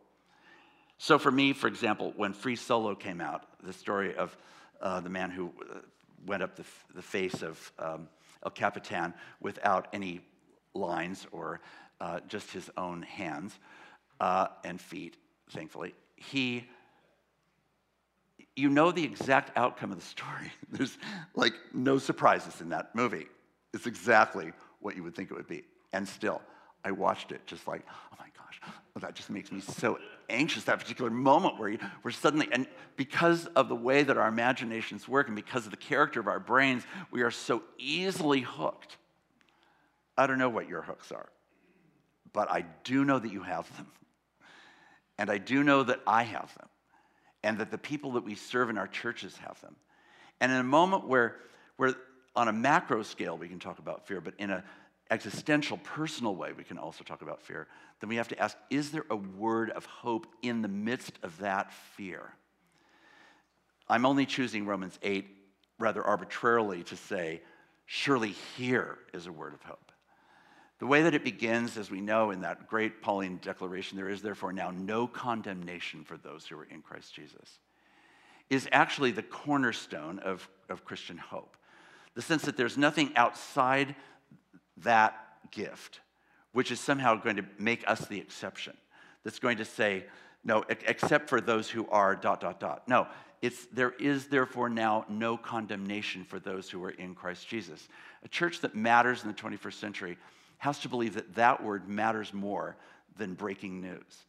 So, 0.98 1.18
for 1.18 1.30
me, 1.30 1.52
for 1.52 1.66
example, 1.66 2.12
when 2.16 2.32
Free 2.32 2.56
Solo 2.56 2.94
came 2.94 3.20
out, 3.20 3.44
the 3.62 3.72
story 3.72 4.14
of 4.14 4.36
uh, 4.82 5.00
the 5.00 5.08
man 5.08 5.30
who 5.30 5.52
uh, 5.70 5.78
went 6.26 6.42
up 6.42 6.56
the, 6.56 6.64
the 6.94 7.02
face 7.02 7.42
of 7.42 7.72
um, 7.78 8.08
El 8.44 8.50
Capitan 8.50 9.14
without 9.40 9.88
any 9.92 10.20
lines 10.74 11.26
or 11.32 11.60
uh, 12.00 12.20
just 12.28 12.50
his 12.50 12.70
own 12.76 13.02
hands 13.02 13.58
uh, 14.20 14.48
and 14.64 14.80
feet, 14.80 15.16
thankfully, 15.50 15.94
he 16.16 16.66
you 18.56 18.68
know 18.68 18.92
the 18.92 19.04
exact 19.04 19.56
outcome 19.56 19.92
of 19.92 19.98
the 19.98 20.04
story. 20.04 20.52
There's 20.70 20.96
like 21.34 21.54
no 21.72 21.98
surprises 21.98 22.60
in 22.60 22.70
that 22.70 22.94
movie. 22.94 23.26
It's 23.72 23.86
exactly 23.86 24.52
what 24.80 24.96
you 24.96 25.02
would 25.02 25.14
think 25.14 25.30
it 25.30 25.34
would 25.34 25.48
be. 25.48 25.64
And 25.92 26.06
still, 26.08 26.40
I 26.84 26.92
watched 26.92 27.32
it 27.32 27.46
just 27.46 27.66
like, 27.66 27.82
oh 27.88 28.16
my 28.18 28.26
gosh, 28.36 28.60
well, 28.62 29.00
that 29.00 29.14
just 29.14 29.30
makes 29.30 29.52
me 29.52 29.60
so 29.60 29.98
anxious, 30.28 30.64
that 30.64 30.78
particular 30.78 31.10
moment 31.10 31.58
where, 31.58 31.68
you, 31.68 31.78
where 32.02 32.12
suddenly, 32.12 32.48
and 32.52 32.66
because 32.96 33.46
of 33.56 33.68
the 33.68 33.74
way 33.74 34.02
that 34.02 34.16
our 34.16 34.28
imaginations 34.28 35.06
work 35.06 35.26
and 35.26 35.36
because 35.36 35.64
of 35.64 35.70
the 35.70 35.76
character 35.76 36.20
of 36.20 36.28
our 36.28 36.40
brains, 36.40 36.84
we 37.10 37.22
are 37.22 37.30
so 37.30 37.62
easily 37.78 38.40
hooked. 38.40 38.96
I 40.16 40.26
don't 40.26 40.38
know 40.38 40.48
what 40.48 40.68
your 40.68 40.82
hooks 40.82 41.12
are, 41.12 41.28
but 42.32 42.50
I 42.50 42.64
do 42.84 43.04
know 43.04 43.18
that 43.18 43.32
you 43.32 43.42
have 43.42 43.74
them. 43.76 43.86
And 45.18 45.30
I 45.30 45.38
do 45.38 45.62
know 45.62 45.82
that 45.82 46.00
I 46.06 46.22
have 46.22 46.54
them 46.54 46.68
and 47.42 47.58
that 47.58 47.70
the 47.70 47.78
people 47.78 48.12
that 48.12 48.24
we 48.24 48.34
serve 48.34 48.70
in 48.70 48.78
our 48.78 48.86
churches 48.86 49.36
have 49.38 49.60
them. 49.60 49.76
And 50.40 50.52
in 50.52 50.58
a 50.58 50.64
moment 50.64 51.06
where, 51.06 51.36
where 51.76 51.94
on 52.36 52.48
a 52.48 52.52
macro 52.52 53.02
scale 53.02 53.36
we 53.36 53.48
can 53.48 53.58
talk 53.58 53.78
about 53.78 54.06
fear, 54.06 54.20
but 54.20 54.34
in 54.38 54.50
an 54.50 54.62
existential, 55.10 55.78
personal 55.78 56.34
way 56.34 56.52
we 56.52 56.64
can 56.64 56.78
also 56.78 57.04
talk 57.04 57.22
about 57.22 57.42
fear, 57.42 57.66
then 58.00 58.08
we 58.08 58.16
have 58.16 58.28
to 58.28 58.38
ask 58.38 58.56
is 58.70 58.90
there 58.90 59.04
a 59.10 59.16
word 59.16 59.70
of 59.70 59.84
hope 59.84 60.26
in 60.42 60.62
the 60.62 60.68
midst 60.68 61.18
of 61.22 61.36
that 61.38 61.72
fear? 61.72 62.34
I'm 63.88 64.06
only 64.06 64.24
choosing 64.24 64.66
Romans 64.66 64.98
8 65.02 65.26
rather 65.78 66.02
arbitrarily 66.02 66.84
to 66.84 66.96
say, 66.96 67.42
surely 67.86 68.30
here 68.56 68.98
is 69.12 69.26
a 69.26 69.32
word 69.32 69.54
of 69.54 69.62
hope. 69.62 69.89
The 70.80 70.86
way 70.86 71.02
that 71.02 71.14
it 71.14 71.22
begins, 71.22 71.76
as 71.76 71.90
we 71.90 72.00
know 72.00 72.30
in 72.30 72.40
that 72.40 72.66
great 72.66 73.02
Pauline 73.02 73.38
declaration, 73.42 73.96
there 73.96 74.08
is 74.08 74.22
therefore 74.22 74.52
now 74.52 74.70
no 74.70 75.06
condemnation 75.06 76.04
for 76.04 76.16
those 76.16 76.46
who 76.46 76.58
are 76.58 76.64
in 76.64 76.80
Christ 76.80 77.14
Jesus, 77.14 77.58
is 78.48 78.66
actually 78.72 79.12
the 79.12 79.22
cornerstone 79.22 80.18
of, 80.20 80.48
of 80.70 80.84
Christian 80.84 81.18
hope. 81.18 81.56
The 82.14 82.22
sense 82.22 82.42
that 82.42 82.56
there's 82.56 82.78
nothing 82.78 83.12
outside 83.14 83.94
that 84.78 85.14
gift 85.50 86.00
which 86.52 86.72
is 86.72 86.80
somehow 86.80 87.14
going 87.14 87.36
to 87.36 87.44
make 87.58 87.88
us 87.88 88.06
the 88.06 88.18
exception, 88.18 88.76
that's 89.22 89.38
going 89.38 89.58
to 89.58 89.64
say, 89.64 90.04
no, 90.42 90.64
except 90.68 91.28
for 91.28 91.40
those 91.40 91.68
who 91.68 91.86
are 91.90 92.16
dot, 92.16 92.40
dot, 92.40 92.58
dot. 92.58 92.88
No, 92.88 93.06
it's 93.42 93.66
there 93.66 93.92
is 94.00 94.26
therefore 94.26 94.68
now 94.68 95.04
no 95.08 95.36
condemnation 95.36 96.24
for 96.24 96.40
those 96.40 96.70
who 96.70 96.82
are 96.82 96.90
in 96.90 97.14
Christ 97.14 97.46
Jesus. 97.46 97.88
A 98.24 98.28
church 98.28 98.60
that 98.60 98.74
matters 98.74 99.22
in 99.22 99.28
the 99.28 99.34
21st 99.34 99.74
century 99.74 100.18
has 100.60 100.78
to 100.78 100.88
believe 100.88 101.14
that 101.14 101.34
that 101.34 101.62
word 101.62 101.88
matters 101.88 102.32
more 102.32 102.76
than 103.18 103.34
breaking 103.34 103.80
news, 103.80 104.24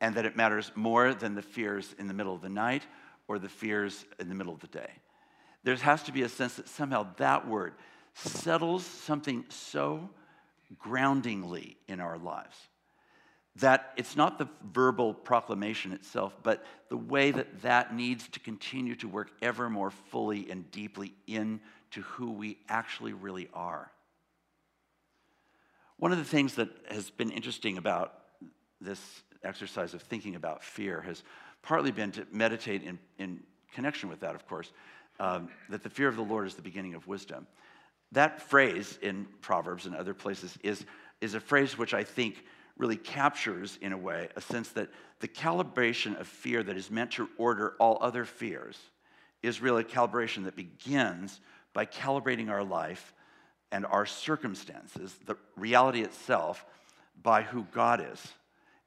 and 0.00 0.14
that 0.14 0.24
it 0.24 0.36
matters 0.36 0.70
more 0.74 1.12
than 1.12 1.34
the 1.34 1.42
fears 1.42 1.94
in 1.98 2.08
the 2.08 2.14
middle 2.14 2.34
of 2.34 2.40
the 2.40 2.48
night, 2.48 2.86
or 3.28 3.38
the 3.38 3.48
fears 3.48 4.04
in 4.20 4.28
the 4.28 4.34
middle 4.34 4.54
of 4.54 4.60
the 4.60 4.68
day. 4.68 4.90
There 5.64 5.74
has 5.74 6.04
to 6.04 6.12
be 6.12 6.22
a 6.22 6.28
sense 6.28 6.54
that 6.54 6.68
somehow 6.68 7.08
that 7.16 7.48
word 7.48 7.74
settles 8.14 8.84
something 8.84 9.44
so 9.48 10.08
groundingly 10.78 11.76
in 11.88 12.00
our 12.00 12.18
lives 12.18 12.56
that 13.56 13.92
it's 13.96 14.16
not 14.16 14.38
the 14.38 14.48
verbal 14.70 15.14
proclamation 15.14 15.92
itself, 15.92 16.36
but 16.42 16.62
the 16.90 16.96
way 16.96 17.30
that 17.30 17.62
that 17.62 17.94
needs 17.94 18.28
to 18.28 18.40
continue 18.40 18.94
to 18.94 19.08
work 19.08 19.30
ever 19.40 19.70
more 19.70 19.90
fully 19.90 20.50
and 20.50 20.70
deeply 20.70 21.14
into 21.26 22.02
who 22.02 22.32
we 22.32 22.58
actually 22.68 23.14
really 23.14 23.48
are. 23.54 23.90
One 25.98 26.12
of 26.12 26.18
the 26.18 26.24
things 26.24 26.54
that 26.54 26.68
has 26.90 27.10
been 27.10 27.30
interesting 27.30 27.78
about 27.78 28.12
this 28.80 29.00
exercise 29.42 29.94
of 29.94 30.02
thinking 30.02 30.34
about 30.34 30.62
fear 30.62 31.00
has 31.00 31.22
partly 31.62 31.90
been 31.90 32.12
to 32.12 32.26
meditate 32.30 32.82
in, 32.82 32.98
in 33.18 33.40
connection 33.72 34.08
with 34.08 34.20
that, 34.20 34.34
of 34.34 34.46
course, 34.46 34.72
um, 35.18 35.48
that 35.70 35.82
the 35.82 35.88
fear 35.88 36.08
of 36.08 36.16
the 36.16 36.22
Lord 36.22 36.46
is 36.46 36.54
the 36.54 36.62
beginning 36.62 36.94
of 36.94 37.06
wisdom. 37.06 37.46
That 38.12 38.42
phrase 38.42 38.98
in 39.00 39.26
Proverbs 39.40 39.86
and 39.86 39.96
other 39.96 40.14
places 40.14 40.56
is, 40.62 40.84
is 41.20 41.34
a 41.34 41.40
phrase 41.40 41.78
which 41.78 41.94
I 41.94 42.04
think 42.04 42.44
really 42.76 42.96
captures, 42.96 43.78
in 43.80 43.92
a 43.92 43.98
way, 43.98 44.28
a 44.36 44.40
sense 44.40 44.68
that 44.70 44.90
the 45.20 45.28
calibration 45.28 46.20
of 46.20 46.26
fear 46.26 46.62
that 46.62 46.76
is 46.76 46.90
meant 46.90 47.12
to 47.12 47.28
order 47.38 47.74
all 47.80 47.96
other 48.02 48.26
fears 48.26 48.78
is 49.42 49.62
really 49.62 49.82
a 49.82 49.86
calibration 49.86 50.44
that 50.44 50.56
begins 50.56 51.40
by 51.72 51.86
calibrating 51.86 52.50
our 52.50 52.62
life 52.62 53.14
and 53.76 53.84
our 53.84 54.06
circumstances, 54.06 55.14
the 55.26 55.36
reality 55.54 56.00
itself, 56.00 56.64
by 57.22 57.42
who 57.42 57.66
God 57.72 58.02
is 58.10 58.26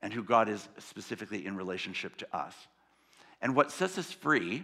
and 0.01 0.11
who 0.11 0.23
God 0.23 0.49
is 0.49 0.67
specifically 0.79 1.45
in 1.45 1.55
relationship 1.55 2.17
to 2.17 2.35
us. 2.35 2.55
And 3.39 3.55
what 3.55 3.71
sets 3.71 3.99
us 3.99 4.11
free, 4.11 4.63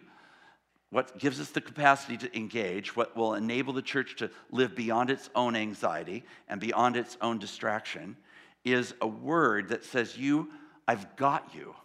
what 0.90 1.20
gives 1.20 1.40
us 1.40 1.52
the 1.52 1.62
capacity 1.62 2.18
to 2.18 2.36
engage, 2.36 2.96
what 2.96 3.16
will 3.16 3.36
enable 3.36 3.72
the 3.72 3.84
church 3.84 4.16
to 4.16 4.32
live 4.50 4.76
beyond 4.76 5.12
its 5.12 5.30
own 5.36 5.56
anxiety 5.56 6.24
and 6.50 6.60
beyond 6.60 6.98
its 6.98 7.20
own 7.22 7.38
distraction, 7.38 8.18
is 8.64 8.96
a 9.02 9.08
word 9.08 9.70
that 9.70 9.86
says, 9.86 10.18
You, 10.18 10.50
I've 10.88 11.16
got 11.18 11.54
you. 11.54 11.76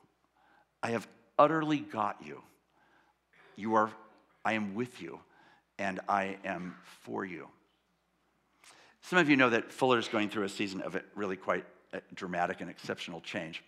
I 0.82 0.92
have 0.92 1.06
utterly 1.38 1.80
got 1.80 2.16
you. 2.24 2.40
You 3.56 3.74
are, 3.74 3.90
I 4.46 4.54
am 4.54 4.74
with 4.74 5.02
you, 5.02 5.20
and 5.78 6.00
I 6.08 6.38
am 6.42 6.76
for 7.02 7.26
you. 7.26 7.46
Some 9.02 9.18
of 9.18 9.28
you 9.28 9.36
know 9.36 9.50
that 9.50 9.72
Fuller 9.72 9.98
is 9.98 10.08
going 10.08 10.28
through 10.30 10.44
a 10.44 10.48
season 10.48 10.80
of 10.82 10.94
a 10.94 11.02
really 11.14 11.36
quite 11.36 11.64
uh, 11.92 11.98
dramatic 12.14 12.60
and 12.60 12.70
exceptional 12.70 13.20
change. 13.20 13.62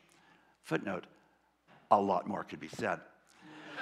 Footnote 0.63 1.07
a 1.91 2.01
lot 2.01 2.27
more 2.27 2.45
could 2.45 2.61
be 2.61 2.69
said. 2.69 3.01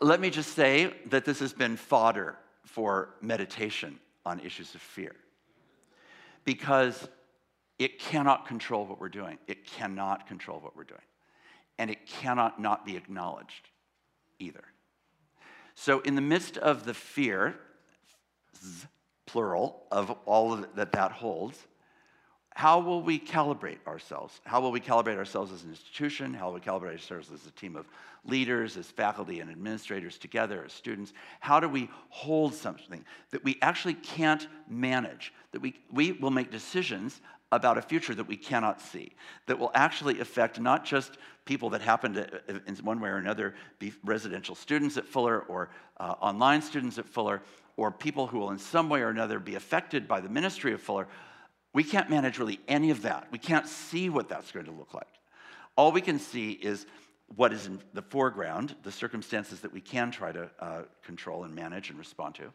Let 0.00 0.20
me 0.20 0.30
just 0.30 0.54
say 0.54 0.92
that 1.06 1.24
this 1.24 1.38
has 1.40 1.52
been 1.52 1.76
fodder 1.76 2.36
for 2.64 3.10
meditation 3.20 3.98
on 4.24 4.40
issues 4.40 4.74
of 4.74 4.80
fear 4.80 5.14
because 6.44 7.08
it 7.78 7.98
cannot 7.98 8.46
control 8.46 8.86
what 8.86 9.00
we're 9.00 9.08
doing. 9.08 9.38
It 9.46 9.66
cannot 9.66 10.26
control 10.26 10.60
what 10.60 10.76
we're 10.76 10.84
doing. 10.84 11.00
And 11.78 11.90
it 11.90 12.06
cannot 12.06 12.60
not 12.60 12.84
be 12.84 12.96
acknowledged 12.96 13.70
either. 14.38 14.64
So, 15.74 16.00
in 16.00 16.14
the 16.14 16.20
midst 16.20 16.58
of 16.58 16.84
the 16.84 16.94
fear, 16.94 17.54
plural, 19.26 19.82
of 19.90 20.10
all 20.26 20.52
of 20.52 20.66
that 20.76 20.92
that 20.92 21.12
holds, 21.12 21.58
how 22.54 22.80
will 22.80 23.02
we 23.02 23.18
calibrate 23.18 23.78
ourselves? 23.86 24.38
How 24.44 24.60
will 24.60 24.72
we 24.72 24.80
calibrate 24.80 25.16
ourselves 25.16 25.52
as 25.52 25.64
an 25.64 25.70
institution? 25.70 26.34
How 26.34 26.46
will 26.46 26.54
we 26.54 26.60
calibrate 26.60 26.92
ourselves 26.92 27.30
as 27.32 27.46
a 27.46 27.50
team 27.52 27.76
of 27.76 27.86
leaders, 28.26 28.76
as 28.76 28.90
faculty 28.90 29.40
and 29.40 29.50
administrators 29.50 30.18
together, 30.18 30.62
as 30.66 30.72
students? 30.74 31.14
How 31.40 31.60
do 31.60 31.68
we 31.68 31.88
hold 32.10 32.52
something 32.52 33.04
that 33.30 33.42
we 33.42 33.58
actually 33.62 33.94
can't 33.94 34.46
manage, 34.68 35.32
that 35.52 35.60
we, 35.60 35.80
we 35.90 36.12
will 36.12 36.30
make 36.30 36.50
decisions 36.50 37.22
about 37.52 37.78
a 37.78 37.82
future 37.82 38.14
that 38.14 38.26
we 38.26 38.36
cannot 38.36 38.80
see, 38.80 39.12
that 39.46 39.58
will 39.58 39.70
actually 39.74 40.18
affect 40.20 40.58
not 40.58 40.84
just 40.84 41.18
people 41.44 41.70
that 41.70 41.82
happen 41.82 42.14
to, 42.14 42.26
in 42.66 42.74
one 42.76 42.98
way 42.98 43.10
or 43.10 43.18
another, 43.18 43.54
be 43.78 43.92
residential 44.02 44.54
students 44.54 44.96
at 44.96 45.06
Fuller 45.06 45.40
or 45.40 45.70
uh, 45.98 46.14
online 46.20 46.62
students 46.62 46.98
at 46.98 47.06
Fuller, 47.06 47.42
or 47.76 47.90
people 47.90 48.26
who 48.26 48.38
will 48.38 48.50
in 48.50 48.58
some 48.58 48.88
way 48.88 49.02
or 49.02 49.08
another 49.08 49.38
be 49.38 49.54
affected 49.54 50.08
by 50.08 50.20
the 50.20 50.28
ministry 50.28 50.72
of 50.72 50.80
Fuller. 50.80 51.06
We 51.74 51.84
can't 51.84 52.08
manage 52.08 52.38
really 52.38 52.60
any 52.68 52.90
of 52.90 53.02
that. 53.02 53.28
We 53.30 53.38
can't 53.38 53.66
see 53.66 54.08
what 54.08 54.28
that's 54.28 54.50
going 54.50 54.66
to 54.66 54.72
look 54.72 54.94
like. 54.94 55.06
All 55.76 55.92
we 55.92 56.00
can 56.00 56.18
see 56.18 56.52
is 56.52 56.86
what 57.36 57.52
is 57.52 57.66
in 57.66 57.80
the 57.92 58.02
foreground, 58.02 58.74
the 58.82 58.92
circumstances 58.92 59.60
that 59.60 59.72
we 59.72 59.80
can 59.80 60.10
try 60.10 60.32
to 60.32 60.50
uh, 60.58 60.82
control 61.02 61.44
and 61.44 61.54
manage 61.54 61.90
and 61.90 61.98
respond 61.98 62.34
to. 62.36 62.52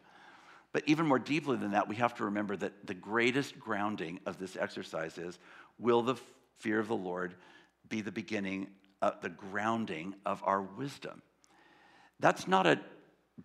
But 0.72 0.84
even 0.86 1.06
more 1.06 1.18
deeply 1.18 1.56
than 1.56 1.72
that, 1.72 1.88
we 1.88 1.96
have 1.96 2.14
to 2.16 2.24
remember 2.24 2.56
that 2.56 2.86
the 2.86 2.94
greatest 2.94 3.58
grounding 3.58 4.20
of 4.26 4.38
this 4.38 4.56
exercise 4.56 5.18
is 5.18 5.38
will 5.78 6.02
the 6.02 6.16
fear 6.58 6.78
of 6.78 6.88
the 6.88 6.96
Lord 6.96 7.34
be 7.88 8.00
the 8.00 8.12
beginning, 8.12 8.68
uh, 9.00 9.12
the 9.22 9.30
grounding 9.30 10.14
of 10.26 10.42
our 10.44 10.60
wisdom? 10.60 11.22
That's 12.20 12.46
not 12.46 12.66
a 12.66 12.80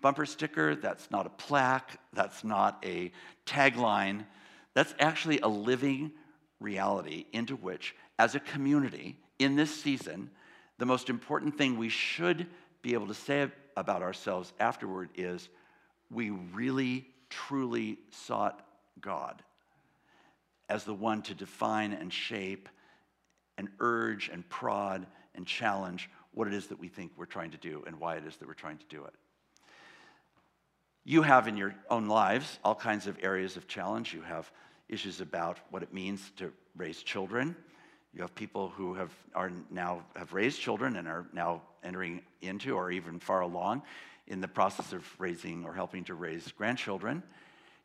bumper 0.01 0.25
sticker, 0.25 0.75
that's 0.75 1.11
not 1.11 1.25
a 1.25 1.29
plaque, 1.29 1.99
that's 2.13 2.43
not 2.43 2.83
a 2.83 3.11
tagline. 3.45 4.25
That's 4.73 4.93
actually 4.99 5.39
a 5.39 5.47
living 5.47 6.11
reality 6.59 7.25
into 7.31 7.55
which, 7.55 7.95
as 8.17 8.35
a 8.35 8.39
community 8.39 9.17
in 9.37 9.55
this 9.55 9.73
season, 9.73 10.31
the 10.79 10.85
most 10.85 11.09
important 11.09 11.57
thing 11.57 11.77
we 11.77 11.89
should 11.89 12.47
be 12.81 12.93
able 12.93 13.07
to 13.07 13.13
say 13.13 13.49
about 13.77 14.01
ourselves 14.01 14.51
afterward 14.59 15.09
is 15.15 15.49
we 16.09 16.29
really 16.29 17.05
truly 17.33 17.97
sought 18.11 18.63
God 19.01 19.41
as 20.69 20.83
the 20.83 20.93
one 20.93 21.21
to 21.23 21.33
define 21.33 21.93
and 21.93 22.13
shape 22.13 22.69
and 23.57 23.69
urge 23.79 24.29
and 24.29 24.47
prod 24.49 25.05
and 25.35 25.45
challenge 25.45 26.09
what 26.33 26.47
it 26.47 26.53
is 26.53 26.67
that 26.67 26.79
we 26.79 26.87
think 26.87 27.11
we're 27.15 27.25
trying 27.25 27.51
to 27.51 27.57
do 27.57 27.83
and 27.87 27.99
why 27.99 28.15
it 28.15 28.25
is 28.25 28.37
that 28.37 28.47
we're 28.47 28.53
trying 28.53 28.77
to 28.77 28.85
do 28.89 29.03
it. 29.05 29.13
You 31.05 31.21
have 31.23 31.47
in 31.47 31.57
your 31.57 31.75
own 31.89 32.07
lives 32.07 32.59
all 32.63 32.75
kinds 32.75 33.07
of 33.07 33.17
areas 33.21 33.57
of 33.57 33.67
challenge. 33.67 34.13
You 34.13 34.21
have 34.21 34.51
issues 34.87 35.19
about 35.19 35.59
what 35.69 35.83
it 35.83 35.93
means 35.93 36.31
to 36.37 36.51
raise 36.77 37.03
children. 37.03 37.55
You 38.13 38.21
have 38.21 38.33
people 38.35 38.69
who 38.69 38.93
have, 38.93 39.11
are 39.33 39.51
now 39.69 40.03
have 40.15 40.33
raised 40.33 40.61
children 40.61 40.95
and 40.97 41.07
are 41.07 41.25
now 41.33 41.61
entering 41.83 42.21
into 42.41 42.75
or 42.75 42.91
even 42.91 43.19
far 43.19 43.41
along 43.41 43.81
in 44.27 44.41
the 44.41 44.47
process 44.47 44.93
of 44.93 45.05
raising 45.19 45.65
or 45.65 45.73
helping 45.73 46.03
to 46.05 46.13
raise 46.13 46.51
grandchildren. 46.51 47.23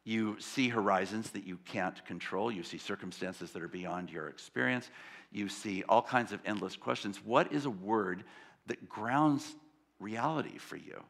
You 0.04 0.36
see 0.38 0.68
horizons 0.68 1.30
that 1.30 1.44
you 1.44 1.58
can't 1.64 2.02
control. 2.06 2.50
You 2.50 2.62
see 2.62 2.78
circumstances 2.78 3.50
that 3.52 3.62
are 3.62 3.68
beyond 3.68 4.10
your 4.10 4.28
experience. 4.28 4.90
You 5.32 5.48
see 5.48 5.82
all 5.88 6.02
kinds 6.02 6.32
of 6.32 6.40
endless 6.46 6.76
questions. 6.76 7.20
What 7.24 7.52
is 7.52 7.66
a 7.66 7.70
word 7.70 8.24
that 8.66 8.88
grounds 8.88 9.54
reality 9.98 10.56
for 10.58 10.76
you? 10.76 11.02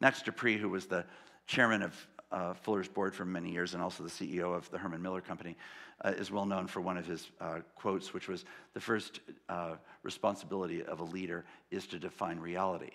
Max 0.00 0.22
De 0.22 0.32
Pree, 0.32 0.58
who 0.58 0.68
was 0.68 0.86
the 0.86 1.04
chairman 1.46 1.82
of 1.82 2.08
uh, 2.32 2.54
Fuller's 2.54 2.88
board 2.88 3.14
for 3.14 3.24
many 3.24 3.52
years 3.52 3.74
and 3.74 3.82
also 3.82 4.02
the 4.02 4.10
CEO 4.10 4.56
of 4.56 4.68
the 4.70 4.78
Herman 4.78 5.00
Miller 5.00 5.20
Company, 5.20 5.56
uh, 6.04 6.08
is 6.08 6.30
well 6.30 6.46
known 6.46 6.66
for 6.66 6.80
one 6.80 6.96
of 6.96 7.06
his 7.06 7.30
uh, 7.40 7.60
quotes, 7.76 8.12
which 8.12 8.28
was 8.28 8.44
The 8.74 8.80
first 8.80 9.20
uh, 9.48 9.76
responsibility 10.02 10.82
of 10.82 11.00
a 11.00 11.04
leader 11.04 11.44
is 11.70 11.86
to 11.88 11.98
define 11.98 12.40
reality 12.40 12.90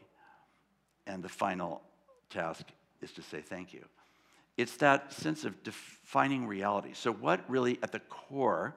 and 1.07 1.23
the 1.23 1.29
final 1.29 1.81
task 2.29 2.65
is 3.01 3.11
to 3.13 3.21
say 3.21 3.41
thank 3.41 3.73
you. 3.73 3.85
It's 4.57 4.77
that 4.77 5.13
sense 5.13 5.45
of 5.45 5.63
defining 5.63 6.45
reality. 6.45 6.91
So, 6.93 7.11
what 7.11 7.49
really 7.49 7.79
at 7.81 7.91
the 7.91 7.99
core 7.99 8.75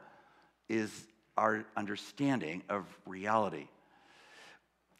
is 0.68 1.06
our 1.36 1.64
understanding 1.76 2.62
of 2.68 2.86
reality? 3.06 3.68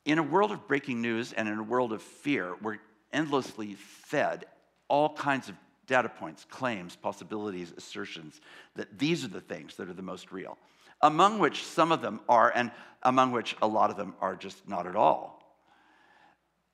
In 0.04 0.18
a 0.18 0.22
world 0.22 0.50
of 0.52 0.66
breaking 0.68 1.00
news 1.00 1.32
and 1.32 1.48
in 1.48 1.58
a 1.58 1.62
world 1.62 1.92
of 1.92 2.02
fear, 2.02 2.56
we're 2.60 2.78
endlessly 3.12 3.74
fed 3.74 4.44
all 4.88 5.14
kinds 5.14 5.48
of 5.48 5.54
data 5.87 6.08
points, 6.08 6.44
claims, 6.44 6.96
possibilities, 6.96 7.72
assertions 7.76 8.40
that 8.74 8.98
these 8.98 9.24
are 9.24 9.28
the 9.28 9.40
things 9.40 9.76
that 9.76 9.88
are 9.88 9.94
the 9.94 10.02
most 10.02 10.32
real, 10.32 10.58
among 11.00 11.38
which 11.38 11.64
some 11.64 11.92
of 11.92 12.02
them 12.02 12.20
are, 12.28 12.52
and 12.54 12.70
among 13.02 13.32
which 13.32 13.56
a 13.62 13.66
lot 13.66 13.90
of 13.90 13.96
them 13.96 14.14
are 14.20 14.34
just 14.34 14.68
not 14.68 14.87
at 14.87 14.96
all. 14.96 15.43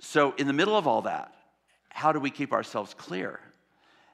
So, 0.00 0.32
in 0.38 0.46
the 0.46 0.52
middle 0.54 0.76
of 0.76 0.86
all 0.86 1.02
that, 1.02 1.34
how 1.90 2.12
do 2.12 2.20
we 2.20 2.30
keep 2.30 2.52
ourselves 2.52 2.94
clear? 2.94 3.38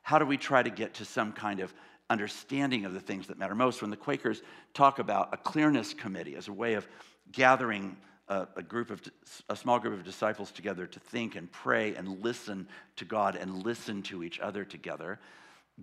How 0.02 0.18
do 0.18 0.26
we 0.26 0.36
try 0.36 0.62
to 0.62 0.70
get 0.70 0.94
to 0.94 1.04
some 1.04 1.32
kind 1.32 1.60
of 1.60 1.72
understanding 2.10 2.84
of 2.84 2.92
the 2.92 3.00
things 3.00 3.28
that 3.28 3.38
matter 3.38 3.54
most? 3.54 3.82
When 3.82 3.90
the 3.90 3.96
Quakers 3.96 4.42
talk 4.74 4.98
about 4.98 5.32
a 5.32 5.36
clearness 5.36 5.94
committee 5.94 6.34
as 6.34 6.48
a 6.48 6.52
way 6.52 6.74
of 6.74 6.88
gathering 7.30 7.96
a, 8.28 8.48
a, 8.56 8.62
group 8.62 8.90
of 8.90 9.00
a 9.48 9.54
small 9.54 9.78
group 9.78 9.94
of 9.94 10.04
disciples 10.04 10.50
together 10.50 10.86
to 10.88 10.98
think 10.98 11.36
and 11.36 11.50
pray 11.52 11.94
and 11.94 12.22
listen 12.24 12.66
to 12.96 13.04
God 13.04 13.36
and 13.36 13.64
listen 13.64 14.02
to 14.04 14.24
each 14.24 14.40
other 14.40 14.64
together, 14.64 15.20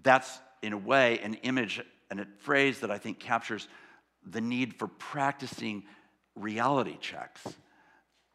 that's 0.01 0.39
in 0.61 0.73
a 0.73 0.77
way 0.77 1.19
an 1.19 1.35
image 1.35 1.81
and 2.11 2.19
a 2.19 2.27
phrase 2.39 2.81
that 2.81 2.91
I 2.91 2.97
think 2.97 3.19
captures 3.19 3.69
the 4.25 4.41
need 4.41 4.75
for 4.75 4.87
practicing 4.87 5.83
reality 6.35 6.97
checks? 6.99 7.41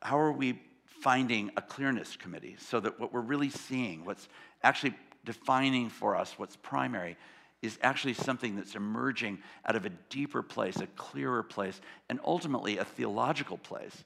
How 0.00 0.18
are 0.18 0.33
we 0.33 0.61
finding 1.00 1.50
a 1.56 1.62
clearness 1.62 2.16
committee 2.16 2.56
so 2.58 2.80
that 2.80 2.98
what 2.98 3.12
we're 3.12 3.20
really 3.20 3.50
seeing, 3.50 4.04
what's 4.04 4.28
actually 4.62 4.94
defining 5.24 5.88
for 5.88 6.16
us 6.16 6.38
what's 6.38 6.56
primary, 6.56 7.16
is 7.61 7.78
actually 7.82 8.14
something 8.14 8.54
that's 8.56 8.74
emerging 8.74 9.38
out 9.66 9.74
of 9.74 9.84
a 9.84 9.90
deeper 10.11 10.42
place, 10.42 10.76
a 10.76 10.87
clearer 10.88 11.42
place, 11.42 11.80
and 12.08 12.20
ultimately 12.24 12.78
a 12.78 12.84
theological 12.84 13.58
place 13.58 14.04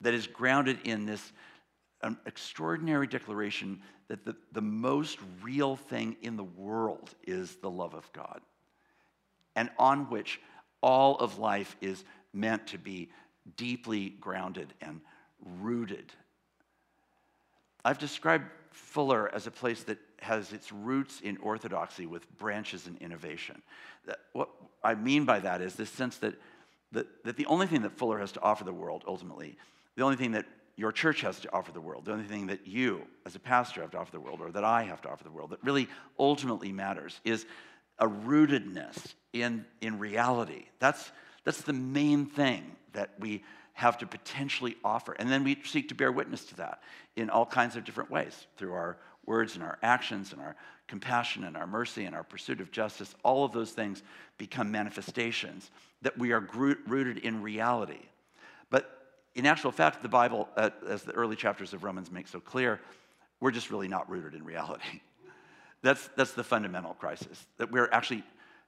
that 0.00 0.14
is 0.14 0.26
grounded 0.26 0.78
in 0.84 1.06
this 1.06 1.32
um, 2.02 2.18
extraordinary 2.26 3.06
declaration 3.06 3.80
that 4.08 4.24
the, 4.24 4.34
the 4.52 4.62
most 4.62 5.18
real 5.42 5.76
thing 5.76 6.16
in 6.22 6.36
the 6.36 6.44
world 6.44 7.14
is 7.26 7.56
the 7.56 7.70
love 7.70 7.94
of 7.94 8.10
God, 8.12 8.40
and 9.54 9.70
on 9.78 10.10
which 10.10 10.40
all 10.82 11.16
of 11.18 11.38
life 11.38 11.76
is 11.80 12.04
meant 12.32 12.66
to 12.68 12.78
be 12.78 13.10
deeply 13.56 14.10
grounded 14.20 14.72
and 14.80 15.00
rooted. 15.60 16.12
I've 17.84 17.98
described 17.98 18.44
Fuller 18.72 19.30
as 19.34 19.46
a 19.46 19.50
place 19.50 19.82
that 19.84 19.98
has 20.20 20.52
its 20.52 20.70
roots 20.70 21.20
in 21.20 21.38
orthodoxy 21.38 22.06
with 22.06 22.30
branches 22.38 22.86
in 22.86 22.96
innovation. 22.98 23.62
What 24.32 24.50
I 24.82 24.94
mean 24.94 25.24
by 25.24 25.40
that 25.40 25.60
is 25.60 25.74
this 25.74 25.90
sense 25.90 26.18
that, 26.18 26.34
that, 26.92 27.06
that 27.24 27.36
the 27.36 27.46
only 27.46 27.66
thing 27.66 27.82
that 27.82 27.92
Fuller 27.92 28.18
has 28.18 28.32
to 28.32 28.40
offer 28.42 28.64
the 28.64 28.72
world, 28.72 29.04
ultimately, 29.06 29.56
the 29.96 30.02
only 30.02 30.16
thing 30.16 30.32
that 30.32 30.46
your 30.76 30.92
church 30.92 31.20
has 31.22 31.40
to 31.40 31.52
offer 31.52 31.72
the 31.72 31.80
world, 31.80 32.04
the 32.06 32.12
only 32.12 32.24
thing 32.24 32.46
that 32.46 32.66
you, 32.66 33.02
as 33.26 33.34
a 33.34 33.38
pastor, 33.38 33.82
have 33.82 33.90
to 33.90 33.98
offer 33.98 34.12
the 34.12 34.20
world, 34.20 34.40
or 34.40 34.50
that 34.50 34.64
I 34.64 34.84
have 34.84 35.02
to 35.02 35.10
offer 35.10 35.24
the 35.24 35.30
world, 35.30 35.50
that 35.50 35.62
really 35.62 35.88
ultimately 36.18 36.72
matters, 36.72 37.20
is 37.24 37.44
a 37.98 38.06
rootedness 38.06 39.14
in, 39.32 39.64
in 39.80 39.98
reality. 39.98 40.66
That's, 40.78 41.12
that's 41.44 41.60
the 41.62 41.74
main 41.74 42.26
thing 42.26 42.76
that 42.92 43.10
we 43.18 43.42
have 43.80 43.96
to 43.98 44.06
potentially 44.06 44.76
offer. 44.84 45.12
And 45.12 45.30
then 45.30 45.42
we 45.42 45.56
seek 45.64 45.88
to 45.88 45.94
bear 45.94 46.12
witness 46.12 46.44
to 46.46 46.56
that 46.56 46.82
in 47.16 47.30
all 47.30 47.46
kinds 47.46 47.76
of 47.76 47.84
different 47.84 48.10
ways 48.10 48.46
through 48.58 48.74
our 48.74 48.98
words 49.24 49.54
and 49.54 49.64
our 49.64 49.78
actions 49.82 50.32
and 50.32 50.40
our 50.42 50.54
compassion 50.86 51.44
and 51.44 51.56
our 51.56 51.66
mercy 51.66 52.04
and 52.04 52.14
our 52.14 52.22
pursuit 52.22 52.60
of 52.60 52.70
justice. 52.70 53.14
All 53.22 53.42
of 53.42 53.52
those 53.52 53.70
things 53.70 54.02
become 54.36 54.70
manifestations 54.70 55.70
that 56.02 56.18
we 56.18 56.32
are 56.32 56.40
rooted 56.40 57.18
in 57.18 57.40
reality. 57.42 58.02
But 58.68 59.16
in 59.34 59.46
actual 59.46 59.72
fact, 59.72 60.02
the 60.02 60.08
Bible, 60.08 60.48
uh, 60.56 60.70
as 60.86 61.02
the 61.02 61.12
early 61.12 61.36
chapters 61.36 61.72
of 61.72 61.82
Romans 61.82 62.10
make 62.10 62.28
so 62.28 62.38
clear, 62.38 62.80
we're 63.40 63.50
just 63.50 63.70
really 63.70 63.88
not 63.88 64.10
rooted 64.10 64.34
in 64.34 64.44
reality. 64.44 65.00
That's, 65.82 66.10
that's 66.14 66.32
the 66.32 66.44
fundamental 66.44 66.92
crisis, 66.92 67.46
that 67.56 67.72
we're 67.72 67.88
actually 67.90 68.22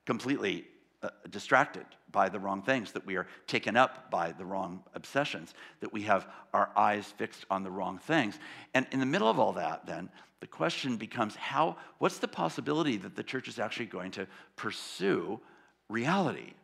completely 0.06 0.64
uh, 1.02 1.08
distracted 1.30 1.86
by 2.10 2.28
the 2.28 2.38
wrong 2.38 2.62
things, 2.62 2.92
that 2.92 3.06
we 3.06 3.16
are 3.16 3.26
taken 3.46 3.76
up 3.76 4.10
by 4.10 4.32
the 4.32 4.44
wrong 4.44 4.82
obsessions, 4.94 5.54
that 5.80 5.92
we 5.92 6.02
have 6.02 6.26
our 6.52 6.70
eyes 6.76 7.06
fixed 7.16 7.44
on 7.50 7.62
the 7.62 7.70
wrong 7.70 7.98
things. 7.98 8.38
And 8.74 8.86
in 8.92 9.00
the 9.00 9.06
middle 9.06 9.28
of 9.28 9.38
all 9.38 9.52
that, 9.54 9.86
then, 9.86 10.10
the 10.40 10.46
question 10.46 10.96
becomes 10.96 11.36
how, 11.36 11.76
what's 11.98 12.18
the 12.18 12.28
possibility 12.28 12.96
that 12.98 13.14
the 13.14 13.22
church 13.22 13.48
is 13.48 13.58
actually 13.58 13.86
going 13.86 14.10
to 14.12 14.26
pursue 14.56 15.40
reality? 15.88 16.54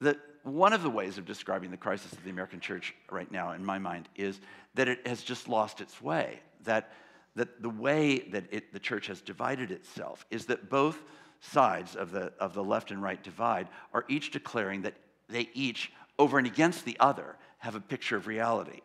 That 0.00 0.18
one 0.44 0.72
of 0.72 0.82
the 0.82 0.90
ways 0.90 1.18
of 1.18 1.26
describing 1.26 1.70
the 1.70 1.76
crisis 1.76 2.12
of 2.12 2.22
the 2.22 2.30
American 2.30 2.60
church 2.60 2.94
right 3.10 3.30
now, 3.30 3.52
in 3.52 3.64
my 3.64 3.78
mind, 3.78 4.08
is 4.16 4.40
that 4.74 4.88
it 4.88 5.06
has 5.06 5.22
just 5.22 5.48
lost 5.48 5.80
its 5.80 6.00
way. 6.00 6.38
That, 6.64 6.92
that 7.34 7.60
the 7.60 7.70
way 7.70 8.20
that 8.30 8.44
it, 8.50 8.72
the 8.72 8.78
church 8.78 9.08
has 9.08 9.20
divided 9.20 9.70
itself 9.70 10.24
is 10.30 10.46
that 10.46 10.70
both 10.70 11.02
sides 11.40 11.94
of 11.94 12.10
the, 12.10 12.32
of 12.40 12.54
the 12.54 12.64
left 12.64 12.90
and 12.90 13.02
right 13.02 13.22
divide 13.22 13.68
are 13.92 14.04
each 14.08 14.30
declaring 14.30 14.82
that 14.82 14.94
they 15.28 15.48
each, 15.54 15.92
over 16.18 16.38
and 16.38 16.46
against 16.46 16.84
the 16.84 16.96
other, 17.00 17.36
have 17.58 17.74
a 17.74 17.80
picture 17.80 18.16
of 18.16 18.26
reality. 18.26 18.80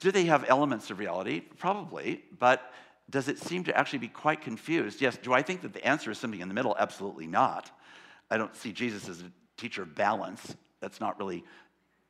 Do 0.00 0.10
they 0.10 0.24
have 0.24 0.44
elements 0.48 0.90
of 0.90 0.98
reality? 0.98 1.40
Probably, 1.40 2.24
but 2.38 2.72
does 3.10 3.28
it 3.28 3.38
seem 3.38 3.64
to 3.64 3.76
actually 3.76 4.00
be 4.00 4.08
quite 4.08 4.42
confused? 4.42 5.00
Yes. 5.00 5.16
Do 5.16 5.32
I 5.32 5.42
think 5.42 5.62
that 5.62 5.72
the 5.72 5.84
answer 5.84 6.10
is 6.10 6.18
something 6.18 6.40
in 6.40 6.48
the 6.48 6.54
middle? 6.54 6.76
Absolutely 6.78 7.26
not. 7.26 7.70
I 8.30 8.36
don't 8.36 8.54
see 8.54 8.72
Jesus 8.72 9.08
as 9.08 9.22
a 9.22 9.32
teacher 9.56 9.82
of 9.82 9.94
balance. 9.94 10.56
That's 10.80 11.00
not 11.00 11.18
really 11.18 11.42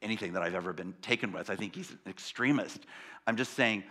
anything 0.03 0.33
that 0.33 0.43
I've 0.43 0.55
ever 0.55 0.73
been 0.73 0.95
taken 1.01 1.33
with. 1.33 1.51
I 1.51 1.57
think 1.57 1.75
he's 1.75 1.91
an 1.91 1.99
extremist. 2.09 2.81
I'm 3.27 3.37
just 3.37 3.55
saying 3.55 3.85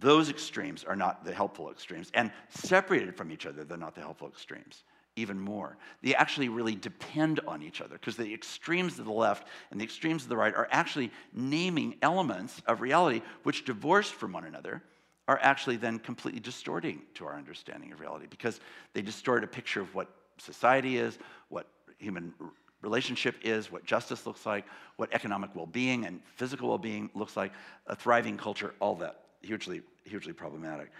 those 0.00 0.28
extremes 0.28 0.84
are 0.84 0.96
not 0.96 1.24
the 1.24 1.32
helpful 1.32 1.70
extremes. 1.70 2.10
And 2.14 2.30
separated 2.48 3.16
from 3.16 3.32
each 3.32 3.46
other, 3.46 3.64
they're 3.64 3.76
not 3.76 3.94
the 3.94 4.00
helpful 4.00 4.28
extremes 4.28 4.84
even 5.16 5.38
more. 5.38 5.76
They 6.02 6.14
actually 6.14 6.48
really 6.48 6.76
depend 6.76 7.40
on 7.46 7.62
each 7.62 7.80
other 7.80 7.94
because 7.94 8.16
the 8.16 8.32
extremes 8.32 8.98
of 8.98 9.04
the 9.04 9.12
left 9.12 9.48
and 9.70 9.80
the 9.80 9.84
extremes 9.84 10.22
of 10.22 10.28
the 10.28 10.36
right 10.36 10.54
are 10.54 10.68
actually 10.70 11.10
naming 11.34 11.96
elements 12.02 12.62
of 12.66 12.80
reality 12.80 13.22
which, 13.42 13.64
divorced 13.64 14.14
from 14.14 14.32
one 14.32 14.44
another, 14.44 14.82
are 15.26 15.38
actually 15.42 15.76
then 15.76 15.98
completely 15.98 16.40
distorting 16.40 17.02
to 17.14 17.26
our 17.26 17.36
understanding 17.36 17.92
of 17.92 18.00
reality 18.00 18.26
because 18.30 18.60
they 18.94 19.02
distort 19.02 19.44
a 19.44 19.46
picture 19.46 19.80
of 19.80 19.92
what 19.94 20.08
society 20.38 20.98
is, 20.98 21.18
what 21.48 21.66
human 21.98 22.32
relationship 22.80 23.34
is, 23.42 23.72
what 23.72 23.84
justice 23.84 24.24
looks 24.24 24.46
like, 24.46 24.64
what 24.96 25.12
economic 25.12 25.50
well 25.54 25.66
being 25.66 26.06
and 26.06 26.20
physical 26.36 26.68
well 26.68 26.78
being 26.78 27.10
looks 27.14 27.36
like, 27.36 27.52
a 27.88 27.96
thriving 27.96 28.36
culture, 28.36 28.72
all 28.80 28.94
that 28.94 29.24
hugely, 29.42 29.82
hugely 30.04 30.32
problematic. 30.32 30.90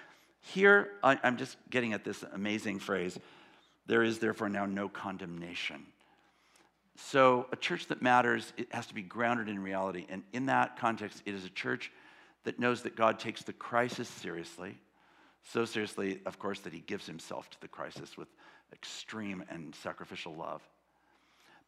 Here, 0.40 0.90
I, 1.03 1.18
I'm 1.22 1.37
just 1.37 1.57
getting 1.70 1.92
at 1.92 2.05
this 2.05 2.24
amazing 2.33 2.79
phrase 2.79 3.18
there 3.87 4.03
is 4.03 4.18
therefore 4.18 4.51
now 4.51 4.66
no 4.66 4.88
condemnation. 4.88 5.87
So, 6.96 7.46
a 7.53 7.57
church 7.57 7.87
that 7.87 8.03
matters, 8.03 8.53
it 8.59 8.68
has 8.72 8.87
to 8.88 8.94
be 8.94 9.03
grounded 9.03 9.48
in 9.48 9.62
reality. 9.62 10.05
And 10.11 10.24
in 10.33 10.46
that 10.46 10.77
context, 10.77 11.22
it 11.24 11.35
is 11.35 11.44
a 11.44 11.51
church 11.51 11.90
that 12.44 12.59
knows 12.59 12.83
that 12.83 12.96
God 12.96 13.18
takes 13.18 13.42
the 13.42 13.53
crisis 13.53 14.09
seriously. 14.09 14.77
So 15.44 15.64
seriously, 15.64 16.20
of 16.27 16.38
course, 16.38 16.61
that 16.61 16.72
he 16.72 16.81
gives 16.81 17.07
himself 17.07 17.48
to 17.51 17.61
the 17.61 17.68
crisis 17.68 18.16
with 18.16 18.29
extreme 18.72 19.44
and 19.48 19.74
sacrificial 19.74 20.35
love. 20.35 20.61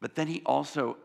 But 0.00 0.14
then 0.14 0.26
he 0.26 0.42
also 0.44 0.96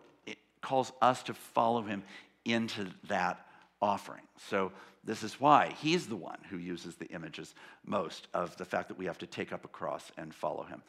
calls 0.61 0.91
us 1.01 1.23
to 1.23 1.33
follow 1.33 1.83
him 1.83 2.03
into 2.43 2.87
that 3.07 3.45
offering. 3.81 4.23
So 4.49 4.71
this 5.03 5.23
is 5.23 5.39
why 5.39 5.73
he's 5.81 6.07
the 6.07 6.15
one 6.15 6.39
who 6.49 6.57
uses 6.57 6.95
the 6.95 7.05
images 7.07 7.53
most 7.85 8.27
of 8.33 8.57
the 8.57 8.65
fact 8.65 8.87
that 8.89 8.97
we 8.97 9.05
have 9.05 9.19
to 9.19 9.27
take 9.27 9.53
up 9.53 9.65
a 9.65 9.69
cross 9.69 10.11
and 10.17 10.33
follow 10.33 10.63
him. 10.63 10.81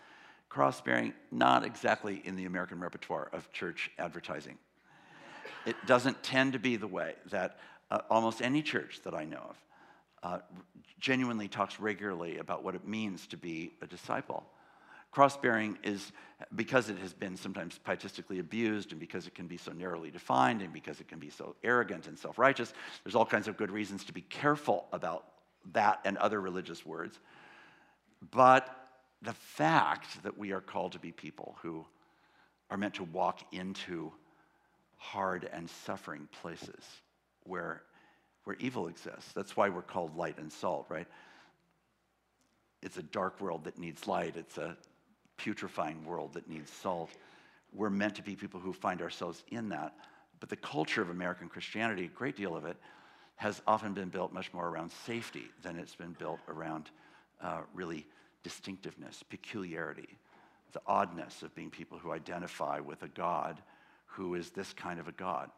Cross 0.49 0.81
bearing, 0.83 1.13
not 1.31 1.65
exactly 1.65 2.23
in 2.25 2.37
the 2.37 2.45
American 2.45 2.81
repertoire 2.81 3.29
of 3.33 3.53
church 3.53 3.91
advertising. 3.99 4.57
It 5.67 5.77
doesn't 5.87 6.23
tend 6.23 6.53
to 6.55 6.59
be 6.59 6.77
the 6.77 6.87
way 6.87 7.15
that 7.31 7.59
uh, 7.91 8.01
almost 8.09 8.41
any 8.41 8.63
church 8.63 9.01
that 9.05 9.15
I 9.15 9.25
know 9.25 9.43
of 9.51 9.57
uh, 10.23 10.39
genuinely 10.99 11.49
talks 11.49 11.79
regularly 11.79 12.39
about 12.39 12.65
what 12.65 12.75
it 12.75 12.87
means 12.87 13.27
to 13.29 13.37
be 13.37 13.73
a 13.83 13.87
disciple. 13.87 14.45
Cross 15.17 15.39
bearing 15.39 15.79
is 15.83 16.13
because 16.57 16.91
it 16.91 16.99
has 16.99 17.15
been 17.15 17.39
sometimes 17.39 17.79
pietistically 17.79 18.39
abused 18.39 18.91
and 18.91 19.01
because 19.01 19.27
it 19.27 19.35
can 19.35 19.47
be 19.47 19.57
so 19.57 19.73
narrowly 19.73 20.11
defined 20.11 20.61
and 20.61 20.75
because 20.75 21.01
it 21.01 21.09
can 21.09 21.19
be 21.19 21.31
so 21.31 21.57
arrogant 21.65 22.07
and 22.07 22.19
self 22.19 22.39
righteous, 22.39 22.75
there's 23.03 23.15
all 23.15 23.25
kinds 23.25 23.49
of 23.49 23.57
good 23.57 23.71
reasons 23.71 24.05
to 24.05 24.13
be 24.13 24.21
careful 24.21 24.87
about 24.93 25.25
that 25.73 26.01
and 26.05 26.19
other 26.19 26.39
religious 26.39 26.85
words. 26.85 27.19
But 28.31 28.69
the 29.23 29.33
fact 29.33 30.23
that 30.23 30.37
we 30.37 30.53
are 30.53 30.61
called 30.61 30.93
to 30.93 30.99
be 30.99 31.13
people 31.13 31.57
who 31.63 31.87
are 32.69 32.77
meant 32.77 32.93
to 32.97 33.05
walk 33.05 33.41
into 33.53 34.13
hard 34.99 35.49
and 35.51 35.71
suffering 35.71 36.29
places 36.43 36.85
where, 37.45 37.81
where 38.45 38.57
evil 38.61 38.87
exists. 38.87 39.33
That's 39.33 39.57
why 39.57 39.71
we're 39.71 39.81
called 39.81 40.15
light 40.15 40.37
and 40.37 40.53
salt, 40.53 40.85
right? 40.91 41.07
It's 42.83 42.99
a 42.99 43.03
dark 43.03 43.41
world 43.41 43.65
that 43.65 43.79
needs 43.79 44.07
light. 44.07 44.37
It's 44.37 44.59
a 44.59 44.77
putrefying 45.37 46.05
world 46.05 46.35
that 46.35 46.49
needs 46.49 46.71
salt. 46.71 47.11
We're 47.73 47.91
meant 47.91 48.15
to 48.17 48.23
be 48.23 48.37
people 48.37 48.61
who 48.61 48.73
find 48.73 49.03
ourselves 49.03 49.43
in 49.51 49.69
that. 49.71 49.95
But 50.41 50.49
the 50.49 50.57
culture 50.57 51.03
of 51.03 51.11
American 51.11 51.49
Christianity, 51.49 52.05
a 52.05 52.09
great 52.09 52.37
deal 52.37 52.57
of 52.57 52.65
it, 52.65 52.77
has 53.37 53.61
often 53.67 53.93
been 53.93 54.09
built 54.09 54.33
much 54.33 54.53
more 54.53 54.69
around 54.69 54.91
safety 54.91 55.45
than 55.63 55.77
it's 55.77 55.95
been 55.95 56.13
built 56.19 56.41
around 56.49 56.91
uh, 57.43 57.61
really 57.75 58.07
distinctiveness, 58.43 59.23
peculiarity, 59.29 60.09
the 60.73 60.81
oddness 60.87 61.43
of 61.43 61.55
being 61.55 61.71
people 61.71 61.99
who 61.99 62.13
identify 62.13 62.81
with 62.81 63.03
a 63.03 63.09
God 63.09 63.61
who 64.07 64.35
is 64.35 64.51
this 64.51 64.73
kind 64.73 64.99
of 64.99 65.09
a 65.09 65.13
God. 65.13 65.51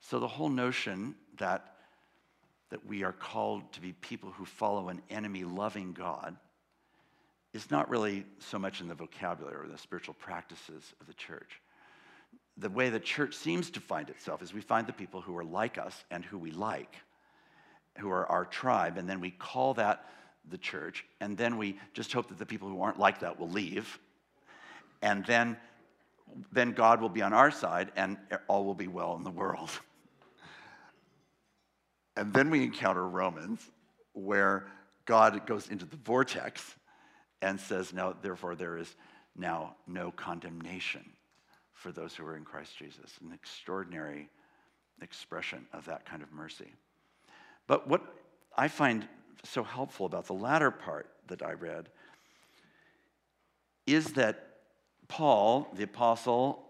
So 0.00 0.18
the 0.18 0.28
whole 0.28 0.50
notion 0.50 1.14
that, 1.38 1.74
that 2.70 2.84
we 2.86 3.02
are 3.04 3.12
called 3.12 3.72
to 3.72 3.80
be 3.80 3.92
people 3.92 4.30
who 4.30 4.44
follow 4.44 4.88
an 4.88 5.00
enemy 5.10 5.44
loving 5.44 5.92
God 5.92 6.36
is 7.52 7.70
not 7.70 7.88
really 7.88 8.24
so 8.38 8.58
much 8.58 8.80
in 8.80 8.88
the 8.88 8.94
vocabulary 8.94 9.64
or 9.64 9.68
the 9.68 9.78
spiritual 9.78 10.14
practices 10.14 10.92
of 11.00 11.06
the 11.06 11.14
church. 11.14 11.60
The 12.56 12.68
way 12.68 12.90
the 12.90 13.00
church 13.00 13.34
seems 13.34 13.70
to 13.70 13.80
find 13.80 14.10
itself 14.10 14.42
is 14.42 14.52
we 14.52 14.60
find 14.60 14.86
the 14.86 14.92
people 14.92 15.20
who 15.20 15.36
are 15.36 15.44
like 15.44 15.78
us 15.78 16.04
and 16.10 16.24
who 16.24 16.38
we 16.38 16.50
like, 16.50 16.96
who 17.98 18.10
are 18.10 18.26
our 18.26 18.44
tribe, 18.44 18.98
and 18.98 19.08
then 19.08 19.20
we 19.20 19.30
call 19.30 19.74
that 19.74 20.04
the 20.50 20.58
church, 20.58 21.04
and 21.20 21.36
then 21.36 21.56
we 21.56 21.78
just 21.94 22.12
hope 22.12 22.28
that 22.28 22.38
the 22.38 22.46
people 22.46 22.68
who 22.68 22.80
aren't 22.82 22.98
like 22.98 23.20
that 23.20 23.38
will 23.38 23.50
leave. 23.50 23.98
And 25.02 25.24
then 25.26 25.56
then 26.52 26.72
God 26.72 27.00
will 27.00 27.08
be 27.08 27.22
on 27.22 27.32
our 27.32 27.50
side 27.50 27.90
and 27.96 28.16
all 28.48 28.64
will 28.64 28.74
be 28.74 28.88
well 28.88 29.16
in 29.16 29.24
the 29.24 29.30
world. 29.30 29.70
And 32.16 32.34
then 32.34 32.50
we 32.50 32.64
encounter 32.64 33.06
Romans, 33.06 33.60
where 34.12 34.66
God 35.04 35.46
goes 35.46 35.68
into 35.68 35.84
the 35.84 35.96
vortex 35.98 36.74
and 37.42 37.60
says, 37.60 37.92
Now, 37.92 38.14
therefore, 38.20 38.54
there 38.54 38.76
is 38.76 38.94
now 39.36 39.76
no 39.86 40.10
condemnation 40.10 41.04
for 41.72 41.92
those 41.92 42.14
who 42.14 42.26
are 42.26 42.36
in 42.36 42.44
Christ 42.44 42.76
Jesus. 42.76 43.18
An 43.24 43.32
extraordinary 43.32 44.28
expression 45.00 45.66
of 45.72 45.84
that 45.86 46.04
kind 46.04 46.22
of 46.22 46.32
mercy. 46.32 46.72
But 47.66 47.86
what 47.86 48.02
I 48.56 48.68
find 48.68 49.06
so 49.44 49.62
helpful 49.62 50.06
about 50.06 50.26
the 50.26 50.34
latter 50.34 50.70
part 50.70 51.08
that 51.28 51.42
I 51.42 51.52
read 51.52 51.88
is 53.86 54.12
that 54.14 54.44
Paul, 55.06 55.68
the 55.74 55.84
apostle, 55.84 56.64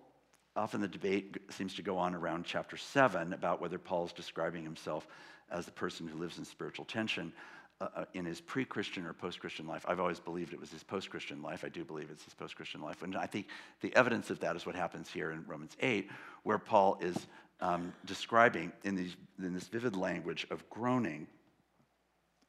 often 0.55 0.81
the 0.81 0.89
debate 0.89 1.37
seems 1.51 1.75
to 1.75 1.83
go 1.83 1.97
on 1.97 2.15
around 2.15 2.45
chapter 2.45 2.77
7 2.77 3.33
about 3.33 3.61
whether 3.61 3.79
Paul's 3.79 4.13
describing 4.13 4.63
himself 4.63 5.07
as 5.51 5.65
the 5.65 5.73
person 5.73 6.07
who 6.07 6.19
lives 6.19 6.39
in 6.39 6.45
spiritual 6.45 6.85
tension 6.85 7.33
uh, 7.81 7.89
uh 7.95 8.05
in 8.15 8.25
his 8.25 8.41
pre 8.41 8.65
Christian 8.65 9.07
or 9.07 9.13
post 9.13 9.41
Christian 9.41 9.67
life. 9.67 9.85
I've 9.89 10.01
always 10.01 10.21
believed 10.21 10.53
it 10.53 10.61
was 10.61 10.71
his 10.71 10.83
post 10.83 11.11
Christian 11.11 11.43
life. 11.43 11.65
I 11.65 11.69
do 11.69 11.85
believe 11.85 12.09
it's 12.11 12.25
his 12.25 12.35
post 12.35 12.57
Christian 12.57 12.81
life. 12.81 13.03
And 13.03 13.17
I 13.17 13.27
think 13.27 13.47
the 13.81 13.95
evidence 13.95 14.31
of 14.31 14.41
that 14.41 14.57
is 14.57 14.67
what 14.67 14.75
happens 14.75 15.11
here 15.11 15.31
in 15.33 15.45
Romans 15.47 15.77
8, 15.81 16.09
where 16.43 16.59
Paul 16.59 16.99
is 17.01 17.17
um, 17.61 17.93
describing 18.05 18.73
in, 18.85 18.95
these, 18.95 19.17
in 19.39 19.55
this 19.55 19.69
vivid 19.69 19.97
language 19.97 20.47
of 20.51 20.69
groaning, 20.71 21.27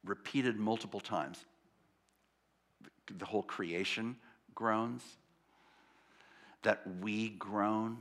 repeated 0.06 0.58
multiple 0.58 1.00
times. 1.00 1.44
The 3.18 3.26
whole 3.26 3.44
creation 3.44 4.16
groans, 4.54 5.04
that 6.64 6.82
we 7.02 7.30
groan, 7.30 7.98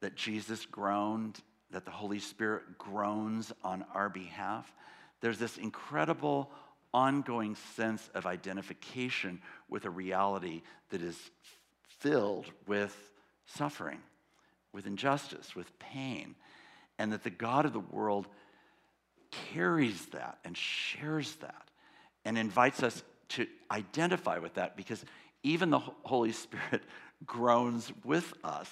that 0.00 0.14
Jesus 0.14 0.66
groaned, 0.66 1.40
that 1.70 1.84
the 1.84 1.90
Holy 1.90 2.18
Spirit 2.18 2.78
groans 2.78 3.52
on 3.64 3.84
our 3.94 4.08
behalf. 4.08 4.70
There's 5.20 5.38
this 5.38 5.56
incredible 5.56 6.50
ongoing 6.92 7.56
sense 7.74 8.08
of 8.14 8.26
identification 8.26 9.40
with 9.68 9.84
a 9.84 9.90
reality 9.90 10.62
that 10.90 11.02
is 11.02 11.18
filled 11.98 12.46
with 12.66 12.96
suffering, 13.46 13.98
with 14.72 14.86
injustice, 14.86 15.54
with 15.54 15.78
pain, 15.78 16.34
and 16.98 17.12
that 17.12 17.22
the 17.22 17.30
God 17.30 17.64
of 17.64 17.72
the 17.72 17.80
world 17.80 18.26
carries 19.52 20.06
that 20.06 20.38
and 20.44 20.56
shares 20.56 21.34
that 21.36 21.68
and 22.24 22.38
invites 22.38 22.82
us 22.82 23.02
to 23.28 23.46
identify 23.70 24.38
with 24.38 24.54
that 24.54 24.76
because 24.76 25.04
even 25.42 25.70
the 25.70 25.78
Holy 25.78 26.32
Spirit 26.32 26.82
groans 27.26 27.92
with 28.04 28.32
us. 28.44 28.70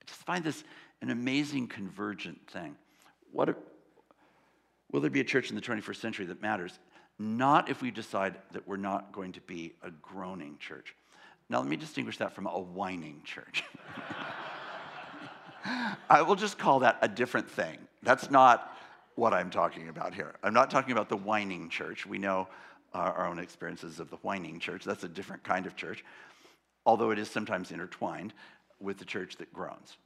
I 0.00 0.04
just 0.06 0.20
find 0.20 0.44
this 0.44 0.62
an 1.00 1.10
amazing 1.10 1.68
convergent 1.68 2.46
thing. 2.50 2.76
What 3.32 3.48
will 4.92 5.00
there 5.00 5.10
be 5.10 5.20
a 5.20 5.24
church 5.24 5.50
in 5.50 5.56
the 5.56 5.62
21st 5.62 5.96
century 5.96 6.26
that 6.26 6.40
matters? 6.40 6.78
Not 7.18 7.68
if 7.68 7.82
we 7.82 7.90
decide 7.90 8.36
that 8.52 8.68
we're 8.68 8.76
not 8.76 9.12
going 9.12 9.32
to 9.32 9.40
be 9.40 9.74
a 9.82 9.90
groaning 9.90 10.58
church. 10.58 10.94
Now, 11.48 11.58
let 11.58 11.68
me 11.68 11.76
distinguish 11.76 12.18
that 12.18 12.34
from 12.34 12.46
a 12.46 12.58
whining 12.58 13.22
church. 13.24 13.64
I 16.10 16.22
will 16.22 16.34
just 16.34 16.58
call 16.58 16.80
that 16.80 16.98
a 17.02 17.08
different 17.08 17.50
thing. 17.50 17.78
That's 18.02 18.30
not 18.30 18.76
what 19.14 19.32
I'm 19.32 19.50
talking 19.50 19.88
about 19.88 20.14
here. 20.14 20.34
I'm 20.42 20.54
not 20.54 20.70
talking 20.70 20.92
about 20.92 21.08
the 21.08 21.16
whining 21.16 21.68
church. 21.68 22.06
We 22.06 22.18
know 22.18 22.48
uh, 22.94 22.98
our 22.98 23.26
own 23.26 23.38
experiences 23.38 24.00
of 24.00 24.10
the 24.10 24.16
whining 24.16 24.58
church. 24.58 24.84
That's 24.84 25.04
a 25.04 25.08
different 25.08 25.44
kind 25.44 25.66
of 25.66 25.76
church, 25.76 26.04
although 26.84 27.10
it 27.10 27.18
is 27.18 27.30
sometimes 27.30 27.70
intertwined 27.70 28.32
with 28.80 28.98
the 28.98 29.04
church 29.04 29.36
that 29.36 29.52
groans. 29.52 29.96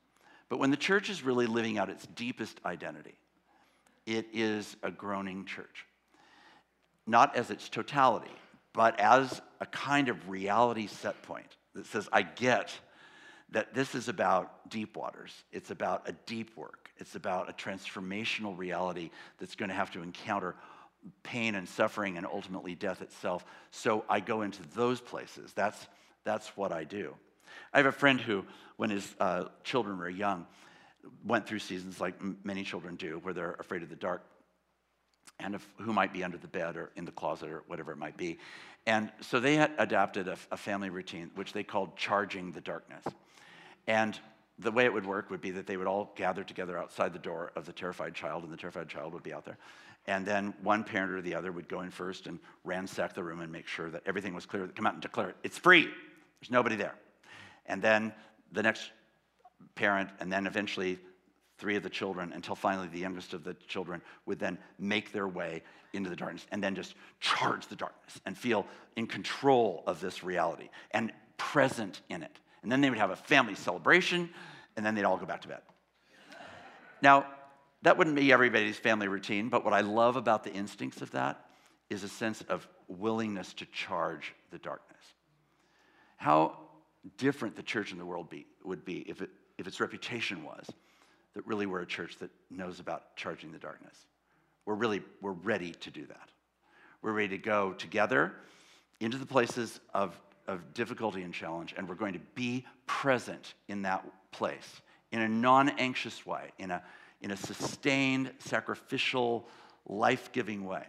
But 0.48 0.58
when 0.58 0.70
the 0.70 0.76
church 0.76 1.10
is 1.10 1.24
really 1.24 1.46
living 1.46 1.78
out 1.78 1.90
its 1.90 2.06
deepest 2.06 2.60
identity, 2.64 3.16
it 4.06 4.26
is 4.32 4.76
a 4.82 4.90
groaning 4.90 5.44
church. 5.44 5.86
Not 7.06 7.36
as 7.36 7.50
its 7.50 7.68
totality, 7.68 8.30
but 8.72 8.98
as 9.00 9.40
a 9.60 9.66
kind 9.66 10.08
of 10.08 10.28
reality 10.28 10.86
set 10.86 11.22
point 11.22 11.56
that 11.74 11.86
says, 11.86 12.08
I 12.12 12.22
get 12.22 12.72
that 13.50 13.74
this 13.74 13.94
is 13.94 14.08
about 14.08 14.70
deep 14.70 14.96
waters. 14.96 15.32
It's 15.52 15.70
about 15.70 16.08
a 16.08 16.12
deep 16.26 16.56
work. 16.56 16.90
It's 16.98 17.14
about 17.14 17.48
a 17.48 17.52
transformational 17.52 18.56
reality 18.56 19.10
that's 19.38 19.54
going 19.54 19.68
to 19.68 19.74
have 19.74 19.90
to 19.92 20.02
encounter 20.02 20.56
pain 21.22 21.54
and 21.54 21.68
suffering 21.68 22.16
and 22.16 22.26
ultimately 22.26 22.74
death 22.74 23.02
itself. 23.02 23.44
So 23.70 24.04
I 24.08 24.20
go 24.20 24.42
into 24.42 24.62
those 24.74 25.00
places. 25.00 25.52
That's, 25.52 25.86
that's 26.24 26.48
what 26.56 26.72
I 26.72 26.84
do. 26.84 27.14
I 27.72 27.78
have 27.78 27.86
a 27.86 27.92
friend 27.92 28.20
who, 28.20 28.44
when 28.76 28.90
his 28.90 29.14
uh, 29.20 29.44
children 29.62 29.98
were 29.98 30.10
young, 30.10 30.46
went 31.24 31.46
through 31.46 31.58
seasons 31.60 32.00
like 32.00 32.14
m- 32.20 32.38
many 32.44 32.64
children 32.64 32.96
do, 32.96 33.18
where 33.22 33.34
they're 33.34 33.56
afraid 33.58 33.82
of 33.82 33.88
the 33.88 33.96
dark 33.96 34.22
and 35.38 35.54
of 35.54 35.66
who 35.78 35.92
might 35.92 36.12
be 36.12 36.24
under 36.24 36.38
the 36.38 36.48
bed 36.48 36.76
or 36.76 36.90
in 36.96 37.04
the 37.04 37.12
closet 37.12 37.50
or 37.50 37.62
whatever 37.66 37.92
it 37.92 37.98
might 37.98 38.16
be. 38.16 38.38
And 38.86 39.12
so 39.20 39.40
they 39.40 39.56
had 39.56 39.72
adapted 39.78 40.28
a, 40.28 40.36
a 40.50 40.56
family 40.56 40.90
routine, 40.90 41.30
which 41.34 41.52
they 41.52 41.64
called 41.64 41.96
charging 41.96 42.52
the 42.52 42.60
darkness. 42.60 43.04
And 43.86 44.18
the 44.58 44.70
way 44.72 44.84
it 44.84 44.92
would 44.92 45.04
work 45.04 45.30
would 45.30 45.40
be 45.40 45.50
that 45.52 45.66
they 45.66 45.76
would 45.76 45.86
all 45.86 46.12
gather 46.16 46.42
together 46.42 46.78
outside 46.78 47.12
the 47.12 47.18
door 47.18 47.52
of 47.56 47.66
the 47.66 47.72
terrified 47.72 48.14
child, 48.14 48.44
and 48.44 48.52
the 48.52 48.56
terrified 48.56 48.88
child 48.88 49.12
would 49.12 49.22
be 49.22 49.32
out 49.32 49.44
there. 49.44 49.58
And 50.06 50.24
then 50.24 50.54
one 50.62 50.84
parent 50.84 51.12
or 51.12 51.20
the 51.20 51.34
other 51.34 51.50
would 51.50 51.68
go 51.68 51.80
in 51.80 51.90
first 51.90 52.26
and 52.26 52.38
ransack 52.64 53.14
the 53.14 53.24
room 53.24 53.40
and 53.40 53.50
make 53.50 53.66
sure 53.66 53.90
that 53.90 54.02
everything 54.06 54.34
was 54.34 54.46
clear. 54.46 54.66
Come 54.68 54.86
out 54.86 54.94
and 54.94 55.02
declare 55.02 55.30
it. 55.30 55.36
It's 55.42 55.58
free. 55.58 55.82
There's 55.82 56.50
nobody 56.50 56.76
there. 56.76 56.94
And 57.66 57.82
then 57.82 58.14
the 58.52 58.62
next 58.62 58.92
parent, 59.74 60.10
and 60.20 60.32
then 60.32 60.46
eventually 60.46 60.98
three 61.58 61.76
of 61.76 61.82
the 61.82 61.90
children, 61.90 62.32
until 62.32 62.54
finally 62.54 62.88
the 62.88 62.98
youngest 62.98 63.32
of 63.32 63.44
the 63.44 63.54
children 63.54 64.02
would 64.26 64.38
then 64.38 64.58
make 64.78 65.12
their 65.12 65.28
way 65.28 65.62
into 65.92 66.10
the 66.10 66.16
darkness 66.16 66.46
and 66.52 66.62
then 66.62 66.74
just 66.74 66.94
charge 67.20 67.66
the 67.68 67.76
darkness 67.76 68.20
and 68.26 68.36
feel 68.36 68.66
in 68.96 69.06
control 69.06 69.82
of 69.86 70.00
this 70.00 70.22
reality 70.22 70.68
and 70.90 71.12
present 71.38 72.02
in 72.08 72.22
it. 72.22 72.38
And 72.62 72.70
then 72.70 72.80
they 72.80 72.90
would 72.90 72.98
have 72.98 73.10
a 73.10 73.16
family 73.16 73.54
celebration, 73.54 74.28
and 74.76 74.84
then 74.84 74.94
they'd 74.94 75.04
all 75.04 75.16
go 75.16 75.26
back 75.26 75.42
to 75.42 75.48
bed. 75.48 75.60
Now, 77.00 77.26
that 77.82 77.96
wouldn't 77.96 78.16
be 78.16 78.32
everybody's 78.32 78.78
family 78.78 79.08
routine, 79.08 79.48
but 79.48 79.64
what 79.64 79.72
I 79.72 79.80
love 79.80 80.16
about 80.16 80.44
the 80.44 80.52
instincts 80.52 81.02
of 81.02 81.12
that 81.12 81.46
is 81.88 82.02
a 82.02 82.08
sense 82.08 82.42
of 82.48 82.66
willingness 82.88 83.54
to 83.54 83.66
charge 83.66 84.34
the 84.50 84.58
darkness. 84.58 85.02
How 86.16 86.58
different 87.18 87.54
the 87.54 87.62
church 87.62 87.92
in 87.92 87.98
the 87.98 88.06
world 88.06 88.28
be, 88.28 88.46
would 88.64 88.84
be 88.84 88.98
if, 89.08 89.22
it, 89.22 89.30
if 89.58 89.66
its 89.66 89.80
reputation 89.80 90.44
was 90.44 90.66
that 91.34 91.46
really 91.46 91.66
we're 91.66 91.82
a 91.82 91.86
church 91.86 92.16
that 92.18 92.30
knows 92.50 92.80
about 92.80 93.14
charging 93.16 93.52
the 93.52 93.58
darkness. 93.58 94.06
We're 94.64 94.74
really, 94.74 95.02
we're 95.20 95.32
ready 95.32 95.72
to 95.72 95.90
do 95.90 96.06
that. 96.06 96.30
We're 97.02 97.12
ready 97.12 97.36
to 97.36 97.38
go 97.38 97.72
together 97.72 98.32
into 99.00 99.18
the 99.18 99.26
places 99.26 99.80
of, 99.92 100.18
of 100.48 100.74
difficulty 100.74 101.22
and 101.22 101.32
challenge, 101.32 101.74
and 101.76 101.88
we're 101.88 101.94
going 101.94 102.14
to 102.14 102.20
be 102.34 102.64
present 102.86 103.54
in 103.68 103.82
that 103.82 104.04
place 104.32 104.80
in 105.12 105.20
a 105.20 105.28
non 105.28 105.68
anxious 105.78 106.26
way, 106.26 106.50
in 106.58 106.70
a, 106.70 106.82
in 107.20 107.30
a 107.30 107.36
sustained, 107.36 108.32
sacrificial, 108.38 109.46
life 109.86 110.32
giving 110.32 110.64
way. 110.64 110.84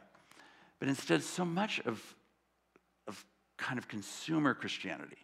But 0.80 0.90
instead, 0.90 1.24
so 1.24 1.46
much 1.46 1.80
of, 1.82 2.02
of 3.08 3.24
kind 3.58 3.78
of 3.78 3.88
consumer 3.88 4.54
Christianity 4.54 5.18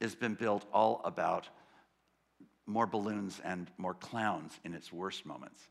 has 0.00 0.14
been 0.14 0.34
built 0.34 0.64
all 0.72 1.00
about 1.04 1.48
more 2.66 2.86
balloons 2.86 3.40
and 3.44 3.70
more 3.78 3.94
clowns 3.94 4.58
in 4.64 4.74
its 4.74 4.92
worst 4.92 5.26
moments, 5.26 5.68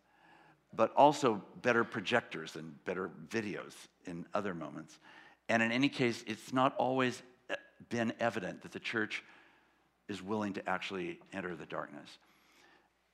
but 0.73 0.93
also 0.95 1.41
better 1.61 1.83
projectors 1.83 2.55
and 2.55 2.83
better 2.85 3.09
videos 3.29 3.73
in 4.05 4.25
other 4.33 4.53
moments. 4.53 4.99
And 5.49 5.61
in 5.61 5.71
any 5.71 5.89
case, 5.89 6.23
it's 6.27 6.53
not 6.53 6.75
always 6.77 7.21
eh, 7.49 7.55
been 7.89 8.13
evident 8.19 8.61
that 8.61 8.71
the 8.71 8.79
church 8.79 9.23
is 10.07 10.21
willing 10.21 10.53
to 10.53 10.69
actually 10.69 11.19
enter 11.33 11.55
the 11.55 11.65
darkness. 11.65 12.17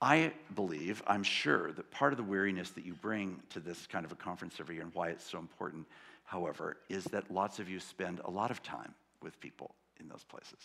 I 0.01 0.33
believe, 0.53 1.01
I'm 1.07 1.23
sure, 1.23 1.71
that 1.71 1.89
part 1.89 2.13
of 2.13 2.17
the 2.17 2.23
weariness 2.23 2.69
that 2.71 2.85
you 2.85 2.93
bring 2.93 3.41
to 3.49 3.59
this 3.59 3.87
kind 3.87 4.05
of 4.05 4.11
a 4.11 4.15
conference 4.15 4.57
every 4.59 4.75
year 4.75 4.83
and 4.83 4.93
why 4.93 5.09
it's 5.09 5.27
so 5.27 5.39
important, 5.39 5.87
however, 6.25 6.77
is 6.89 7.03
that 7.05 7.31
lots 7.31 7.59
of 7.59 7.67
you 7.67 7.79
spend 7.79 8.21
a 8.25 8.29
lot 8.29 8.51
of 8.51 8.61
time 8.61 8.93
with 9.21 9.39
people 9.39 9.73
in 9.99 10.07
those 10.07 10.23
places. 10.23 10.59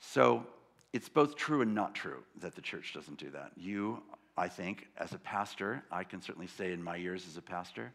So 0.00 0.44
it's 0.92 1.08
both 1.08 1.36
true 1.36 1.62
and 1.62 1.74
not 1.74 1.94
true 1.94 2.22
that 2.40 2.54
the 2.54 2.60
church 2.60 2.92
doesn't 2.92 3.18
do 3.18 3.30
that. 3.30 3.52
You, 3.56 4.02
I 4.36 4.48
think, 4.48 4.88
as 4.98 5.12
a 5.12 5.18
pastor, 5.18 5.82
I 5.90 6.04
can 6.04 6.20
certainly 6.20 6.46
say 6.46 6.72
in 6.72 6.82
my 6.82 6.96
years 6.96 7.26
as 7.28 7.36
a 7.36 7.42
pastor, 7.42 7.92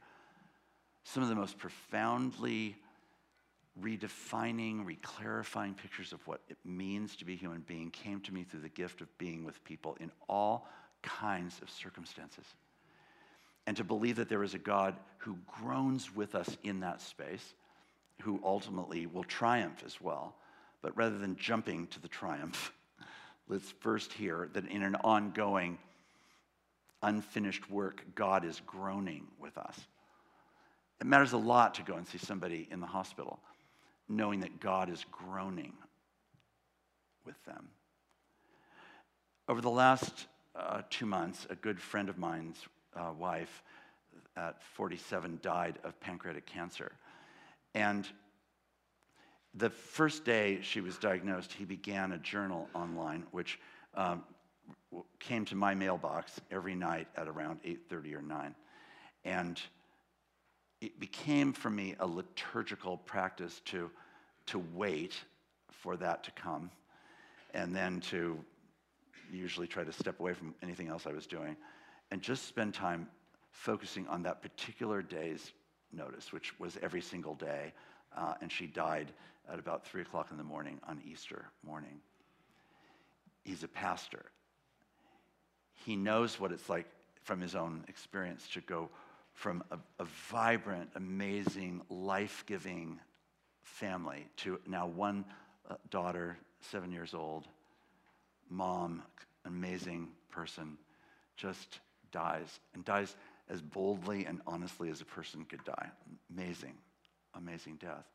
some 1.04 1.24
of 1.24 1.30
the 1.30 1.36
most 1.36 1.58
profoundly 1.58 2.76
redefining, 3.82 4.86
reclarifying 4.86 5.78
pictures 5.78 6.12
of 6.12 6.26
what 6.28 6.42
it 6.50 6.58
means 6.66 7.16
to 7.18 7.26
be 7.26 7.34
a 7.34 7.38
human 7.38 7.62
being 7.62 7.92
came 7.92 8.20
to 8.22 8.34
me 8.34 8.44
through 8.44 8.62
the 8.62 8.70
gift 8.70 9.02
of 9.02 9.18
being 9.18 9.46
with 9.46 9.64
people 9.64 9.96
in 10.00 10.12
all 10.28 10.68
kinds 11.04 11.60
of 11.62 11.70
circumstances. 11.70 12.46
And 13.68 13.78
to 13.78 13.84
believe 13.84 14.16
that 14.16 14.30
there 14.30 14.44
is 14.44 14.54
a 14.54 14.60
God 14.60 14.96
who 15.20 15.38
groans 15.46 16.16
with 16.16 16.36
us 16.36 16.58
in 16.64 16.80
that 16.80 17.02
space, 17.02 17.54
who 18.22 18.40
ultimately 18.44 19.06
will 19.06 19.24
triumph 19.24 19.84
as 19.86 20.02
well, 20.02 20.36
but 20.82 20.98
rather 20.98 21.18
than 21.18 21.36
jumping 21.36 21.88
to 21.88 22.02
the 22.02 22.08
triumph, 22.08 22.72
let's 23.48 23.72
first 23.80 24.14
hear 24.14 24.50
that 24.54 24.68
in 24.68 24.84
an 24.84 24.96
ongoing, 24.96 25.78
unfinished 27.02 27.70
work, 27.70 28.04
God 28.16 28.46
is 28.46 28.62
groaning 28.66 29.28
with 29.40 29.58
us. 29.58 29.80
It 31.00 31.08
matters 31.08 31.34
a 31.34 31.38
lot 31.38 31.76
to 31.76 31.84
go 31.84 31.96
and 31.96 32.08
see 32.08 32.18
somebody 32.18 32.68
in 32.72 32.80
the 32.80 32.88
hospital, 32.88 33.40
knowing 34.10 34.40
that 34.42 34.60
God 34.60 34.90
is 34.90 35.06
groaning 35.12 35.74
with 37.26 37.44
them. 37.46 37.68
Over 39.48 39.62
the 39.62 39.70
last 39.70 40.28
uh, 40.56 40.82
two 40.90 41.06
months, 41.06 41.46
a 41.50 41.56
good 41.56 41.80
friend 41.80 42.10
of 42.10 42.18
mine's 42.18 42.58
uh, 42.96 43.12
wife 43.18 43.64
at 44.36 44.62
47 44.76 45.40
died 45.42 45.80
of 45.84 46.00
pancreatic 46.00 46.46
cancer. 46.46 46.92
And 47.74 48.08
the 49.58 49.70
first 49.70 50.24
day 50.24 50.60
she 50.62 50.82
was 50.82 50.98
diagnosed, 50.98 51.52
he 51.52 51.66
began 51.66 52.12
a 52.12 52.18
journal 52.18 52.68
online, 52.74 53.24
which 53.32 53.60
um, 53.96 54.24
came 55.20 55.46
to 55.46 55.56
my 55.56 55.74
mailbox 55.74 56.40
every 56.52 56.76
night 56.76 57.08
at 57.16 57.28
around 57.28 57.64
8.30 57.64 58.16
or 58.16 58.22
9. 58.22 58.56
And 59.26 59.60
it 60.82 61.00
became 61.00 61.54
for 61.54 61.70
me 61.70 61.96
a 62.00 62.06
liturgical 62.06 62.98
practice 62.98 63.62
to, 63.66 63.90
to 64.48 64.64
wait 64.74 65.16
for 65.72 65.98
that 65.98 66.24
to 66.26 66.32
come 66.32 66.70
and 67.54 67.76
then 67.76 68.00
to 68.02 68.38
usually 69.32 69.68
try 69.68 69.84
to 69.84 69.92
step 69.92 70.20
away 70.20 70.34
from 70.34 70.54
anything 70.62 70.88
else 70.88 71.08
I 71.08 71.12
was 71.12 71.26
doing 71.26 71.56
and 72.12 72.22
just 72.22 72.48
spend 72.48 72.74
time 72.74 73.08
focusing 73.52 74.08
on 74.08 74.24
that 74.24 74.42
particular 74.42 75.02
day's 75.02 75.52
notice, 75.92 76.32
which 76.32 76.58
was 76.60 76.78
every 76.82 77.02
single 77.02 77.34
day. 77.36 77.74
Uh, 78.16 78.34
and 78.42 78.52
she 78.52 78.68
died 78.68 79.12
at 79.52 79.60
about 79.60 79.86
3 79.86 80.02
o'clock 80.02 80.28
in 80.32 80.38
the 80.38 80.44
morning 80.44 80.80
on 80.88 81.02
Easter 81.06 81.46
morning. 81.66 82.00
He's 83.44 83.64
a 83.64 83.68
pastor. 83.68 84.26
He 85.86 85.96
knows 85.96 86.40
what 86.40 86.52
it's 86.52 86.70
like 86.70 86.86
from 87.24 87.42
his 87.42 87.56
own 87.56 87.84
experience 87.88 88.48
to 88.54 88.62
go 88.62 88.90
from 89.34 89.64
a, 89.72 89.78
a 90.00 90.06
vibrant, 90.30 90.90
amazing, 90.96 91.82
life 91.90 92.44
giving 92.48 93.00
family 93.62 94.28
to 94.38 94.60
now 94.66 94.88
one 94.88 95.24
uh, 95.70 95.76
daughter, 95.90 96.38
seven 96.60 96.92
years 96.92 97.14
old, 97.14 97.48
mom, 98.50 99.04
amazing 99.46 100.10
person, 100.32 100.78
just 101.36 101.80
dies 102.12 102.60
and 102.74 102.84
dies 102.84 103.16
as 103.50 103.62
boldly 103.62 104.26
and 104.26 104.42
honestly 104.48 104.90
as 104.90 105.02
a 105.02 105.06
person 105.06 105.46
could 105.46 105.64
die. 105.64 105.90
Amazing, 106.36 106.74
amazing 107.36 107.76
death. 107.76 108.06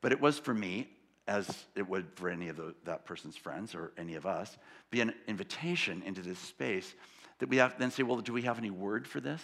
But 0.00 0.12
it 0.12 0.20
was 0.20 0.38
for 0.38 0.54
me, 0.54 0.88
as 1.26 1.66
it 1.74 1.88
would 1.88 2.06
for 2.14 2.28
any 2.28 2.48
of 2.48 2.56
the, 2.56 2.74
that 2.84 3.04
person's 3.04 3.36
friends 3.36 3.74
or 3.74 3.92
any 3.98 4.14
of 4.14 4.26
us, 4.26 4.56
be 4.90 5.00
an 5.00 5.12
invitation 5.26 6.02
into 6.06 6.22
this 6.22 6.38
space 6.38 6.94
that 7.38 7.48
we 7.48 7.56
have 7.58 7.78
then 7.78 7.90
say, 7.90 8.02
well, 8.02 8.18
do 8.18 8.32
we 8.32 8.42
have 8.42 8.58
any 8.58 8.70
word 8.70 9.06
for 9.06 9.20
this? 9.20 9.42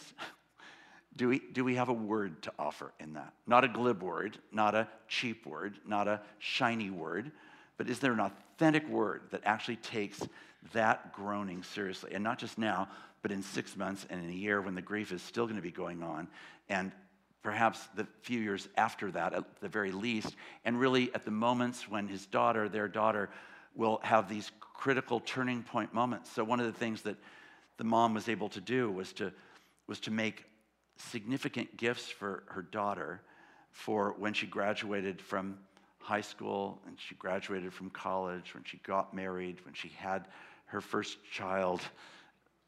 do 1.16 1.28
we, 1.28 1.40
do 1.52 1.64
we 1.64 1.76
have 1.76 1.88
a 1.88 1.94
word 1.94 2.42
to 2.42 2.52
offer 2.58 2.92
in 2.98 3.14
that? 3.14 3.32
Not 3.46 3.64
a 3.64 3.68
glib 3.68 4.02
word, 4.02 4.38
not 4.52 4.74
a 4.74 4.88
cheap 5.08 5.46
word, 5.46 5.78
not 5.86 6.08
a 6.08 6.20
shiny 6.38 6.90
word, 6.90 7.30
but 7.76 7.88
is 7.88 7.98
there 7.98 8.12
an 8.12 8.20
authentic 8.20 8.88
word 8.88 9.22
that 9.30 9.42
actually 9.44 9.76
takes 9.76 10.20
that 10.72 11.12
groaning 11.12 11.62
seriously? 11.62 12.12
And 12.14 12.24
not 12.24 12.38
just 12.38 12.58
now, 12.58 12.88
but 13.22 13.30
in 13.30 13.42
six 13.42 13.76
months 13.76 14.06
and 14.10 14.22
in 14.22 14.30
a 14.30 14.34
year 14.34 14.60
when 14.60 14.74
the 14.74 14.82
grief 14.82 15.12
is 15.12 15.22
still 15.22 15.46
going 15.46 15.56
to 15.56 15.62
be 15.62 15.70
going 15.70 16.02
on, 16.02 16.28
and 16.68 16.92
perhaps 17.44 17.86
the 17.94 18.08
few 18.22 18.40
years 18.40 18.68
after 18.76 19.10
that, 19.12 19.34
at 19.34 19.44
the 19.60 19.68
very 19.68 19.92
least, 19.92 20.34
and 20.64 20.80
really 20.80 21.14
at 21.14 21.24
the 21.24 21.30
moments 21.30 21.88
when 21.88 22.08
his 22.08 22.26
daughter, 22.26 22.68
their 22.68 22.88
daughter, 22.88 23.28
will 23.76 24.00
have 24.02 24.28
these 24.28 24.50
critical 24.58 25.20
turning 25.20 25.62
point 25.62 25.92
moments. 25.92 26.32
So, 26.32 26.42
one 26.42 26.58
of 26.58 26.66
the 26.66 26.72
things 26.72 27.02
that 27.02 27.16
the 27.76 27.84
mom 27.84 28.14
was 28.14 28.28
able 28.28 28.48
to 28.48 28.60
do 28.60 28.90
was 28.90 29.12
to, 29.14 29.30
was 29.86 30.00
to 30.00 30.10
make 30.10 30.44
significant 30.96 31.76
gifts 31.76 32.08
for 32.08 32.44
her 32.48 32.62
daughter 32.62 33.20
for 33.70 34.14
when 34.18 34.32
she 34.32 34.46
graduated 34.46 35.20
from 35.20 35.58
high 35.98 36.22
school 36.22 36.80
and 36.86 36.96
she 36.98 37.14
graduated 37.16 37.72
from 37.72 37.90
college, 37.90 38.54
when 38.54 38.64
she 38.64 38.78
got 38.78 39.12
married, 39.12 39.62
when 39.64 39.74
she 39.74 39.88
had 39.88 40.28
her 40.66 40.80
first 40.80 41.18
child, 41.30 41.82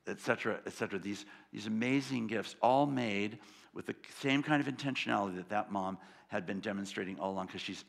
et 0.07 0.21
cetera, 0.21 0.61
et 0.67 0.73
cetera. 0.73 0.99
These, 0.99 1.25
these 1.53 1.67
amazing 1.67 2.27
gifts, 2.27 2.57
all 2.61 2.85
made 2.85 3.39
with 3.77 3.85
the 3.85 3.95
same 4.21 4.43
kind 4.43 4.67
of 4.67 4.75
intentionality 4.75 5.37
that 5.37 5.51
that 5.51 5.71
mom 5.71 5.99
had 6.29 6.47
been 6.47 6.61
demonstrating 6.61 7.21
all 7.21 7.33
along, 7.33 7.47
because 7.47 7.61
she's, 7.61 7.85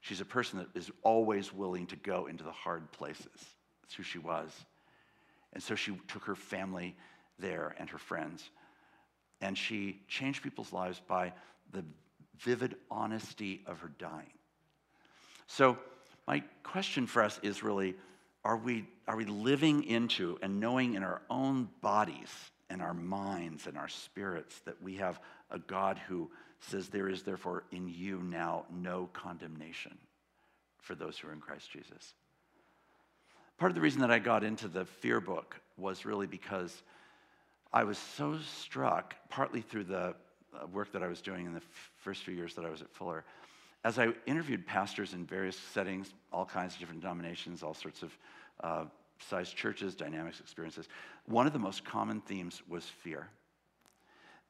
she's 0.00 0.20
a 0.20 0.24
person 0.24 0.60
that 0.60 0.68
is 0.74 0.90
always 1.02 1.52
willing 1.52 1.84
to 1.88 1.96
go 1.96 2.26
into 2.26 2.44
the 2.44 2.52
hard 2.52 2.90
places. 2.92 3.26
That's 3.82 3.94
who 3.94 4.04
she 4.04 4.18
was. 4.18 4.50
And 5.52 5.60
so 5.60 5.74
she 5.74 5.98
took 6.06 6.22
her 6.24 6.36
family 6.36 6.94
there 7.40 7.74
and 7.78 7.90
her 7.90 7.98
friends. 7.98 8.48
And 9.40 9.58
she 9.58 10.00
changed 10.06 10.44
people's 10.44 10.72
lives 10.72 11.02
by 11.06 11.32
the 11.72 11.84
vivid 12.38 12.76
honesty 12.88 13.62
of 13.66 13.80
her 13.80 13.90
dying. 13.98 14.32
So, 15.48 15.76
my 16.28 16.44
question 16.62 17.08
for 17.08 17.20
us 17.20 17.40
is 17.42 17.64
really 17.64 17.96
are 18.44 18.56
we, 18.56 18.86
are 19.08 19.16
we 19.16 19.24
living 19.24 19.82
into 19.84 20.38
and 20.40 20.60
knowing 20.60 20.94
in 20.94 21.02
our 21.02 21.20
own 21.28 21.68
bodies 21.80 22.30
and 22.72 22.82
our 22.82 22.94
minds 22.94 23.66
and 23.66 23.76
our 23.76 23.88
spirits 23.88 24.60
that 24.64 24.82
we 24.82 24.96
have 24.96 25.20
a 25.50 25.58
God 25.58 26.00
who 26.08 26.30
says, 26.60 26.88
There 26.88 27.08
is 27.08 27.22
therefore 27.22 27.64
in 27.70 27.88
you 27.88 28.22
now 28.22 28.64
no 28.72 29.08
condemnation 29.12 29.96
for 30.78 30.94
those 30.94 31.18
who 31.18 31.28
are 31.28 31.32
in 31.32 31.40
Christ 31.40 31.70
Jesus? 31.70 32.14
Part 33.58 33.70
of 33.70 33.74
the 33.74 33.80
reason 33.80 34.00
that 34.00 34.10
I 34.10 34.18
got 34.18 34.42
into 34.42 34.66
the 34.66 34.84
fear 34.84 35.20
book 35.20 35.60
was 35.76 36.04
really 36.04 36.26
because 36.26 36.82
I 37.72 37.84
was 37.84 37.98
so 37.98 38.38
struck, 38.38 39.14
partly 39.28 39.60
through 39.60 39.84
the 39.84 40.14
uh, 40.54 40.66
work 40.72 40.92
that 40.92 41.02
I 41.02 41.06
was 41.06 41.20
doing 41.20 41.46
in 41.46 41.54
the 41.54 41.62
first 41.98 42.22
few 42.22 42.34
years 42.34 42.54
that 42.54 42.64
I 42.64 42.70
was 42.70 42.82
at 42.82 42.90
Fuller 42.90 43.24
as 43.84 43.98
I 43.98 44.08
interviewed 44.26 44.66
pastors 44.66 45.12
in 45.12 45.26
various 45.26 45.56
settings, 45.56 46.12
all 46.32 46.44
kinds 46.44 46.74
of 46.74 46.80
different 46.80 47.00
denominations, 47.00 47.62
all 47.62 47.74
sorts 47.74 48.02
of 48.02 48.16
uh, 48.62 48.84
sized 49.18 49.56
churches, 49.56 49.94
dynamics, 49.94 50.40
experiences, 50.40 50.88
one 51.26 51.46
of 51.46 51.52
the 51.52 51.58
most 51.58 51.84
common 51.84 52.20
themes 52.20 52.62
was 52.68 52.84
fear. 52.84 53.28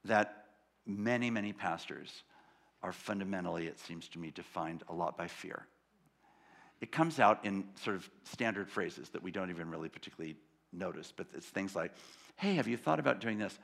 That 0.04 0.46
many, 0.86 1.30
many 1.30 1.52
pastors 1.52 2.22
are 2.82 2.92
fundamentally, 2.92 3.66
it 3.66 3.78
seems 3.78 4.08
to 4.08 4.18
me, 4.18 4.30
defined 4.30 4.82
a 4.88 4.94
lot 4.94 5.16
by 5.16 5.28
fear. 5.28 5.66
It 6.80 6.90
comes 6.90 7.20
out 7.20 7.44
in 7.44 7.64
sort 7.82 7.96
of 7.96 8.10
standard 8.24 8.68
phrases 8.68 9.10
that 9.10 9.22
we 9.22 9.30
don't 9.30 9.50
even 9.50 9.70
really 9.70 9.88
particularly 9.88 10.36
notice, 10.72 11.12
but 11.14 11.26
it's 11.34 11.46
things 11.46 11.76
like, 11.76 11.92
hey, 12.36 12.54
have 12.54 12.66
you 12.66 12.76
thought 12.76 12.98
about 12.98 13.20
doing 13.20 13.38
this? 13.38 13.58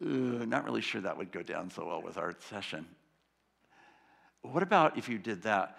not 0.00 0.64
really 0.64 0.80
sure 0.80 1.00
that 1.00 1.16
would 1.16 1.30
go 1.30 1.42
down 1.42 1.70
so 1.70 1.86
well 1.86 2.02
with 2.02 2.18
our 2.18 2.34
session. 2.50 2.86
What 4.42 4.64
about 4.64 4.98
if 4.98 5.08
you 5.08 5.18
did 5.18 5.42
that? 5.42 5.78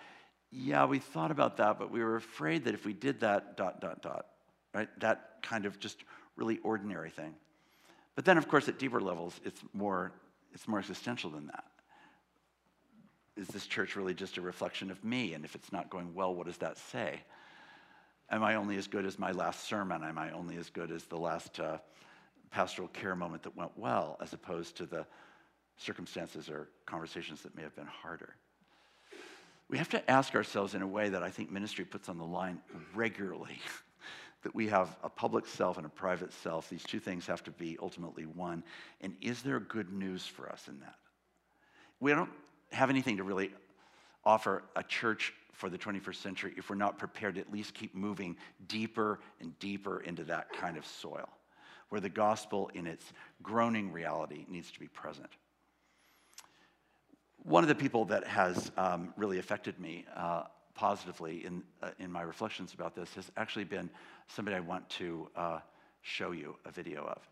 Yeah, 0.50 0.86
we 0.86 1.00
thought 1.00 1.32
about 1.32 1.58
that, 1.58 1.78
but 1.78 1.92
we 1.92 2.02
were 2.02 2.16
afraid 2.16 2.66
that 2.66 2.74
if 2.74 2.86
we 2.86 2.94
did 2.94 3.20
that, 3.20 3.58
dot, 3.58 3.82
dot, 3.82 4.02
dot, 4.02 4.28
right? 4.74 4.88
That 5.00 5.42
kind 5.42 5.66
of 5.66 5.80
just 5.80 6.04
really 6.36 6.60
ordinary 6.60 7.10
thing. 7.10 7.34
But 8.16 8.26
then, 8.26 8.38
of 8.38 8.48
course, 8.48 8.68
at 8.68 8.80
deeper 8.80 9.02
levels, 9.02 9.40
it's 9.44 9.62
more, 9.74 10.12
it's 10.54 10.68
more 10.68 10.80
existential 10.80 11.30
than 11.30 11.48
that. 11.48 11.66
Is 13.36 13.48
this 13.48 13.66
church 13.66 13.96
really 13.96 14.14
just 14.14 14.38
a 14.38 14.42
reflection 14.42 14.92
of 14.92 15.04
me? 15.04 15.34
And 15.34 15.44
if 15.44 15.56
it's 15.56 15.72
not 15.72 15.90
going 15.90 16.14
well, 16.14 16.34
what 16.34 16.46
does 16.46 16.58
that 16.58 16.78
say? 16.78 17.22
Am 18.30 18.44
I 18.44 18.56
only 18.56 18.78
as 18.78 18.88
good 18.88 19.06
as 19.06 19.18
my 19.18 19.32
last 19.32 19.68
sermon? 19.68 20.04
Am 20.04 20.18
I 20.18 20.32
only 20.32 20.58
as 20.58 20.70
good 20.70 20.92
as 20.92 21.06
the 21.06 21.18
last 21.18 21.60
uh, 21.60 21.80
pastoral 22.52 22.88
care 22.90 23.16
moment 23.16 23.44
that 23.44 23.56
went 23.56 23.72
well, 23.76 24.18
as 24.22 24.34
opposed 24.34 24.78
to 24.78 24.86
the 24.86 25.06
circumstances 25.78 26.50
or 26.50 26.70
conversations 26.86 27.42
that 27.42 27.56
may 27.56 27.64
have 27.64 27.76
been 27.76 27.88
harder? 27.88 28.36
we 29.74 29.80
have 29.80 29.90
to 29.90 30.12
ask 30.12 30.36
ourselves 30.36 30.76
in 30.76 30.84
a 30.84 30.88
way 30.88 31.10
that 31.10 31.24
I 31.24 31.32
think 31.32 31.52
ministry 31.52 31.84
puts 31.84 32.08
on 32.08 32.20
the 32.20 32.24
line 32.24 32.60
regularly 32.94 33.58
that 34.44 34.54
we 34.54 34.68
have 34.68 34.96
a 35.04 35.10
public 35.10 35.48
self 35.48 35.78
and 35.78 35.86
a 35.86 35.90
private 35.90 36.34
self. 36.34 36.70
These 36.70 36.84
two 36.84 37.00
things 37.00 37.26
have 37.28 37.44
to 37.46 37.52
be 37.52 37.78
ultimately 37.82 38.26
one. 38.26 38.64
And 39.02 39.16
is 39.22 39.42
there 39.42 39.60
good 39.60 39.92
news 39.92 40.26
for 40.26 40.50
us 40.50 40.68
in 40.68 40.80
that? 40.82 40.96
We 42.00 42.12
don't 42.12 42.30
have 42.72 42.90
anything 42.90 43.18
to 43.18 43.24
really 43.24 43.52
offer 44.26 44.64
a 44.76 44.84
church 44.84 45.34
for 45.54 45.70
the 45.70 45.78
21st 45.78 46.16
century 46.16 46.54
if 46.58 46.70
we're 46.70 46.76
not 46.76 46.98
prepared 46.98 47.36
to 47.36 47.42
at 47.42 47.52
least 47.52 47.74
keep 47.74 47.96
moving 47.96 48.36
deeper 48.68 49.20
and 49.40 49.58
deeper 49.60 50.02
into 50.02 50.24
that 50.26 50.52
kind 50.54 50.78
of 50.78 50.86
soil 50.86 51.30
where 51.94 52.02
the 52.02 52.10
gospel 52.10 52.72
in 52.74 52.88
its 52.88 53.14
groaning 53.44 53.92
reality 53.92 54.48
needs 54.50 54.72
to 54.72 54.80
be 54.80 54.88
present. 54.88 55.30
One 57.44 57.64
of 57.64 57.68
the 57.68 57.76
people 57.76 58.06
that 58.06 58.26
has 58.26 58.72
um, 58.78 59.14
really 59.16 59.38
affected 59.38 59.80
me 59.80 60.04
uh, 60.16 60.46
positively 60.76 61.46
in, 61.46 61.64
uh, 61.82 61.90
in 62.00 62.12
my 62.12 62.22
reflections 62.22 62.74
about 62.74 62.96
this 62.96 63.14
has 63.16 63.32
actually 63.38 63.66
been 63.66 63.90
somebody 64.28 64.58
I 64.58 64.62
want 64.62 64.90
to 64.92 65.30
uh, 65.36 65.60
show 66.02 66.32
you 66.32 66.56
a 66.66 66.72
video 66.72 67.06
of. 67.06 67.30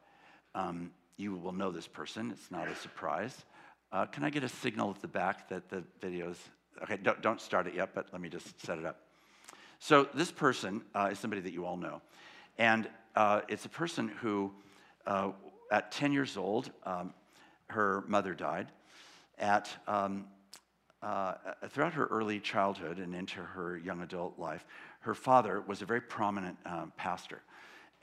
Um, 0.53 0.91
you 1.17 1.35
will 1.35 1.51
know 1.51 1.71
this 1.71 1.87
person, 1.87 2.31
it's 2.31 2.51
not 2.51 2.67
a 2.67 2.75
surprise. 2.75 3.45
Uh, 3.91 4.05
can 4.05 4.23
I 4.23 4.29
get 4.29 4.43
a 4.43 4.49
signal 4.49 4.91
at 4.91 5.01
the 5.01 5.07
back 5.07 5.49
that 5.49 5.69
the 5.69 5.83
video's, 5.99 6.37
okay, 6.83 6.97
don't, 6.97 7.21
don't 7.21 7.41
start 7.41 7.67
it 7.67 7.75
yet, 7.75 7.93
but 7.93 8.07
let 8.11 8.21
me 8.21 8.29
just 8.29 8.59
set 8.65 8.77
it 8.77 8.85
up. 8.85 8.99
So, 9.79 10.07
this 10.13 10.31
person 10.31 10.83
uh, 10.93 11.09
is 11.11 11.19
somebody 11.19 11.41
that 11.41 11.53
you 11.53 11.65
all 11.65 11.75
know. 11.75 12.01
And 12.57 12.87
uh, 13.15 13.41
it's 13.47 13.65
a 13.65 13.69
person 13.69 14.07
who, 14.07 14.51
uh, 15.07 15.31
at 15.71 15.91
10 15.91 16.13
years 16.13 16.37
old, 16.37 16.71
um, 16.85 17.13
her 17.67 18.03
mother 18.07 18.33
died. 18.33 18.67
At, 19.39 19.69
um, 19.87 20.25
uh, 21.01 21.33
throughout 21.69 21.93
her 21.93 22.05
early 22.07 22.39
childhood 22.39 22.99
and 22.99 23.15
into 23.15 23.39
her 23.39 23.77
young 23.77 24.01
adult 24.01 24.37
life, 24.37 24.65
her 25.01 25.15
father 25.15 25.61
was 25.61 25.81
a 25.81 25.85
very 25.85 26.01
prominent 26.01 26.57
um, 26.65 26.91
pastor 26.95 27.41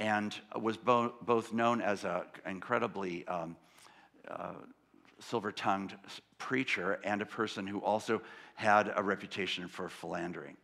and 0.01 0.35
was 0.61 0.77
bo- 0.77 1.15
both 1.23 1.53
known 1.53 1.81
as 1.81 2.05
an 2.05 2.23
incredibly 2.47 3.27
um, 3.27 3.57
uh, 4.29 4.55
silver 5.21 5.51
tongued 5.51 5.95
preacher 6.39 7.01
and 7.05 7.21
a 7.23 7.27
person 7.27 7.67
who 7.67 7.79
also 7.81 8.21
had 8.55 8.93
a 8.97 9.03
reputation 9.03 9.69
for 9.69 9.89
philandering. 9.89 10.57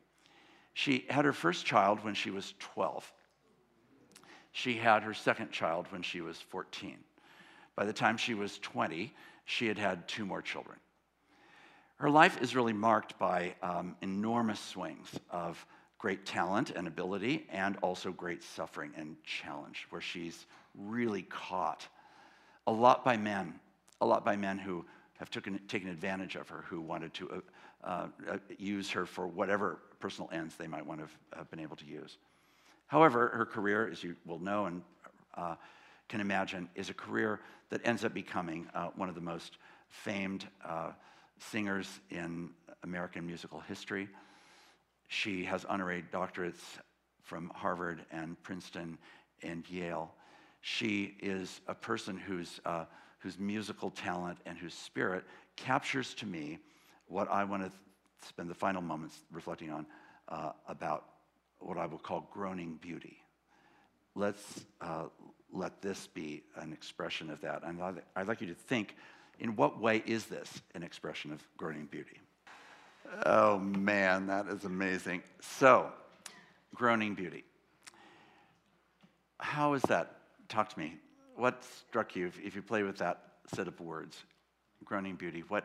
She 0.74 1.05
had 1.09 1.24
her 1.24 1.32
first 1.32 1.64
child 1.64 2.05
when 2.05 2.14
she 2.14 2.30
was 2.30 2.55
12. 2.59 3.12
She 4.53 4.74
had 4.74 5.03
her 5.03 5.14
second 5.14 5.51
child 5.51 5.87
when 5.91 6.03
she 6.03 6.20
was 6.20 6.41
14. 6.41 6.99
By 7.76 7.85
the 7.85 7.93
time 7.93 8.16
she 8.16 8.35
was 8.35 8.59
20, 8.59 9.12
she 9.45 9.66
had 9.66 9.78
had 9.78 10.07
two 10.07 10.24
more 10.24 10.43
children. 10.43 10.78
Her 11.97 12.11
life 12.11 12.42
is 12.42 12.57
really 12.57 12.72
marked 12.72 13.18
by 13.18 13.55
um, 13.62 13.97
enormous 14.03 14.61
swings 14.61 15.09
of 15.30 15.64
great 15.99 16.26
talent 16.26 16.70
and 16.70 16.86
ability, 16.86 17.47
and 17.51 17.76
also 17.80 18.12
great 18.12 18.42
suffering 18.42 18.92
and 18.97 19.16
challenge, 19.24 19.86
where 19.88 20.03
she's 20.03 20.47
really 20.74 21.22
caught 21.22 21.86
a 22.66 22.72
lot 22.72 23.05
by 23.05 23.16
men, 23.16 23.55
a 24.01 24.07
lot 24.07 24.24
by 24.24 24.36
men 24.36 24.59
who 24.59 24.84
have 25.18 25.30
taken, 25.30 25.59
taken 25.68 25.88
advantage 25.88 26.34
of 26.34 26.49
her, 26.49 26.64
who 26.68 26.80
wanted 26.80 27.14
to 27.14 27.42
uh, 27.84 28.07
uh, 28.28 28.38
use 28.59 28.90
her 28.90 29.07
for 29.07 29.26
whatever 29.26 29.78
personal 30.01 30.28
ends 30.32 30.57
they 30.57 30.66
might 30.66 30.84
want 30.84 31.01
to 31.01 31.05
have, 31.05 31.16
have, 31.38 31.51
been 31.51 31.61
able 31.61 31.76
to 31.76 31.86
use. 31.86 32.18
However, 32.88 33.28
her 33.28 33.47
career, 33.47 33.88
as 33.90 34.03
you 34.03 34.16
will 34.26 34.38
know 34.38 34.66
and 34.66 34.82
uh, 35.36 35.55
can 36.09 36.20
imagine, 36.20 36.68
is 36.74 36.90
a 36.90 36.95
career 36.95 37.40
that 37.70 37.80
ends 37.84 38.05
up 38.05 38.12
becoming 38.12 38.66
uh, 38.74 38.88
one 38.97 39.09
of 39.09 39.14
the 39.14 39.20
most 39.20 39.59
famed 39.88 40.47
uh, 40.64 40.90
singers 41.39 42.01
in 42.11 42.51
American 42.82 43.26
musical 43.26 43.61
history. 43.61 44.09
She 45.09 45.45
has 45.45 45.64
honorary 45.64 46.05
doctorates 46.12 46.62
from 47.22 47.51
Harvard 47.55 48.05
and 48.11 48.41
Princeton 48.43 48.99
and 49.43 49.68
Yale. 49.68 50.14
She 50.61 51.16
is 51.20 51.61
a 51.68 51.74
person 51.74 52.16
whose, 52.16 52.61
uh, 52.64 52.85
whose 53.18 53.39
musical 53.39 53.91
talent 53.91 54.39
and 54.47 54.57
whose 54.59 54.74
spirit 54.74 55.24
captures 55.57 56.14
to 56.14 56.26
me 56.26 56.59
what 57.07 57.30
I 57.30 57.45
want 57.45 57.64
to 57.64 57.72
spend 58.26 58.49
the 58.49 58.55
final 58.55 58.82
moments 58.82 59.18
reflecting 59.30 59.70
on 59.70 59.87
uh, 60.28 60.53
about 60.68 61.05
what 61.59 61.78
I 61.78 61.87
will 61.87 61.99
call 61.99 62.28
groaning 62.32 62.78
beauty. 62.80 63.18
Let's 64.14 64.64
uh, 64.80 65.07
let 65.53 65.82
this 65.82 66.07
be 66.07 66.43
an 66.57 66.72
expression 66.72 67.30
of 67.30 67.41
that. 67.43 67.62
And 67.64 67.80
I'd 68.16 68.26
like 68.26 68.41
you 68.41 68.47
to 68.49 68.55
think 68.55 68.97
in 69.39 69.57
what 69.57 69.80
way 69.80 70.03
is 70.07 70.26
this 70.26 70.62
an 70.74 70.82
expression 70.82 71.32
of 71.32 71.43
groaning 71.57 71.87
beauty? 71.87 72.20
Oh 73.26 73.59
man, 73.59 74.26
that 74.26 74.47
is 74.49 74.64
amazing. 74.64 75.22
So, 75.41 75.93
groaning 76.74 77.14
beauty. 77.14 77.45
How 79.39 79.74
is 79.74 79.82
that? 79.82 80.16
Talk 80.49 80.70
to 80.70 80.78
me. 80.78 80.97
What 81.37 81.64
struck 81.89 82.16
you 82.16 82.26
if, 82.26 82.41
if 82.41 82.55
you 82.55 82.62
play 82.62 82.82
with 82.82 82.99
that 82.99 83.20
set 83.55 83.68
of 83.68 83.78
words? 83.80 84.16
Groaning 84.85 85.16
beauty. 85.16 85.43
What? 85.49 85.64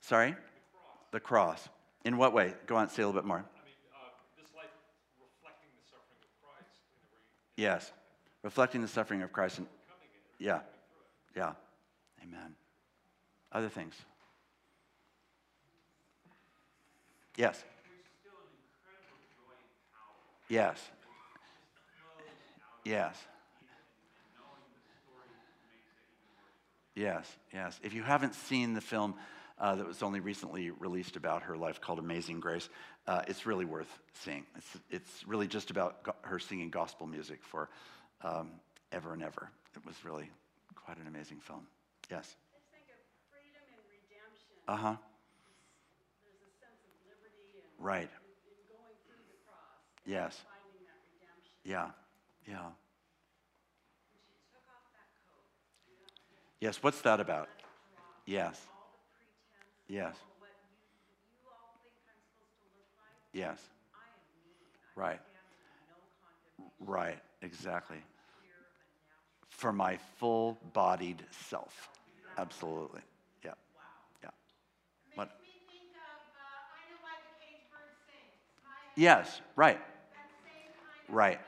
Sorry? 0.00 0.30
The 0.30 0.36
cross. 0.36 1.10
the 1.12 1.20
cross. 1.20 1.68
In 2.04 2.16
what 2.16 2.32
way? 2.32 2.54
Go 2.66 2.76
on, 2.76 2.88
say 2.88 3.02
a 3.02 3.06
little 3.06 3.20
bit 3.20 3.26
more. 3.26 3.38
I 3.38 3.64
mean, 3.64 3.74
uh, 3.92 4.08
this 4.36 4.50
life 4.56 4.66
reflecting 5.20 5.70
the 5.76 5.88
suffering 5.88 6.20
of 6.22 6.30
Christ. 6.42 6.70
yes, 7.56 7.92
reflecting 8.42 8.82
the 8.82 8.88
suffering 8.88 9.22
of 9.22 9.32
Christ. 9.32 9.58
And, 9.58 9.66
yeah, 10.38 10.60
yeah. 11.36 11.52
Amen. 12.28 12.54
Other 13.52 13.68
things. 13.68 13.94
Yes. 17.36 17.62
Yes. 20.48 20.78
Yes. 22.84 23.16
Yes, 26.94 27.36
yes. 27.54 27.78
If 27.84 27.94
you 27.94 28.02
haven't 28.02 28.34
seen 28.34 28.74
the 28.74 28.80
film 28.80 29.14
uh, 29.58 29.76
that 29.76 29.86
was 29.86 30.02
only 30.02 30.18
recently 30.18 30.70
released 30.70 31.14
about 31.14 31.44
her 31.44 31.56
life 31.56 31.80
called 31.80 32.00
Amazing 32.00 32.40
Grace, 32.40 32.68
uh, 33.06 33.22
it's 33.28 33.46
really 33.46 33.64
worth 33.64 33.86
seeing. 34.14 34.44
It's, 34.56 34.76
it's 34.90 35.24
really 35.26 35.46
just 35.46 35.70
about 35.70 36.02
go- 36.02 36.16
her 36.22 36.40
singing 36.40 36.70
gospel 36.70 37.06
music 37.06 37.38
for 37.42 37.68
um, 38.24 38.50
ever 38.90 39.12
and 39.12 39.22
ever. 39.22 39.48
It 39.76 39.86
was 39.86 39.94
really 40.04 40.28
quite 40.74 40.98
an 40.98 41.06
amazing 41.06 41.38
film. 41.38 41.66
Yes. 42.10 42.36
Uh 44.66 44.76
huh. 44.76 44.96
Right. 47.78 48.10
Yes. 50.06 50.36
Yeah. 51.64 51.88
Yeah. 52.48 52.70
Yes. 56.60 56.82
What's 56.82 57.00
that 57.02 57.20
about? 57.20 57.48
Yes. 58.26 58.60
Yes. 59.88 60.14
Yes. 63.32 63.58
Right. 64.96 65.20
Right. 66.80 67.18
Exactly. 67.42 67.98
For 69.48 69.72
my 69.72 69.98
full 70.18 70.58
bodied 70.72 71.22
self. 71.48 71.88
Absolutely. 72.38 73.00
Yeah. 73.44 73.50
Wow. 73.50 73.82
Yeah. 74.22 74.30
What? 75.16 75.30
Yes, 78.94 79.40
right. 79.56 79.80
Right. 81.08 81.40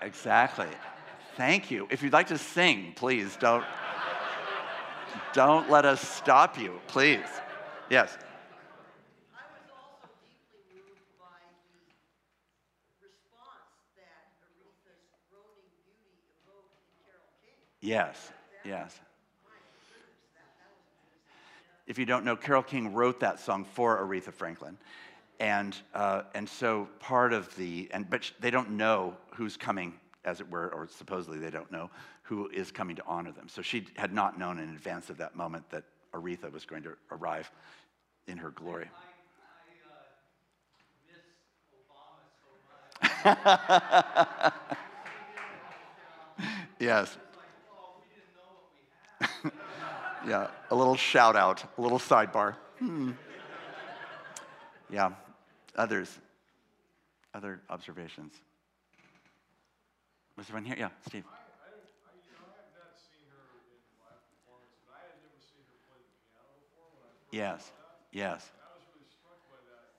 Exactly. 0.00 0.66
Thank 1.36 1.70
you. 1.70 1.86
If 1.90 2.02
you'd 2.02 2.14
like 2.14 2.28
to 2.28 2.38
sing, 2.38 2.94
please 2.96 3.36
don't 3.36 3.64
don't 5.32 5.68
let 5.70 5.84
us 5.84 6.00
stop 6.00 6.58
you, 6.58 6.80
please. 6.86 7.26
Yes. 7.90 8.16
Yes, 17.80 18.30
yes. 18.64 18.98
If 21.86 21.98
you 21.98 22.04
don't 22.06 22.24
know, 22.24 22.36
Carole 22.36 22.62
King 22.62 22.92
wrote 22.92 23.20
that 23.20 23.40
song 23.40 23.64
for 23.64 23.98
Aretha 23.98 24.32
Franklin. 24.32 24.76
And, 25.40 25.74
uh, 25.94 26.22
and 26.34 26.46
so 26.48 26.88
part 27.00 27.32
of 27.32 27.54
the, 27.56 27.88
and, 27.92 28.08
but 28.08 28.30
they 28.40 28.50
don't 28.50 28.72
know 28.72 29.16
who's 29.34 29.56
coming, 29.56 29.94
as 30.24 30.40
it 30.40 30.50
were, 30.50 30.68
or 30.68 30.86
supposedly 30.86 31.38
they 31.38 31.50
don't 31.50 31.72
know 31.72 31.90
who 32.22 32.48
is 32.50 32.70
coming 32.70 32.94
to 32.96 33.02
honor 33.06 33.32
them. 33.32 33.48
So 33.48 33.62
she 33.62 33.86
had 33.96 34.12
not 34.12 34.38
known 34.38 34.58
in 34.58 34.68
advance 34.68 35.08
of 35.08 35.16
that 35.16 35.34
moment 35.34 35.68
that 35.70 35.84
Aretha 36.12 36.52
was 36.52 36.66
going 36.66 36.82
to 36.82 36.92
arrive 37.10 37.50
in 38.26 38.36
her 38.36 38.50
glory. 38.50 38.88
I, 43.24 43.36
I, 43.44 44.46
uh, 44.46 44.50
yes. 46.78 47.16
Yeah, 50.26 50.48
a 50.70 50.74
little 50.74 50.96
shout 50.96 51.36
out, 51.36 51.64
a 51.78 51.80
little 51.80 51.98
sidebar. 51.98 52.54
Hmm. 52.78 53.12
Yeah, 54.90 55.10
others, 55.76 56.18
other 57.34 57.60
observations. 57.70 58.34
Was 60.36 60.46
there 60.46 60.54
one 60.54 60.64
here? 60.64 60.76
Yeah, 60.78 60.88
Steve. 61.06 61.24
Yes, 67.30 67.70
yes. 68.10 68.50
That 68.58 68.74
was 68.74 68.82
really 68.90 69.06
struck 69.06 69.38
by 69.48 69.56
that. 69.70 69.94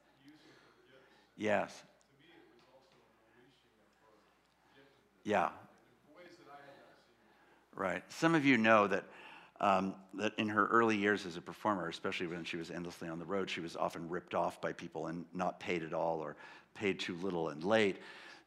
Yes. 1.39 1.71
Yes. 2.19 2.27
It 2.27 2.43
was 2.43 2.67
also 2.75 2.91
a 2.91 3.23
realization 3.31 3.71
that 4.75 5.29
Yeah. 5.29 5.49
Right. 7.73 8.03
Some 8.11 8.35
of 8.35 8.45
you 8.45 8.57
know 8.57 8.87
that 8.87 9.05
um, 9.61 9.95
that 10.15 10.33
in 10.37 10.49
her 10.49 10.67
early 10.67 10.97
years 10.97 11.25
as 11.25 11.37
a 11.37 11.41
performer, 11.41 11.87
especially 11.87 12.27
when 12.27 12.43
she 12.43 12.57
was 12.57 12.69
endlessly 12.69 13.07
on 13.07 13.19
the 13.19 13.25
road, 13.25 13.49
she 13.49 13.61
was 13.61 13.75
often 13.75 14.09
ripped 14.09 14.35
off 14.35 14.59
by 14.59 14.73
people 14.73 15.07
and 15.07 15.25
not 15.33 15.59
paid 15.59 15.83
at 15.83 15.93
all 15.93 16.19
or 16.19 16.35
paid 16.73 16.99
too 16.99 17.15
little 17.17 17.49
and 17.49 17.63
late. 17.63 17.97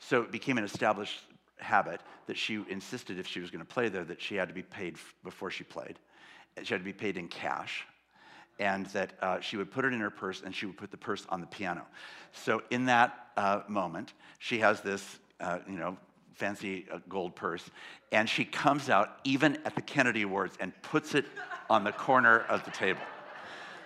So 0.00 0.22
it 0.22 0.30
became 0.30 0.58
an 0.58 0.64
established 0.64 1.20
habit 1.58 2.00
that 2.26 2.36
she 2.36 2.62
insisted 2.68 3.18
if 3.18 3.26
she 3.26 3.40
was 3.40 3.50
going 3.50 3.64
to 3.64 3.72
play 3.72 3.88
there 3.88 4.04
that 4.04 4.20
she 4.20 4.34
had 4.34 4.48
to 4.48 4.54
be 4.54 4.62
paid 4.62 4.96
before 5.22 5.50
she 5.50 5.64
played 5.64 5.98
she 6.62 6.72
had 6.72 6.80
to 6.80 6.84
be 6.84 6.92
paid 6.92 7.16
in 7.16 7.28
cash, 7.28 7.86
and 8.58 8.86
that 8.86 9.12
uh, 9.20 9.40
she 9.40 9.56
would 9.56 9.70
put 9.70 9.84
it 9.84 9.92
in 9.92 10.00
her 10.00 10.10
purse 10.10 10.42
and 10.44 10.54
she 10.54 10.66
would 10.66 10.76
put 10.76 10.90
the 10.90 10.96
purse 10.96 11.26
on 11.28 11.40
the 11.40 11.46
piano. 11.46 11.84
So 12.32 12.62
in 12.70 12.86
that 12.86 13.28
uh, 13.36 13.62
moment, 13.66 14.12
she 14.38 14.58
has 14.60 14.80
this, 14.80 15.18
uh, 15.40 15.58
you 15.68 15.76
know, 15.76 15.96
fancy 16.34 16.86
uh, 16.92 16.98
gold 17.08 17.34
purse, 17.34 17.70
and 18.12 18.28
she 18.28 18.44
comes 18.44 18.90
out 18.90 19.18
even 19.24 19.58
at 19.64 19.74
the 19.74 19.82
Kennedy 19.82 20.22
Awards 20.22 20.56
and 20.60 20.72
puts 20.82 21.14
it 21.14 21.24
on 21.70 21.84
the 21.84 21.92
corner 21.92 22.40
of 22.40 22.64
the 22.64 22.70
table. 22.70 23.00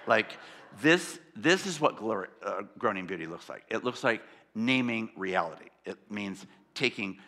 Like 0.07 0.38
this, 0.80 1.18
this 1.36 1.66
is 1.66 1.80
what 1.80 1.96
glory, 1.96 2.28
uh, 2.42 2.62
groaning 2.78 3.07
beauty 3.07 3.26
looks 3.26 3.49
like. 3.49 3.64
It 3.68 3.84
looks 3.84 4.03
like 4.03 4.22
naming 4.55 5.11
reality. 5.16 5.66
It 5.84 5.99
means 6.11 6.46
taking 6.74 7.18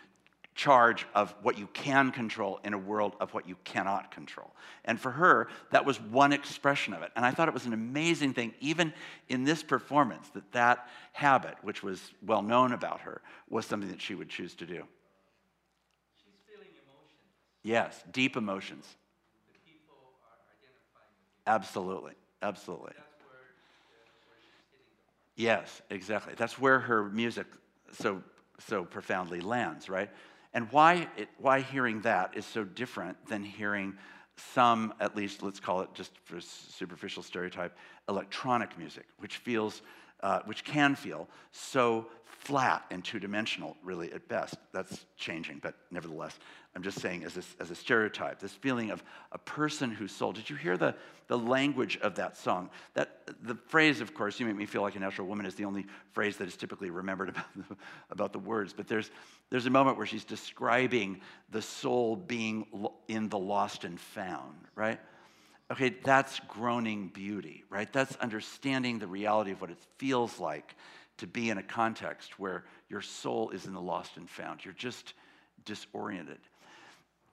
charge 0.54 1.06
of 1.14 1.34
what 1.42 1.56
you 1.56 1.66
can 1.68 2.10
control 2.10 2.60
in 2.64 2.74
a 2.74 2.78
world 2.78 3.14
of 3.20 3.32
what 3.32 3.48
you 3.48 3.56
cannot 3.64 4.10
control. 4.10 4.50
And 4.84 5.00
for 5.00 5.10
her, 5.10 5.48
that 5.70 5.86
was 5.86 6.00
one 6.00 6.32
expression 6.32 6.92
of 6.92 7.02
it. 7.02 7.10
And 7.16 7.24
I 7.24 7.30
thought 7.30 7.48
it 7.48 7.54
was 7.54 7.66
an 7.66 7.72
amazing 7.72 8.34
thing, 8.34 8.52
even 8.60 8.92
in 9.28 9.44
this 9.44 9.62
performance, 9.62 10.28
that 10.34 10.52
that 10.52 10.88
habit, 11.12 11.54
which 11.62 11.82
was 11.82 12.12
well 12.26 12.42
known 12.42 12.72
about 12.72 13.00
her, 13.00 13.22
was 13.48 13.64
something 13.64 13.90
that 13.90 14.02
she 14.02 14.14
would 14.14 14.28
choose 14.28 14.54
to 14.56 14.66
do. 14.66 14.84
She's 17.62 17.72
feeling 17.72 17.82
emotions. 17.82 18.04
Yes, 18.04 18.04
deep 18.12 18.36
emotions. 18.36 18.96
The 19.46 19.58
people 19.70 19.96
are 20.24 20.38
identifying 20.56 21.12
with. 21.24 21.46
Absolutely, 21.46 22.12
absolutely. 22.42 22.92
That's 22.96 23.22
where, 23.22 23.40
uh, 23.80 24.04
where 24.28 24.40
she's 24.42 24.60
hitting 25.36 25.56
them. 25.56 25.62
Yes, 25.64 25.82
exactly. 25.90 26.34
That's 26.36 26.58
where 26.58 26.80
her 26.80 27.04
music 27.10 27.46
so 27.92 28.22
so 28.58 28.84
profoundly 28.84 29.40
lands, 29.40 29.88
right? 29.88 30.10
And 30.52 30.70
why 30.72 31.08
it, 31.16 31.28
why 31.38 31.60
hearing 31.60 32.02
that 32.02 32.36
is 32.36 32.44
so 32.44 32.64
different 32.64 33.16
than 33.26 33.42
hearing 33.42 33.94
some, 34.36 34.94
at 35.00 35.16
least 35.16 35.42
let's 35.42 35.60
call 35.60 35.80
it 35.82 35.90
just 35.94 36.12
for 36.24 36.40
superficial 36.40 37.22
stereotype, 37.22 37.76
electronic 38.08 38.76
music, 38.78 39.06
which 39.18 39.36
feels, 39.38 39.82
uh, 40.22 40.40
which 40.46 40.64
can 40.64 40.94
feel 40.94 41.28
so 41.52 42.06
flat 42.40 42.84
and 42.90 43.04
two-dimensional, 43.04 43.76
really 43.82 44.10
at 44.12 44.26
best. 44.26 44.54
That's 44.72 45.04
changing, 45.16 45.58
but 45.62 45.74
nevertheless, 45.90 46.38
I'm 46.74 46.82
just 46.82 46.98
saying 46.98 47.24
as 47.24 47.36
a, 47.36 47.42
as 47.60 47.70
a 47.70 47.74
stereotype, 47.74 48.40
this 48.40 48.52
feeling 48.52 48.90
of 48.90 49.04
a 49.32 49.38
person 49.38 49.90
whose 49.90 50.10
soul. 50.10 50.32
Did 50.32 50.48
you 50.48 50.56
hear 50.56 50.78
the, 50.78 50.94
the 51.26 51.36
language 51.36 51.98
of 51.98 52.14
that 52.14 52.38
song? 52.38 52.70
That 52.94 53.28
the 53.42 53.56
phrase, 53.66 54.00
of 54.00 54.14
course, 54.14 54.40
"You 54.40 54.46
make 54.46 54.56
me 54.56 54.64
feel 54.64 54.80
like 54.80 54.96
a 54.96 55.00
natural 55.00 55.26
woman" 55.26 55.44
is 55.44 55.54
the 55.54 55.66
only 55.66 55.84
phrase 56.12 56.38
that 56.38 56.48
is 56.48 56.56
typically 56.56 56.88
remembered 56.90 57.28
about 57.36 57.54
the, 57.56 57.76
about 58.10 58.32
the 58.32 58.38
words. 58.38 58.72
But 58.72 58.88
there's 58.88 59.10
there's 59.50 59.66
a 59.66 59.70
moment 59.70 59.98
where 59.98 60.06
she's 60.06 60.24
describing 60.24 61.20
the 61.50 61.60
soul 61.60 62.16
being 62.16 62.66
in 63.08 63.28
the 63.28 63.38
lost 63.38 63.84
and 63.84 64.00
found, 64.00 64.56
right? 64.74 64.98
Okay, 65.70 65.90
that's 65.90 66.40
groaning 66.48 67.08
beauty, 67.08 67.64
right? 67.68 67.92
That's 67.92 68.16
understanding 68.16 68.98
the 68.98 69.06
reality 69.06 69.52
of 69.52 69.60
what 69.60 69.70
it 69.70 69.78
feels 69.98 70.40
like 70.40 70.74
to 71.20 71.26
be 71.26 71.50
in 71.50 71.58
a 71.58 71.62
context 71.62 72.38
where 72.38 72.64
your 72.88 73.00
soul 73.00 73.50
is 73.50 73.66
in 73.66 73.72
the 73.72 73.80
lost 73.80 74.16
and 74.16 74.28
found. 74.28 74.64
You're 74.64 74.74
just 74.74 75.14
disoriented. 75.64 76.38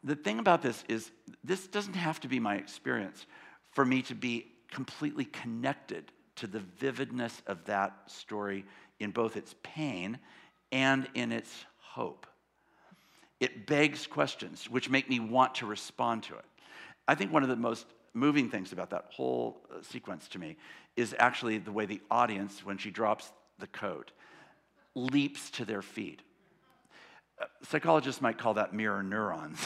The 0.04 0.16
thing 0.16 0.40
about 0.40 0.62
this 0.62 0.84
is, 0.88 1.12
this 1.44 1.68
doesn't 1.68 1.96
have 1.96 2.20
to 2.22 2.28
be 2.28 2.40
my 2.40 2.56
experience 2.56 3.26
for 3.72 3.84
me 3.84 4.02
to 4.04 4.16
be 4.16 4.46
completely 4.72 5.26
connected 5.26 6.12
to 6.36 6.48
the 6.48 6.60
vividness 6.60 7.42
of 7.48 7.66
that 7.66 7.94
story 8.06 8.66
in 9.00 9.12
both 9.12 9.38
its 9.38 9.56
pain 9.64 10.20
and 10.72 11.08
in 11.16 11.32
its 11.32 11.66
hope. 11.80 12.28
It 13.40 13.68
begs 13.68 14.06
questions 14.06 14.70
which 14.70 14.90
make 14.90 15.10
me 15.10 15.20
want 15.20 15.56
to 15.56 15.66
respond 15.66 16.24
to 16.24 16.36
it. 16.36 16.46
I 17.08 17.16
think 17.16 17.32
one 17.32 17.44
of 17.44 17.50
the 17.50 17.56
most 17.56 17.86
moving 18.14 18.50
things 18.50 18.74
about 18.74 18.90
that 18.90 19.06
whole 19.12 19.62
uh, 19.72 19.82
sequence 19.82 20.28
to 20.30 20.40
me 20.40 20.58
is 20.96 21.16
actually 21.20 21.58
the 21.60 21.72
way 21.72 21.86
the 21.86 22.02
audience, 22.10 22.66
when 22.66 22.78
she 22.78 22.90
drops 22.90 23.32
the 23.60 23.68
coat, 23.68 24.12
leaps 24.96 25.50
to 25.52 25.66
their 25.66 25.82
feet. 25.82 26.22
Uh, 27.40 27.46
psychologists 27.64 28.22
might 28.22 28.38
call 28.38 28.56
that 28.56 28.74
mirror 28.74 29.04
neurons. 29.04 29.60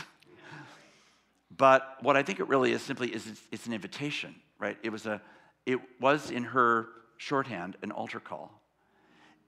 but 1.57 1.97
what 2.01 2.17
I 2.17 2.23
think 2.23 2.39
it 2.39 2.47
really 2.47 2.73
is 2.73 2.81
simply 2.81 3.13
is 3.13 3.27
it's, 3.27 3.41
it's 3.51 3.65
an 3.67 3.73
invitation, 3.73 4.35
right? 4.59 4.77
It 4.83 4.89
was 4.89 5.05
a, 5.05 5.21
it 5.65 5.79
was 5.99 6.31
in 6.31 6.43
her 6.43 6.87
shorthand 7.17 7.77
an 7.81 7.91
altar 7.91 8.19
call. 8.19 8.51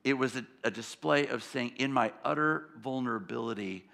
It 0.04 0.14
was 0.14 0.36
a, 0.36 0.46
a 0.64 0.72
display 0.72 1.28
of 1.28 1.44
saying, 1.44 1.74
in 1.78 1.91
my 1.91 2.12
utter 2.24 2.70
vulnerability 2.82 3.86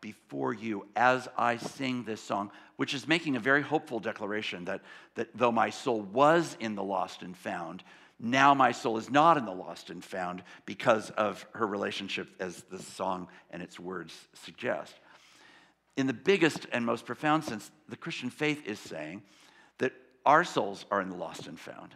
before 0.00 0.52
you, 0.52 0.86
as 0.94 1.28
I 1.38 1.56
sing 1.56 2.04
this 2.04 2.20
song, 2.20 2.50
which 2.76 2.92
is 2.92 3.08
making 3.08 3.36
a 3.36 3.40
very 3.40 3.62
hopeful 3.62 4.00
declaration 4.00 4.66
that, 4.66 4.82
that 5.14 5.28
though 5.34 5.50
my 5.50 5.70
soul 5.70 6.02
was 6.02 6.58
in 6.60 6.74
the 6.74 6.82
lost 6.82 7.22
and 7.22 7.34
found, 7.34 7.82
now 8.24 8.54
my 8.54 8.72
soul 8.72 8.96
is 8.96 9.10
not 9.10 9.36
in 9.36 9.44
the 9.44 9.52
lost 9.52 9.90
and 9.90 10.02
found 10.02 10.42
because 10.66 11.10
of 11.10 11.46
her 11.52 11.66
relationship, 11.66 12.28
as 12.40 12.62
the 12.70 12.80
song 12.80 13.28
and 13.50 13.62
its 13.62 13.78
words 13.78 14.14
suggest. 14.32 14.94
In 15.96 16.06
the 16.06 16.12
biggest 16.12 16.66
and 16.72 16.84
most 16.84 17.06
profound 17.06 17.44
sense, 17.44 17.70
the 17.88 17.96
Christian 17.96 18.30
faith 18.30 18.66
is 18.66 18.80
saying 18.80 19.22
that 19.78 19.92
our 20.26 20.44
souls 20.44 20.86
are 20.90 21.00
in 21.00 21.10
the 21.10 21.16
lost 21.16 21.46
and 21.46 21.58
found. 21.58 21.94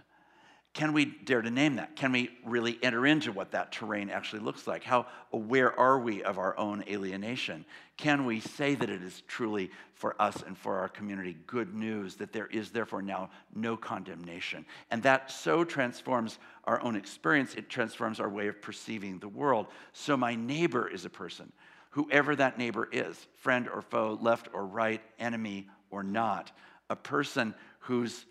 Can 0.79 0.93
we 0.93 1.07
dare 1.07 1.43
to 1.43 1.51
name 1.51 1.75
that? 1.75 1.97
Can 1.97 2.13
we 2.13 2.31
really 2.45 2.79
enter 2.85 3.05
into 3.05 3.33
what 3.33 3.51
that 3.51 3.73
terrain 3.73 4.11
actually 4.11 4.43
looks 4.43 4.69
like? 4.69 4.85
How 4.85 5.07
aware 5.33 5.77
are 5.77 5.99
we 5.99 6.23
of 6.23 6.39
our 6.39 6.57
own 6.57 6.85
alienation? 6.89 7.65
Can 7.97 8.25
we 8.25 8.39
say 8.39 8.77
that 8.77 8.89
it 8.89 9.03
is 9.03 9.25
truly 9.27 9.73
for 9.95 10.15
us 10.23 10.41
and 10.47 10.57
for 10.57 10.79
our 10.79 10.89
community 10.89 11.37
good 11.49 11.75
news 11.75 12.15
that 12.15 12.33
there 12.33 12.47
is 12.47 12.71
therefore 12.71 13.03
now 13.03 13.29
no 13.57 13.77
condemnation? 13.77 14.65
And 14.93 15.03
that 15.03 15.33
so 15.33 15.65
transforms 15.65 16.39
our 16.63 16.81
own 16.83 16.95
experience, 16.95 17.57
it 17.57 17.69
transforms 17.69 18.21
our 18.21 18.29
way 18.29 18.47
of 18.47 18.63
perceiving 18.63 19.19
the 19.19 19.27
world. 19.27 19.67
So 19.93 20.17
my 20.17 20.37
neighbor 20.37 20.87
is 20.87 21.05
a 21.05 21.11
person, 21.11 21.51
whoever 21.91 22.37
that 22.37 22.57
neighbor 22.57 22.89
is, 22.93 23.27
friend 23.35 23.69
or 23.69 23.83
foe, 23.83 24.17
left 24.23 24.47
or 24.53 24.65
right, 24.65 25.03
enemy 25.19 25.67
or 25.91 26.05
not, 26.05 26.53
a 26.89 26.95
person 26.95 27.53
whose 27.81 28.27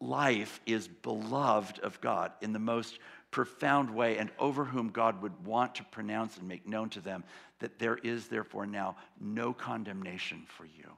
life 0.00 0.60
is 0.66 0.88
beloved 0.88 1.78
of 1.80 2.00
God 2.00 2.32
in 2.40 2.52
the 2.52 2.58
most 2.58 2.98
profound 3.30 3.94
way, 3.94 4.18
and 4.18 4.30
over 4.38 4.64
whom 4.64 4.90
God 4.90 5.22
would 5.22 5.46
want 5.46 5.76
to 5.76 5.84
pronounce 5.84 6.36
and 6.36 6.48
make 6.48 6.66
known 6.66 6.88
to 6.90 7.00
them 7.00 7.22
that 7.60 7.78
there 7.78 7.96
is 7.96 8.26
therefore 8.26 8.66
now 8.66 8.96
no 9.20 9.52
condemnation 9.52 10.42
for 10.48 10.64
you. 10.64 10.90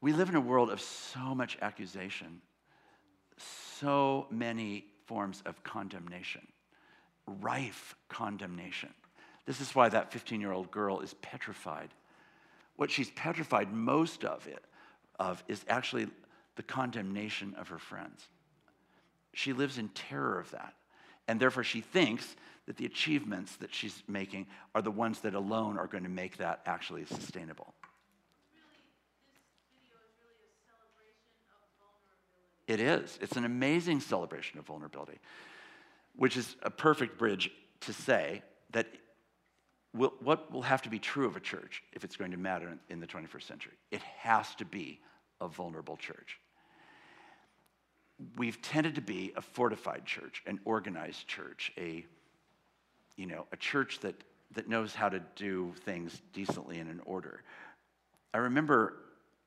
We 0.00 0.12
live 0.12 0.28
in 0.28 0.34
a 0.34 0.40
world 0.40 0.68
of 0.68 0.82
so 0.82 1.34
much 1.34 1.56
accusation, 1.62 2.42
so 3.38 4.26
many 4.30 4.84
forms 5.06 5.42
of 5.46 5.62
condemnation, 5.64 6.46
rife 7.26 7.94
condemnation. 8.10 8.90
This 9.46 9.62
is 9.62 9.74
why 9.74 9.88
that 9.88 10.12
15 10.12 10.42
year 10.42 10.52
old 10.52 10.70
girl 10.70 11.00
is 11.00 11.14
petrified 11.14 11.88
what 12.76 12.90
she's 12.90 13.10
petrified 13.10 13.72
most 13.72 14.24
of 14.24 14.46
it 14.46 14.64
of 15.18 15.42
is 15.48 15.64
actually 15.68 16.08
the 16.56 16.62
condemnation 16.62 17.54
of 17.54 17.68
her 17.68 17.78
friends. 17.78 18.28
She 19.32 19.52
lives 19.52 19.78
in 19.78 19.88
terror 19.90 20.38
of 20.38 20.50
that. 20.52 20.74
And 21.26 21.40
therefore, 21.40 21.64
she 21.64 21.80
thinks 21.80 22.36
that 22.66 22.76
the 22.76 22.86
achievements 22.86 23.56
that 23.56 23.74
she's 23.74 24.02
making 24.08 24.46
are 24.74 24.82
the 24.82 24.90
ones 24.90 25.20
that 25.20 25.34
alone 25.34 25.78
are 25.78 25.86
going 25.86 26.04
to 26.04 26.10
make 26.10 26.38
that 26.38 26.60
actually 26.66 27.04
sustainable. 27.06 27.74
It 32.66 32.80
is. 32.80 33.18
It's 33.20 33.36
an 33.36 33.44
amazing 33.44 34.00
celebration 34.00 34.58
of 34.58 34.66
vulnerability, 34.66 35.18
which 36.16 36.36
is 36.36 36.56
a 36.62 36.70
perfect 36.70 37.18
bridge 37.18 37.50
to 37.80 37.92
say 37.92 38.42
that 38.72 38.86
will, 39.94 40.12
what 40.20 40.52
will 40.52 40.62
have 40.62 40.82
to 40.82 40.90
be 40.90 40.98
true 40.98 41.26
of 41.26 41.36
a 41.36 41.40
church 41.40 41.82
if 41.92 42.04
it's 42.04 42.16
going 42.16 42.32
to 42.32 42.36
matter 42.36 42.76
in 42.90 43.00
the 43.00 43.06
21st 43.06 43.42
century? 43.42 43.72
It 43.90 44.02
has 44.18 44.54
to 44.56 44.64
be 44.64 45.00
a 45.40 45.48
vulnerable 45.48 45.96
church. 45.96 46.38
We've 48.36 48.60
tended 48.60 48.96
to 48.96 49.00
be 49.00 49.32
a 49.36 49.42
fortified 49.42 50.04
church, 50.04 50.42
an 50.46 50.60
organized 50.64 51.26
church, 51.26 51.72
a, 51.78 52.04
you 53.16 53.26
know, 53.26 53.46
a 53.52 53.56
church 53.56 54.00
that, 54.00 54.14
that 54.52 54.68
knows 54.68 54.94
how 54.94 55.08
to 55.08 55.20
do 55.36 55.72
things 55.84 56.20
decently 56.32 56.78
and 56.78 56.90
in 56.90 57.00
order. 57.00 57.42
I 58.32 58.38
remember 58.38 58.96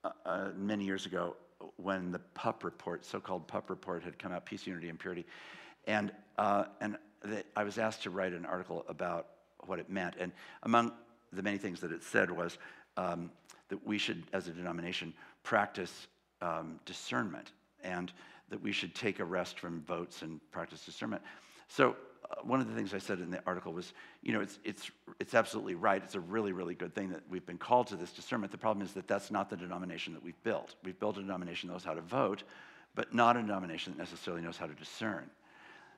uh, 0.04 0.12
uh, 0.26 0.48
many 0.56 0.86
years 0.86 1.06
ago 1.06 1.36
when 1.78 2.12
the 2.12 2.20
PUP 2.20 2.64
report, 2.64 3.06
so-called 3.06 3.48
PUP 3.48 3.70
report, 3.70 4.04
had 4.04 4.20
come 4.20 4.32
out, 4.32 4.46
Peace, 4.46 4.68
Unity, 4.68 4.90
and 4.90 5.00
Purity, 5.00 5.26
and, 5.86 6.12
uh, 6.38 6.66
and 6.82 6.98
the, 7.22 7.44
I 7.56 7.64
was 7.64 7.78
asked 7.78 8.04
to 8.04 8.10
write 8.10 8.34
an 8.34 8.46
article 8.46 8.86
about 8.88 9.28
what 9.68 9.80
it 9.80 9.90
meant. 9.90 10.16
And 10.20 10.32
among 10.64 10.92
the 11.34 11.44
many 11.44 11.58
things 11.58 11.80
that 11.82 11.92
it 11.92 12.04
said 12.04 12.32
was 12.32 12.58
um, 12.96 13.32
that 13.70 13.86
we 13.86 13.98
should, 13.98 14.24
as 14.34 14.48
a 14.48 14.52
denomination, 14.52 15.14
practice 15.44 16.08
um, 16.42 16.80
discernment 16.86 17.52
and 17.84 18.12
that 18.50 18.62
we 18.62 18.72
should 18.72 18.96
take 18.96 19.20
a 19.20 19.26
rest 19.26 19.60
from 19.60 19.82
votes 19.84 20.22
and 20.22 20.40
practice 20.52 20.86
discernment. 20.86 21.22
So 21.68 21.96
uh, 22.30 22.36
one 22.44 22.62
of 22.62 22.68
the 22.68 22.74
things 22.74 22.94
I 22.94 22.98
said 22.98 23.20
in 23.20 23.30
the 23.30 23.42
article 23.46 23.74
was, 23.74 23.94
you 24.22 24.34
know, 24.34 24.42
it's, 24.42 24.60
it's, 24.64 24.90
it's 25.20 25.34
absolutely 25.34 25.76
right. 25.76 26.02
It's 26.04 26.16
a 26.16 26.20
really, 26.20 26.54
really 26.54 26.76
good 26.76 26.94
thing 26.96 27.10
that 27.10 27.22
we've 27.30 27.46
been 27.46 27.58
called 27.58 27.88
to 27.88 27.96
this 27.96 28.12
discernment. 28.12 28.52
The 28.52 28.58
problem 28.58 28.86
is 28.86 28.94
that 28.94 29.08
that's 29.08 29.32
not 29.32 29.50
the 29.50 29.58
denomination 29.58 30.14
that 30.14 30.24
we've 30.24 30.42
built. 30.44 30.76
We've 30.84 31.00
built 31.00 31.18
a 31.18 31.22
denomination 31.22 31.68
that 31.68 31.74
knows 31.74 31.84
how 31.84 31.94
to 31.94 32.02
vote, 32.02 32.44
but 32.96 33.14
not 33.14 33.36
a 33.36 33.42
denomination 33.42 33.94
that 33.94 34.00
necessarily 34.00 34.42
knows 34.42 34.58
how 34.58 34.68
to 34.68 34.74
discern. 34.74 35.30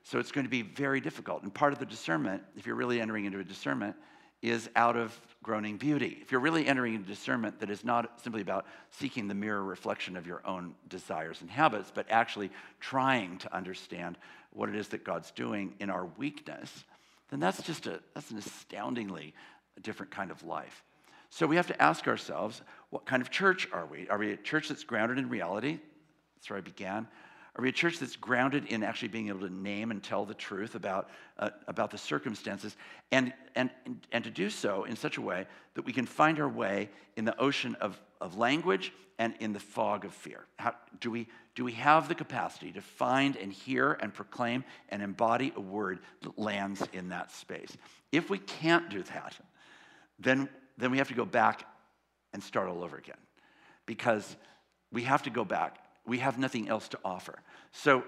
So 0.02 0.18
it's 0.18 0.32
going 0.32 0.44
to 0.44 0.50
be 0.50 0.62
very 0.62 1.00
difficult. 1.00 1.42
And 1.42 1.52
part 1.52 1.72
of 1.72 1.78
the 1.78 1.86
discernment, 1.86 2.42
if 2.56 2.66
you're 2.66 2.76
really 2.76 3.00
entering 3.00 3.26
into 3.26 3.38
a 3.38 3.44
discernment, 3.44 3.96
is 4.42 4.70
out 4.74 4.96
of 4.96 5.18
groaning 5.42 5.76
beauty. 5.76 6.18
If 6.22 6.32
you're 6.32 6.40
really 6.40 6.66
entering 6.66 6.94
into 6.94 7.06
discernment 7.06 7.60
that 7.60 7.70
is 7.70 7.84
not 7.84 8.22
simply 8.22 8.40
about 8.40 8.66
seeking 8.90 9.28
the 9.28 9.34
mirror 9.34 9.62
reflection 9.62 10.16
of 10.16 10.26
your 10.26 10.40
own 10.46 10.74
desires 10.88 11.42
and 11.42 11.50
habits, 11.50 11.92
but 11.94 12.06
actually 12.10 12.50
trying 12.80 13.36
to 13.38 13.54
understand 13.54 14.16
what 14.52 14.68
it 14.68 14.74
is 14.74 14.88
that 14.88 15.04
God's 15.04 15.30
doing 15.30 15.74
in 15.78 15.90
our 15.90 16.06
weakness, 16.16 16.84
then 17.30 17.38
that's 17.38 17.62
just 17.62 17.86
a 17.86 18.00
that's 18.14 18.30
an 18.30 18.38
astoundingly 18.38 19.34
different 19.82 20.10
kind 20.10 20.30
of 20.30 20.42
life. 20.42 20.84
So 21.28 21.46
we 21.46 21.56
have 21.56 21.68
to 21.68 21.80
ask 21.80 22.08
ourselves, 22.08 22.60
what 22.90 23.06
kind 23.06 23.22
of 23.22 23.30
church 23.30 23.68
are 23.72 23.86
we? 23.86 24.08
Are 24.08 24.18
we 24.18 24.32
a 24.32 24.36
church 24.36 24.68
that's 24.68 24.82
grounded 24.82 25.18
in 25.18 25.28
reality? 25.28 25.78
That's 26.36 26.50
where 26.50 26.58
I 26.58 26.62
began. 26.62 27.06
Are 27.56 27.62
we 27.62 27.68
a 27.68 27.72
church 27.72 27.98
that's 27.98 28.16
grounded 28.16 28.66
in 28.66 28.82
actually 28.82 29.08
being 29.08 29.28
able 29.28 29.40
to 29.40 29.52
name 29.52 29.90
and 29.90 30.02
tell 30.02 30.24
the 30.24 30.34
truth 30.34 30.74
about, 30.74 31.10
uh, 31.38 31.50
about 31.66 31.90
the 31.90 31.98
circumstances 31.98 32.76
and, 33.10 33.32
and, 33.56 33.70
and 34.12 34.24
to 34.24 34.30
do 34.30 34.50
so 34.50 34.84
in 34.84 34.94
such 34.94 35.16
a 35.16 35.20
way 35.20 35.46
that 35.74 35.84
we 35.84 35.92
can 35.92 36.06
find 36.06 36.38
our 36.38 36.48
way 36.48 36.88
in 37.16 37.24
the 37.24 37.38
ocean 37.40 37.74
of, 37.80 38.00
of 38.20 38.36
language 38.36 38.92
and 39.18 39.34
in 39.40 39.52
the 39.52 39.58
fog 39.58 40.04
of 40.04 40.14
fear? 40.14 40.46
How, 40.58 40.74
do, 41.00 41.10
we, 41.10 41.26
do 41.56 41.64
we 41.64 41.72
have 41.72 42.08
the 42.08 42.14
capacity 42.14 42.70
to 42.72 42.80
find 42.80 43.36
and 43.36 43.52
hear 43.52 43.94
and 43.94 44.14
proclaim 44.14 44.64
and 44.88 45.02
embody 45.02 45.52
a 45.56 45.60
word 45.60 45.98
that 46.22 46.38
lands 46.38 46.82
in 46.92 47.08
that 47.08 47.32
space? 47.32 47.76
If 48.12 48.30
we 48.30 48.38
can't 48.38 48.88
do 48.88 49.02
that, 49.02 49.36
then, 50.20 50.48
then 50.78 50.92
we 50.92 50.98
have 50.98 51.08
to 51.08 51.14
go 51.14 51.24
back 51.24 51.66
and 52.32 52.42
start 52.42 52.68
all 52.68 52.84
over 52.84 52.96
again 52.96 53.16
because 53.86 54.36
we 54.92 55.02
have 55.02 55.24
to 55.24 55.30
go 55.30 55.44
back 55.44 55.78
we 56.10 56.18
have 56.18 56.40
nothing 56.40 56.68
else 56.68 56.88
to 56.88 56.98
offer. 57.04 57.38
So 57.70 58.02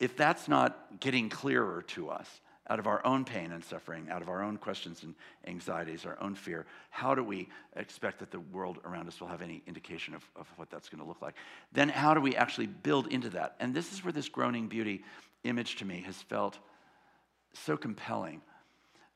if 0.00 0.16
that's 0.16 0.48
not 0.48 0.98
getting 0.98 1.28
clearer 1.28 1.82
to 1.82 2.10
us 2.10 2.28
out 2.68 2.80
of 2.80 2.88
our 2.88 3.00
own 3.06 3.24
pain 3.24 3.52
and 3.52 3.64
suffering, 3.64 4.08
out 4.10 4.22
of 4.22 4.28
our 4.28 4.42
own 4.42 4.56
questions 4.56 5.04
and 5.04 5.14
anxieties, 5.46 6.04
our 6.04 6.20
own 6.20 6.34
fear, 6.34 6.66
how 6.90 7.14
do 7.14 7.22
we 7.22 7.48
expect 7.76 8.18
that 8.18 8.32
the 8.32 8.40
world 8.40 8.80
around 8.84 9.06
us 9.06 9.20
will 9.20 9.28
have 9.28 9.40
any 9.40 9.62
indication 9.68 10.16
of, 10.16 10.28
of 10.34 10.48
what 10.56 10.68
that's 10.68 10.88
going 10.88 11.00
to 11.00 11.06
look 11.06 11.22
like? 11.22 11.36
Then 11.70 11.88
how 11.88 12.12
do 12.12 12.20
we 12.20 12.34
actually 12.34 12.66
build 12.66 13.06
into 13.06 13.30
that? 13.30 13.54
And 13.60 13.72
this 13.72 13.92
is 13.92 14.02
where 14.02 14.12
this 14.12 14.28
groaning 14.28 14.66
beauty 14.66 15.04
image 15.44 15.76
to 15.76 15.84
me 15.84 16.02
has 16.06 16.16
felt 16.16 16.58
so 17.52 17.76
compelling. 17.76 18.40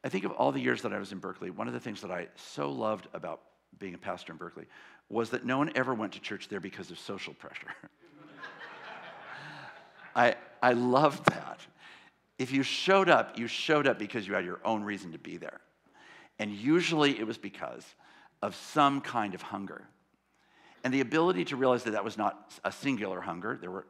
I 0.05 0.11
think 0.11 0.25
of 0.25 0.31
all 0.31 0.53
the 0.53 0.61
years 0.61 0.83
that 0.83 0.93
I 0.93 1.01
was 1.01 1.11
in 1.11 1.19
Berkeley, 1.19 1.51
one 1.51 1.67
of 1.67 1.75
the 1.75 1.81
things 1.81 2.03
that 2.03 2.13
I 2.13 2.29
so 2.37 2.71
loved 2.71 3.09
about 3.13 3.41
being 3.81 3.95
a 3.95 3.99
pastor 3.99 4.31
in 4.31 4.39
Berkeley 4.39 4.67
was 5.09 5.31
that 5.31 5.45
no 5.45 5.59
one 5.59 5.73
ever 5.75 5.93
went 5.93 6.13
to 6.13 6.21
church 6.21 6.49
there 6.49 6.61
because 6.61 6.93
of 6.93 7.01
social 7.01 7.35
pressure. 7.35 7.75
I, 10.19 10.35
I 10.61 10.73
loved 10.73 11.27
that. 11.27 11.61
If 12.39 12.51
you 12.51 12.65
showed 12.65 13.09
up, 13.09 13.39
you 13.39 13.47
showed 13.47 13.87
up 13.87 13.99
because 13.99 14.27
you 14.27 14.35
had 14.35 14.45
your 14.45 14.59
own 14.65 14.83
reason 14.83 15.13
to 15.13 15.19
be 15.19 15.37
there. 15.37 15.61
And 16.41 16.53
usually 16.53 17.19
it 17.19 17.27
was 17.27 17.39
because 17.39 17.87
of 18.43 18.57
some 18.57 19.01
kind 19.01 19.35
of 19.35 19.43
hunger. 19.43 19.85
And 20.83 20.93
the 20.93 21.01
ability 21.01 21.45
to 21.47 21.57
realize 21.57 21.85
that 21.85 21.93
that 21.93 22.05
was 22.05 22.19
not 22.19 22.53
a 22.65 22.73
singular 22.73 23.21
hunger, 23.21 23.59
there 23.61 23.71
were 23.71 23.87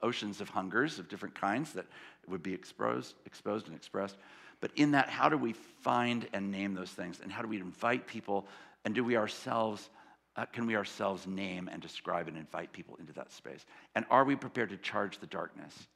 oceans 0.00 0.40
of 0.40 0.48
hungers 0.48 1.00
of 1.00 1.08
different 1.08 1.34
kinds 1.34 1.72
that 1.72 1.86
would 2.28 2.42
be 2.42 2.54
exposed, 2.54 3.14
exposed 3.26 3.66
and 3.66 3.74
expressed. 3.74 4.16
But 4.60 4.70
in 4.76 4.92
that, 4.92 5.08
how 5.08 5.28
do 5.28 5.36
we 5.36 5.54
find 5.54 6.28
and 6.32 6.52
name 6.52 6.74
those 6.74 6.90
things? 6.90 7.18
And 7.20 7.32
how 7.32 7.42
do 7.42 7.48
we 7.48 7.60
invite 7.60 8.06
people? 8.06 8.46
And 8.84 8.94
do 8.94 9.02
we 9.02 9.16
ourselves 9.16 9.90
uh, 10.38 10.46
can 10.46 10.66
we 10.66 10.76
ourselves 10.76 11.26
name 11.26 11.68
and 11.70 11.82
describe 11.82 12.28
and 12.28 12.36
invite 12.36 12.72
people 12.72 12.96
into 13.00 13.12
that 13.12 13.32
space? 13.32 13.66
And 13.96 14.06
are 14.08 14.24
we 14.24 14.36
prepared 14.36 14.70
to 14.70 14.76
charge 14.76 15.18
the 15.18 15.26
darkness? 15.26 15.88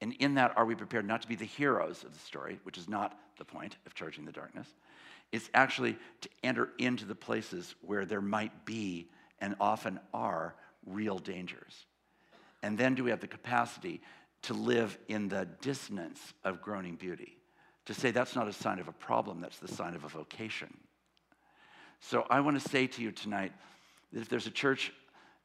And 0.00 0.12
in 0.20 0.34
that, 0.34 0.56
are 0.56 0.64
we 0.64 0.76
prepared 0.76 1.04
not 1.04 1.22
to 1.22 1.28
be 1.28 1.34
the 1.34 1.44
heroes 1.44 2.04
of 2.04 2.12
the 2.12 2.18
story, 2.20 2.60
which 2.62 2.78
is 2.78 2.88
not 2.88 3.18
the 3.38 3.44
point 3.44 3.76
of 3.86 3.94
charging 3.94 4.24
the 4.24 4.30
darkness? 4.30 4.68
It's 5.32 5.50
actually 5.52 5.96
to 6.20 6.28
enter 6.44 6.70
into 6.78 7.06
the 7.06 7.16
places 7.16 7.74
where 7.82 8.06
there 8.06 8.20
might 8.20 8.64
be 8.64 9.08
and 9.40 9.56
often 9.60 9.98
are 10.14 10.54
real 10.86 11.18
dangers. 11.18 11.86
And 12.62 12.78
then 12.78 12.94
do 12.94 13.02
we 13.02 13.10
have 13.10 13.20
the 13.20 13.26
capacity 13.26 14.00
to 14.42 14.54
live 14.54 14.96
in 15.08 15.28
the 15.28 15.48
dissonance 15.60 16.20
of 16.44 16.62
groaning 16.62 16.94
beauty? 16.94 17.36
To 17.86 17.94
say 17.94 18.12
that's 18.12 18.36
not 18.36 18.46
a 18.46 18.52
sign 18.52 18.78
of 18.78 18.86
a 18.86 18.92
problem, 18.92 19.40
that's 19.40 19.58
the 19.58 19.66
sign 19.66 19.96
of 19.96 20.04
a 20.04 20.08
vocation. 20.08 20.72
So 22.00 22.24
I 22.30 22.40
want 22.40 22.62
to 22.62 22.68
say 22.68 22.86
to 22.86 23.02
you 23.02 23.10
tonight 23.10 23.52
that 24.12 24.20
if 24.20 24.28
there's 24.28 24.46
a 24.46 24.50
church 24.50 24.92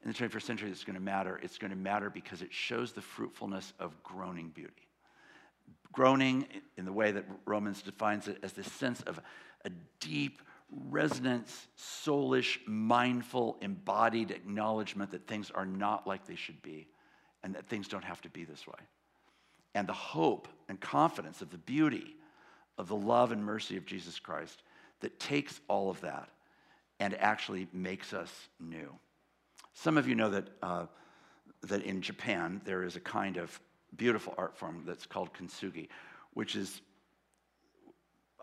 in 0.04 0.12
the 0.12 0.16
21st 0.16 0.42
century 0.42 0.68
that's 0.68 0.84
going 0.84 0.94
to 0.94 1.02
matter, 1.02 1.40
it's 1.42 1.58
going 1.58 1.70
to 1.70 1.76
matter 1.76 2.10
because 2.10 2.42
it 2.42 2.52
shows 2.52 2.92
the 2.92 3.00
fruitfulness 3.00 3.72
of 3.78 4.02
groaning 4.02 4.48
beauty. 4.48 4.88
Groaning, 5.92 6.46
in 6.76 6.84
the 6.84 6.92
way 6.92 7.12
that 7.12 7.24
Romans 7.46 7.80
defines 7.82 8.28
it, 8.28 8.38
as 8.42 8.52
this 8.52 8.70
sense 8.72 9.00
of 9.02 9.20
a 9.64 9.70
deep, 10.00 10.42
resonance, 10.70 11.68
soulish, 11.78 12.58
mindful, 12.66 13.56
embodied 13.60 14.30
acknowledgement 14.30 15.10
that 15.12 15.26
things 15.26 15.50
are 15.50 15.66
not 15.66 16.06
like 16.06 16.26
they 16.26 16.34
should 16.34 16.60
be 16.62 16.88
and 17.42 17.54
that 17.54 17.66
things 17.66 17.88
don't 17.88 18.04
have 18.04 18.20
to 18.22 18.28
be 18.28 18.44
this 18.44 18.66
way. 18.66 18.74
And 19.74 19.86
the 19.86 19.92
hope 19.92 20.48
and 20.68 20.80
confidence 20.80 21.42
of 21.42 21.50
the 21.50 21.58
beauty 21.58 22.16
of 22.78 22.88
the 22.88 22.96
love 22.96 23.32
and 23.32 23.44
mercy 23.44 23.76
of 23.76 23.86
Jesus 23.86 24.18
Christ 24.18 24.62
that 25.00 25.18
takes 25.20 25.60
all 25.68 25.90
of 25.90 26.00
that 26.00 26.28
and 27.04 27.14
actually 27.20 27.68
makes 27.70 28.14
us 28.14 28.32
new. 28.58 28.90
Some 29.74 29.98
of 29.98 30.08
you 30.08 30.14
know 30.14 30.30
that, 30.30 30.48
uh, 30.62 30.86
that 31.64 31.82
in 31.82 32.00
Japan 32.00 32.62
there 32.64 32.82
is 32.82 32.96
a 32.96 33.00
kind 33.00 33.36
of 33.36 33.60
beautiful 33.94 34.32
art 34.38 34.56
form 34.56 34.84
that's 34.86 35.04
called 35.04 35.28
kintsugi, 35.34 35.88
which 36.32 36.56
is, 36.56 36.80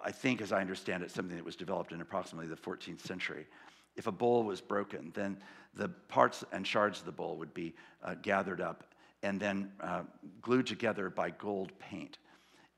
I 0.06 0.12
think, 0.12 0.42
as 0.42 0.52
I 0.52 0.62
understand 0.62 1.02
it, 1.02 1.10
something 1.10 1.36
that 1.36 1.44
was 1.44 1.56
developed 1.56 1.92
in 1.92 2.02
approximately 2.02 2.46
the 2.46 2.56
14th 2.56 3.02
century. 3.02 3.48
If 3.96 4.06
a 4.06 4.12
bowl 4.12 4.44
was 4.44 4.62
broken, 4.62 5.12
then 5.16 5.38
the 5.74 5.90
parts 6.08 6.44
and 6.52 6.66
shards 6.66 7.00
of 7.00 7.08
the 7.08 7.12
bowl 7.12 7.38
would 7.38 7.56
be 7.56 7.74
uh, 8.04 8.14
gathered 8.22 8.62
up 8.62 8.94
and 9.24 9.40
then 9.40 9.72
uh, 9.82 10.04
glued 10.40 10.68
together 10.68 11.10
by 11.10 11.32
gold 11.32 11.72
paint. 11.80 12.20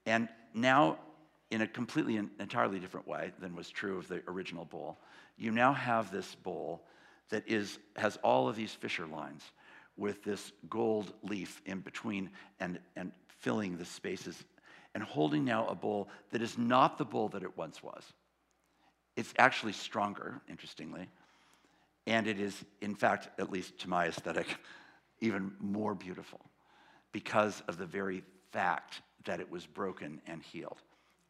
And 0.05 0.29
now, 0.53 0.99
in 1.51 1.59
a 1.59 1.67
completely 1.67 2.15
entirely 2.39 2.79
different 2.79 3.05
way 3.05 3.33
than 3.39 3.53
was 3.53 3.69
true 3.69 3.97
of 3.97 4.07
the 4.07 4.23
original 4.29 4.63
bowl, 4.63 4.97
you 5.37 5.51
now 5.51 5.73
have 5.73 6.11
this 6.11 6.35
bowl 6.35 6.83
that 7.29 7.47
is, 7.47 7.79
has 7.95 8.17
all 8.23 8.47
of 8.47 8.55
these 8.55 8.71
fissure 8.71 9.07
lines 9.07 9.43
with 9.97 10.23
this 10.23 10.51
gold 10.69 11.13
leaf 11.23 11.61
in 11.65 11.79
between 11.79 12.29
and, 12.59 12.79
and 12.95 13.11
filling 13.39 13.77
the 13.77 13.85
spaces 13.85 14.43
and 14.93 15.03
holding 15.03 15.43
now 15.43 15.67
a 15.67 15.75
bowl 15.75 16.09
that 16.31 16.41
is 16.41 16.57
not 16.57 16.97
the 16.97 17.05
bowl 17.05 17.29
that 17.29 17.43
it 17.43 17.57
once 17.57 17.81
was. 17.81 18.03
It's 19.15 19.33
actually 19.37 19.73
stronger, 19.73 20.41
interestingly, 20.49 21.07
and 22.05 22.27
it 22.27 22.39
is, 22.39 22.63
in 22.81 22.95
fact, 22.95 23.29
at 23.39 23.51
least 23.51 23.79
to 23.79 23.89
my 23.89 24.07
aesthetic, 24.07 24.47
even 25.21 25.53
more 25.59 25.95
beautiful 25.95 26.41
because 27.11 27.61
of 27.67 27.77
the 27.77 27.85
very 27.85 28.23
fact 28.51 29.01
that 29.25 29.39
it 29.39 29.49
was 29.49 29.65
broken 29.65 30.21
and 30.27 30.41
healed. 30.41 30.81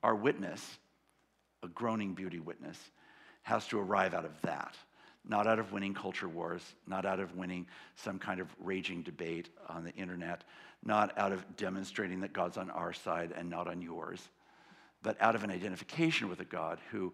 Our 0.02 0.16
witness, 0.16 0.80
a 1.62 1.68
groaning 1.68 2.14
beauty 2.14 2.40
witness, 2.40 2.78
has 3.44 3.68
to 3.68 3.80
arrive 3.80 4.14
out 4.14 4.26
of 4.26 4.32
that, 4.42 4.76
not 5.28 5.48
out 5.48 5.60
of 5.60 5.72
winning 5.72 5.94
culture 5.94 6.28
wars, 6.28 6.62
not 6.88 7.06
out 7.06 7.20
of 7.20 7.36
winning 7.36 7.68
some 7.96 8.20
kind 8.20 8.40
of 8.40 8.48
raging 8.60 9.04
debate 9.04 9.50
on 9.70 9.84
the 9.84 9.94
internet, 9.94 10.44
not 10.84 11.18
out 11.18 11.32
of 11.32 11.46
demonstrating 11.56 12.22
that 12.22 12.34
God's 12.34 12.58
on 12.58 12.70
our 12.72 12.94
side 12.94 13.34
and 13.36 13.50
not 13.50 13.68
on 13.68 13.82
yours, 13.82 14.22
but 15.02 15.22
out 15.22 15.36
of 15.36 15.44
an 15.44 15.52
identification 15.52 16.30
with 16.30 16.40
a 16.40 16.46
God 16.46 16.80
who, 16.92 17.14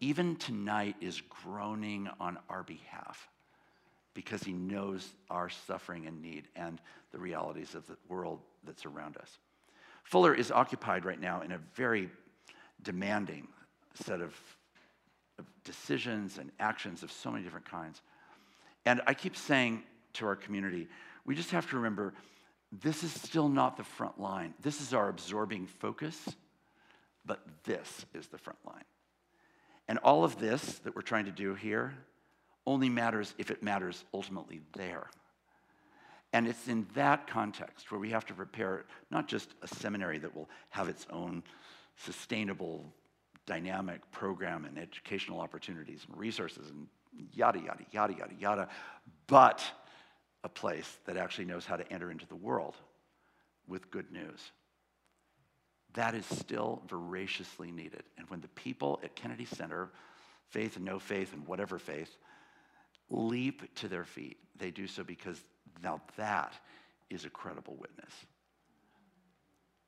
even 0.00 0.36
tonight, 0.36 0.96
is 1.00 1.22
groaning 1.42 2.08
on 2.18 2.38
our 2.48 2.62
behalf 2.62 3.28
because 4.14 4.42
he 4.42 4.52
knows 4.52 5.08
our 5.30 5.48
suffering 5.48 6.06
and 6.06 6.20
need 6.20 6.44
and 6.56 6.80
the 7.12 7.18
realities 7.18 7.74
of 7.74 7.86
the 7.86 7.96
world 8.08 8.40
that's 8.64 8.84
around 8.84 9.16
us. 9.16 9.38
Fuller 10.04 10.34
is 10.34 10.50
occupied 10.50 11.04
right 11.04 11.20
now 11.20 11.42
in 11.42 11.52
a 11.52 11.60
very 11.74 12.10
demanding 12.82 13.46
set 13.94 14.20
of 14.20 14.34
decisions 15.64 16.38
and 16.38 16.50
actions 16.58 17.02
of 17.02 17.10
so 17.12 17.30
many 17.30 17.44
different 17.44 17.68
kinds. 17.68 18.02
And 18.86 19.00
I 19.06 19.14
keep 19.14 19.36
saying 19.36 19.82
to 20.14 20.26
our 20.26 20.36
community, 20.36 20.88
we 21.24 21.34
just 21.34 21.50
have 21.50 21.68
to 21.70 21.76
remember 21.76 22.14
this 22.72 23.02
is 23.02 23.12
still 23.12 23.48
not 23.48 23.76
the 23.76 23.84
front 23.84 24.20
line. 24.20 24.54
This 24.62 24.80
is 24.80 24.94
our 24.94 25.08
absorbing 25.08 25.66
focus, 25.66 26.28
but 27.24 27.40
this 27.64 28.06
is 28.14 28.28
the 28.28 28.38
front 28.38 28.58
line. 28.66 28.84
And 29.88 29.98
all 29.98 30.22
of 30.22 30.38
this 30.38 30.78
that 30.84 30.94
we're 30.94 31.02
trying 31.02 31.24
to 31.24 31.32
do 31.32 31.54
here 31.54 31.94
only 32.66 32.88
matters 32.88 33.34
if 33.38 33.50
it 33.50 33.62
matters 33.62 34.04
ultimately 34.14 34.60
there. 34.74 35.10
And 36.32 36.46
it's 36.46 36.68
in 36.68 36.86
that 36.94 37.26
context 37.26 37.90
where 37.90 37.98
we 37.98 38.10
have 38.10 38.24
to 38.26 38.34
prepare 38.34 38.84
not 39.10 39.26
just 39.26 39.54
a 39.62 39.68
seminary 39.68 40.18
that 40.18 40.34
will 40.34 40.48
have 40.68 40.88
its 40.88 41.06
own 41.10 41.42
sustainable, 41.96 42.84
dynamic 43.50 44.00
program 44.12 44.64
and 44.64 44.78
educational 44.78 45.40
opportunities 45.40 46.06
and 46.06 46.16
resources 46.16 46.70
and 46.70 46.86
yada, 47.34 47.58
yada, 47.58 47.84
yada, 47.90 48.14
yada, 48.16 48.34
yada, 48.38 48.68
but 49.26 49.60
a 50.44 50.48
place 50.48 50.98
that 51.04 51.16
actually 51.16 51.46
knows 51.46 51.66
how 51.66 51.74
to 51.74 51.92
enter 51.92 52.12
into 52.12 52.24
the 52.28 52.36
world 52.36 52.76
with 53.66 53.90
good 53.90 54.12
news. 54.12 54.52
That 55.94 56.14
is 56.14 56.24
still 56.26 56.80
voraciously 56.86 57.72
needed. 57.72 58.04
And 58.16 58.30
when 58.30 58.40
the 58.40 58.46
people 58.48 59.00
at 59.02 59.16
Kennedy 59.16 59.46
Center, 59.46 59.90
faith 60.50 60.76
and 60.76 60.84
no 60.84 61.00
faith 61.00 61.32
and 61.32 61.44
whatever 61.44 61.80
faith, 61.80 62.16
leap 63.08 63.74
to 63.74 63.88
their 63.88 64.04
feet, 64.04 64.36
they 64.56 64.70
do 64.70 64.86
so 64.86 65.02
because 65.02 65.42
now 65.82 66.00
that 66.16 66.54
is 67.10 67.24
a 67.24 67.30
credible 67.30 67.74
witness. 67.80 68.12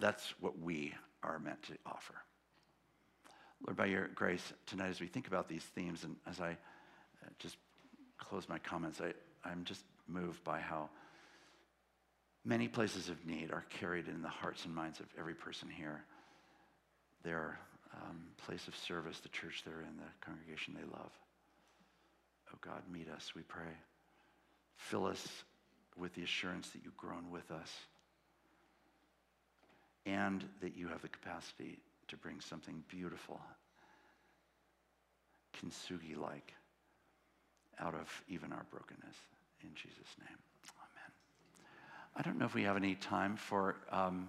That's 0.01 0.35
what 0.41 0.59
we 0.59 0.95
are 1.23 1.39
meant 1.39 1.63
to 1.63 1.75
offer. 1.87 2.15
Lord, 3.67 3.77
by 3.77 3.87
your 3.87 4.09
grace 4.15 4.53
tonight, 4.67 4.91
as 4.91 5.01
we 5.01 5.07
think 5.07 5.29
about 5.29 5.49
these 5.49 5.63
themes, 5.75 6.05
and 6.05 6.17
as 6.27 6.41
I 6.41 6.51
uh, 6.51 7.29
just 7.39 7.57
close 8.19 8.49
my 8.49 8.59
comments, 8.59 9.01
I, 9.01 9.13
I'm 9.49 9.65
just 9.65 9.85
moved 10.09 10.43
by 10.43 10.59
how 10.59 10.91
many 12.45 12.67
places 12.67 13.09
of 13.09 13.25
need 13.25 13.53
are 13.53 13.65
carried 13.79 14.09
in 14.09 14.23
the 14.23 14.29
hearts 14.29 14.65
and 14.65 14.75
minds 14.75 14.99
of 14.99 15.07
every 15.19 15.35
person 15.35 15.69
here. 15.69 16.03
Their 17.23 17.59
um, 17.95 18.23
place 18.47 18.67
of 18.67 18.77
service, 18.77 19.21
the 19.21 19.29
church 19.29 19.63
they're 19.65 19.81
in, 19.81 19.97
the 19.97 20.27
congregation 20.27 20.75
they 20.75 20.99
love. 20.99 21.13
Oh 22.53 22.59
God, 22.61 22.83
meet 22.93 23.09
us, 23.09 23.33
we 23.37 23.43
pray. 23.43 23.73
Fill 24.77 25.07
us 25.07 25.25
with 25.97 26.15
the 26.15 26.23
assurance 26.23 26.69
that 26.71 26.81
you've 26.85 26.97
grown 26.97 27.31
with 27.31 27.51
us 27.53 27.71
and 30.05 30.45
that 30.61 30.77
you 30.77 30.89
have 30.89 31.03
the 31.03 31.09
capacity 31.09 31.79
to 32.13 32.19
bring 32.19 32.41
something 32.41 32.85
beautiful, 32.89 33.41
kintsugi 35.57 36.15
like, 36.15 36.53
out 37.81 37.95
of 37.95 38.23
even 38.29 38.53
our 38.53 38.67
brokenness. 38.71 39.17
In 39.63 39.71
Jesus' 39.75 40.15
name, 40.21 40.39
amen. 40.77 41.11
I 42.15 42.21
don't 42.21 42.39
know 42.39 42.45
if 42.45 42.55
we 42.55 42.65
have 42.65 42.77
any 42.77 42.97
time 42.97 43.35
for, 43.35 43.77
um, 43.91 44.29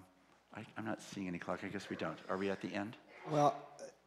I, 0.55 0.65
I'm 0.77 0.85
not 0.85 1.01
seeing 1.01 1.27
any 1.27 1.39
clock. 1.39 1.59
I 1.65 1.67
guess 1.67 1.89
we 1.89 1.97
don't. 1.97 2.17
Are 2.29 2.37
we 2.37 2.49
at 2.49 2.61
the 2.61 2.73
end? 2.73 2.95
Well, 3.29 3.53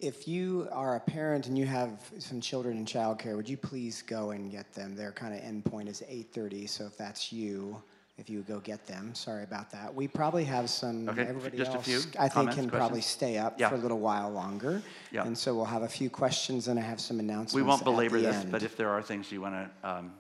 if 0.00 0.26
you 0.26 0.68
are 0.72 0.96
a 0.96 1.00
parent 1.00 1.46
and 1.46 1.58
you 1.58 1.66
have 1.66 2.00
some 2.18 2.40
children 2.40 2.78
in 2.78 2.86
childcare, 2.86 3.36
would 3.36 3.48
you 3.48 3.58
please 3.58 4.00
go 4.00 4.30
and 4.30 4.50
get 4.50 4.72
them? 4.72 4.96
Their 4.96 5.12
kind 5.12 5.34
of 5.34 5.40
end 5.40 5.66
point 5.66 5.90
is 5.90 6.02
8:30, 6.08 6.66
so 6.66 6.86
if 6.86 6.96
that's 6.96 7.30
you, 7.30 7.82
if 8.18 8.30
you 8.30 8.38
would 8.38 8.46
go 8.46 8.60
get 8.60 8.86
them. 8.86 9.14
Sorry 9.14 9.44
about 9.44 9.70
that. 9.72 9.94
We 9.94 10.08
probably 10.08 10.44
have 10.44 10.70
some. 10.70 11.08
Okay, 11.08 11.22
everybody 11.22 11.56
just 11.56 11.72
a 11.72 11.74
else, 11.76 11.84
few 11.84 11.98
I 12.18 12.28
think, 12.28 12.32
comments, 12.32 12.56
can 12.56 12.70
probably 12.70 13.00
stay 13.02 13.36
up 13.38 13.60
Yeah. 13.60 13.68
for 13.68 13.74
a 13.74 13.78
little 13.78 13.98
while 13.98 14.30
longer. 14.30 14.82
Yeah. 15.12 15.26
And 15.26 15.36
so 15.36 15.54
we'll 15.54 15.66
have 15.66 15.82
a 15.82 15.88
few 15.88 16.08
questions 16.08 16.68
and 16.68 16.78
I 16.78 16.82
have 16.82 17.00
some 17.00 17.20
announcements. 17.20 17.54
We 17.54 17.62
won't 17.62 17.82
at 17.82 17.84
belabor 17.84 18.18
the 18.18 18.28
this, 18.28 18.36
end. 18.36 18.52
but 18.52 18.62
if 18.62 18.76
there 18.76 18.88
are 18.88 19.02
things 19.02 19.30
you 19.30 19.40
want 19.42 19.54
to 19.82 19.88
um, 19.88 20.12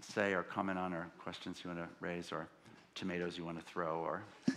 say 0.00 0.32
or 0.32 0.42
comment 0.42 0.78
on, 0.78 0.94
or 0.94 1.06
questions 1.18 1.60
you 1.62 1.70
want 1.70 1.80
to 1.82 1.88
raise, 2.00 2.32
or 2.32 2.48
tomatoes 2.94 3.36
you 3.36 3.44
want 3.44 3.58
to 3.58 3.64
throw, 3.64 3.98
or 4.00 4.22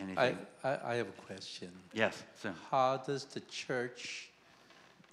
anything. 0.00 0.18
I, 0.18 0.34
I, 0.68 0.92
I 0.92 0.94
have 0.96 1.08
a 1.08 1.22
question. 1.26 1.70
yes, 1.92 2.22
so 2.40 2.52
How 2.70 2.98
does 2.98 3.24
the 3.24 3.40
church 3.40 4.28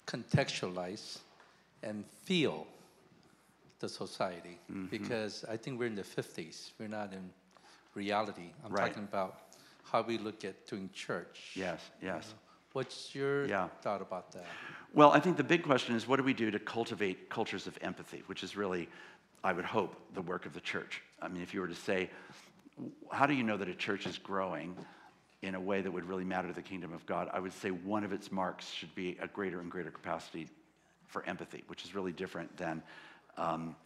contextualize 0.06 1.18
and 1.82 2.04
feel 2.24 2.66
the 3.82 3.88
society? 3.88 4.58
Mm-hmm. 4.70 4.86
Because 4.86 5.44
I 5.50 5.56
think 5.58 5.78
we're 5.78 5.86
in 5.94 5.94
the 5.94 6.02
50s, 6.02 6.70
we're 6.78 6.88
not 6.88 7.12
in 7.12 7.28
reality. 7.94 8.48
I'm 8.64 8.72
Right. 8.72 8.86
talking 8.88 9.02
about 9.04 9.32
how 9.84 10.00
we 10.00 10.16
look 10.16 10.44
at 10.44 10.66
doing 10.66 10.88
church. 10.94 11.52
yes, 11.54 11.80
yes. 12.00 12.34
What's 12.72 13.14
your 13.14 13.44
Yeah. 13.46 13.68
thought 13.82 14.00
about 14.00 14.32
that? 14.32 14.46
Well, 14.94 15.10
I 15.12 15.20
think 15.20 15.36
the 15.36 15.44
big 15.44 15.62
question 15.62 15.94
is 15.94 16.06
what 16.08 16.16
do 16.16 16.22
we 16.22 16.32
do 16.32 16.50
to 16.50 16.58
cultivate 16.58 17.28
cultures 17.28 17.66
of 17.66 17.76
empathy, 17.82 18.22
which 18.28 18.42
is 18.42 18.56
really, 18.56 18.88
I 19.44 19.52
would 19.52 19.66
hope, 19.66 19.92
the 20.14 20.22
work 20.22 20.46
of 20.46 20.54
the 20.54 20.60
church. 20.60 21.02
I 21.20 21.28
mean, 21.28 21.42
if 21.42 21.52
you 21.52 21.60
were 21.60 21.68
to 21.68 21.74
say, 21.74 22.08
how 23.10 23.26
do 23.26 23.34
you 23.34 23.42
know 23.42 23.58
that 23.58 23.68
a 23.68 23.74
church 23.74 24.06
is 24.06 24.16
growing 24.16 24.74
in 25.42 25.54
a 25.54 25.60
way 25.60 25.82
that 25.82 25.90
would 25.90 26.06
really 26.08 26.24
matter 26.24 26.48
to 26.48 26.54
the 26.54 26.62
kingdom 26.62 26.94
of 26.94 27.04
God? 27.04 27.28
I 27.30 27.40
would 27.40 27.52
say 27.52 27.70
one 27.70 28.04
of 28.04 28.12
its 28.14 28.32
marks 28.32 28.70
should 28.70 28.94
be 28.94 29.18
a 29.20 29.28
greater 29.28 29.60
and 29.60 29.70
greater 29.70 29.90
capacity 29.90 30.48
for 31.08 31.22
empathy, 31.26 31.64
which 31.66 31.84
is 31.84 31.94
really 31.94 32.12
different 32.12 32.56
than, 32.56 32.82
um, 33.36 33.76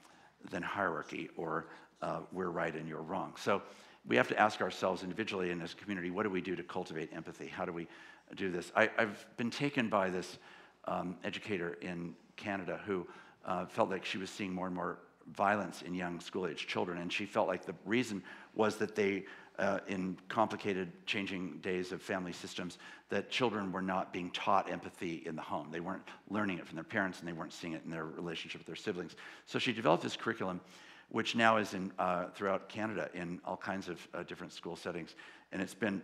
than 0.51 0.63
hierarchy 0.63 1.29
or 1.37 1.67
uh, 2.03 2.21
we're 2.33 2.51
right 2.51 2.75
and 2.75 2.89
you're 2.89 3.03
wrong. 3.03 3.35
So 3.37 3.63
we 4.07 4.17
have 4.17 4.29
to 4.29 4.39
ask 4.39 4.61
ourselves 4.61 5.03
individually 5.03 5.51
and 5.51 5.63
as 5.63 5.73
a 5.73 5.77
community, 5.77 6.11
what 6.11 6.23
do 6.23 6.31
we 6.31 6.41
do 6.41 6.55
to 6.57 6.63
cultivate 6.63 7.11
empathy? 7.13 7.47
How 7.47 7.65
do 7.65 7.73
we 7.73 7.89
do 8.37 8.51
this? 8.51 8.71
I, 8.77 8.91
I've 8.99 9.27
been 9.37 9.51
taken 9.51 9.89
by 9.89 10.11
this 10.11 10.39
um, 10.85 11.17
educator 11.25 11.79
in 11.81 12.15
Canada 12.37 12.81
who 12.87 13.07
uh, 13.45 13.67
felt 13.67 13.91
like 13.91 14.05
she 14.05 14.19
was 14.19 14.31
seeing 14.31 14.53
more 14.53 14.67
and 14.67 14.75
more 14.75 14.99
violence 15.35 15.83
in 15.83 15.95
young 15.95 16.21
school 16.21 16.47
age 16.47 16.67
children, 16.67 16.99
and 16.99 17.13
she 17.13 17.27
felt 17.27 17.49
like 17.49 17.65
the 17.65 17.75
reason 17.85 18.23
was 18.55 18.77
that 18.77 18.95
they, 18.95 19.25
uh, 19.59 19.81
in 19.89 20.17
complicated, 20.29 20.93
changing 21.07 21.59
days 21.59 21.93
of 21.93 22.03
family 22.03 22.33
systems, 22.33 22.79
that 23.09 23.31
children 23.31 23.73
were 23.73 23.83
not 23.83 24.13
being 24.13 24.31
taught 24.31 24.71
empathy 24.71 25.23
in 25.27 25.37
the 25.37 25.43
home. 25.43 25.69
They 25.71 25.81
weren't 25.81 26.03
learning 26.29 26.59
it 26.59 26.67
from 26.67 26.77
their 26.77 26.85
parents, 26.85 27.21
and 27.21 27.29
they 27.29 27.33
weren't 27.33 27.53
seeing 27.53 27.73
it 27.73 27.83
in 27.85 27.91
their 27.91 28.05
relationship 28.05 28.61
with 28.61 28.67
their 28.67 28.77
siblings. 28.77 29.17
So 29.47 29.59
she 29.59 29.73
developed 29.73 30.03
this 30.03 30.17
curriculum, 30.17 30.61
which 31.09 31.35
now 31.35 31.57
is 31.57 31.75
in 31.75 31.93
uh, 31.99 32.27
throughout 32.35 32.69
Canada 32.69 33.09
in 33.15 33.41
all 33.45 33.57
kinds 33.57 33.89
of 33.89 34.07
uh, 34.13 34.23
different 34.25 34.53
school 34.53 34.77
settings, 34.77 35.15
and 35.53 35.63
it's 35.63 35.75
been 35.75 36.03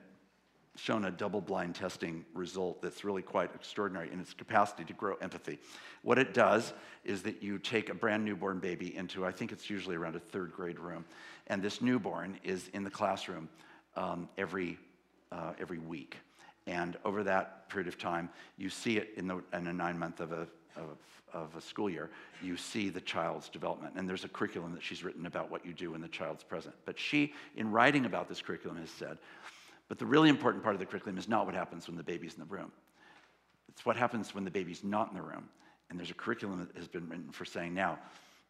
shown 0.76 1.04
a 1.04 1.10
double 1.10 1.40
blind 1.40 1.74
testing 1.74 2.24
result 2.34 2.80
that's 2.80 3.04
really 3.04 3.22
quite 3.22 3.54
extraordinary 3.54 4.10
in 4.10 4.18
its 4.18 4.32
capacity 4.32 4.84
to 4.84 4.92
grow 4.94 5.14
empathy. 5.16 5.58
What 6.02 6.18
it 6.18 6.32
does 6.32 6.72
is 7.04 7.22
that 7.22 7.42
you 7.42 7.58
take 7.58 7.90
a 7.90 7.94
brand 7.94 8.24
newborn 8.24 8.58
baby 8.58 8.96
into, 8.96 9.26
I 9.26 9.32
think 9.32 9.52
it's 9.52 9.68
usually 9.68 9.96
around 9.96 10.16
a 10.16 10.20
third 10.20 10.52
grade 10.52 10.78
room, 10.78 11.04
and 11.48 11.62
this 11.62 11.82
newborn 11.82 12.38
is 12.42 12.68
in 12.72 12.84
the 12.84 12.90
classroom 12.90 13.48
um, 13.96 14.28
every, 14.38 14.78
uh, 15.30 15.52
every 15.60 15.78
week. 15.78 16.16
And 16.66 16.96
over 17.04 17.22
that 17.24 17.68
period 17.68 17.88
of 17.88 17.98
time, 17.98 18.30
you 18.56 18.70
see 18.70 18.96
it 18.96 19.10
in, 19.16 19.26
the, 19.26 19.42
in 19.52 19.66
a 19.66 19.72
nine 19.72 19.98
month 19.98 20.20
of 20.20 20.32
a, 20.32 20.46
of, 20.76 20.96
of 21.34 21.54
a 21.56 21.60
school 21.60 21.90
year, 21.90 22.08
you 22.40 22.56
see 22.56 22.88
the 22.88 23.00
child's 23.00 23.48
development. 23.48 23.94
And 23.96 24.08
there's 24.08 24.24
a 24.24 24.28
curriculum 24.28 24.72
that 24.72 24.82
she's 24.82 25.02
written 25.02 25.26
about 25.26 25.50
what 25.50 25.66
you 25.66 25.72
do 25.72 25.90
when 25.90 26.00
the 26.00 26.08
child's 26.08 26.44
present. 26.44 26.74
But 26.86 26.98
she, 26.98 27.34
in 27.56 27.70
writing 27.70 28.06
about 28.06 28.28
this 28.28 28.40
curriculum, 28.40 28.78
has 28.78 28.90
said, 28.90 29.18
but 29.88 29.98
the 29.98 30.06
really 30.06 30.28
important 30.28 30.62
part 30.62 30.74
of 30.74 30.80
the 30.80 30.86
curriculum 30.86 31.18
is 31.18 31.28
not 31.28 31.46
what 31.46 31.54
happens 31.54 31.86
when 31.86 31.96
the 31.96 32.02
baby's 32.02 32.34
in 32.34 32.40
the 32.40 32.46
room. 32.46 32.72
It's 33.68 33.84
what 33.84 33.96
happens 33.96 34.34
when 34.34 34.44
the 34.44 34.50
baby's 34.50 34.84
not 34.84 35.10
in 35.10 35.16
the 35.16 35.22
room. 35.22 35.48
And 35.90 35.98
there's 35.98 36.10
a 36.10 36.14
curriculum 36.14 36.58
that 36.58 36.76
has 36.76 36.88
been 36.88 37.08
written 37.08 37.30
for 37.30 37.44
saying 37.44 37.74
now, 37.74 37.98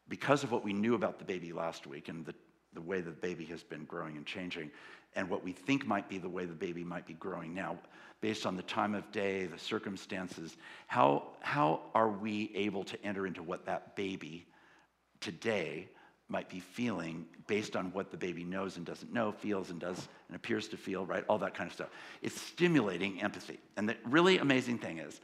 because 0.08 0.44
of 0.44 0.52
what 0.52 0.64
we 0.64 0.72
knew 0.72 0.94
about 0.94 1.18
the 1.18 1.24
baby 1.24 1.52
last 1.52 1.86
week 1.86 2.08
and 2.08 2.24
the, 2.24 2.34
the 2.74 2.80
way 2.80 3.00
the 3.00 3.10
baby 3.10 3.44
has 3.46 3.62
been 3.62 3.84
growing 3.84 4.16
and 4.16 4.26
changing, 4.26 4.70
and 5.14 5.28
what 5.28 5.42
we 5.42 5.52
think 5.52 5.86
might 5.86 6.08
be 6.08 6.18
the 6.18 6.28
way 6.28 6.44
the 6.44 6.54
baby 6.54 6.84
might 6.84 7.06
be 7.06 7.14
growing 7.14 7.54
now, 7.54 7.78
based 8.20 8.46
on 8.46 8.56
the 8.56 8.62
time 8.62 8.94
of 8.94 9.10
day, 9.12 9.46
the 9.46 9.58
circumstances, 9.58 10.56
how, 10.86 11.24
how 11.40 11.80
are 11.94 12.08
we 12.08 12.52
able 12.54 12.84
to 12.84 13.04
enter 13.04 13.26
into 13.26 13.42
what 13.42 13.66
that 13.66 13.96
baby 13.96 14.46
today 15.20 15.88
might 16.32 16.48
be 16.48 16.60
feeling 16.60 17.26
based 17.46 17.76
on 17.76 17.92
what 17.92 18.10
the 18.10 18.16
baby 18.16 18.42
knows 18.42 18.78
and 18.78 18.86
doesn't 18.86 19.12
know, 19.12 19.30
feels 19.30 19.68
and 19.68 19.78
does 19.78 20.08
and 20.28 20.34
appears 20.34 20.66
to 20.66 20.78
feel, 20.78 21.04
right? 21.04 21.24
All 21.28 21.36
that 21.38 21.54
kind 21.54 21.68
of 21.68 21.74
stuff. 21.74 21.90
It's 22.22 22.40
stimulating 22.40 23.20
empathy. 23.20 23.60
And 23.76 23.86
the 23.86 23.96
really 24.04 24.38
amazing 24.38 24.78
thing 24.78 24.98
is 24.98 25.20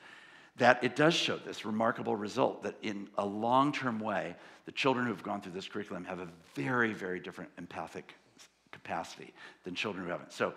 that 0.59 0.84
it 0.84 0.94
does 0.94 1.14
show 1.14 1.38
this 1.38 1.64
remarkable 1.64 2.14
result 2.14 2.62
that 2.64 2.74
in 2.82 3.09
a 3.16 3.24
long 3.24 3.72
term 3.72 3.98
way, 4.00 4.36
the 4.66 4.72
children 4.72 5.06
who 5.06 5.12
have 5.12 5.22
gone 5.22 5.40
through 5.40 5.52
this 5.52 5.66
curriculum 5.66 6.04
have 6.04 6.18
a 6.18 6.28
very, 6.54 6.92
very 6.92 7.20
different 7.20 7.50
empathic 7.56 8.14
capacity 8.70 9.32
than 9.64 9.74
children 9.74 10.04
who 10.04 10.11
haven't. 10.11 10.32
So 10.34 10.52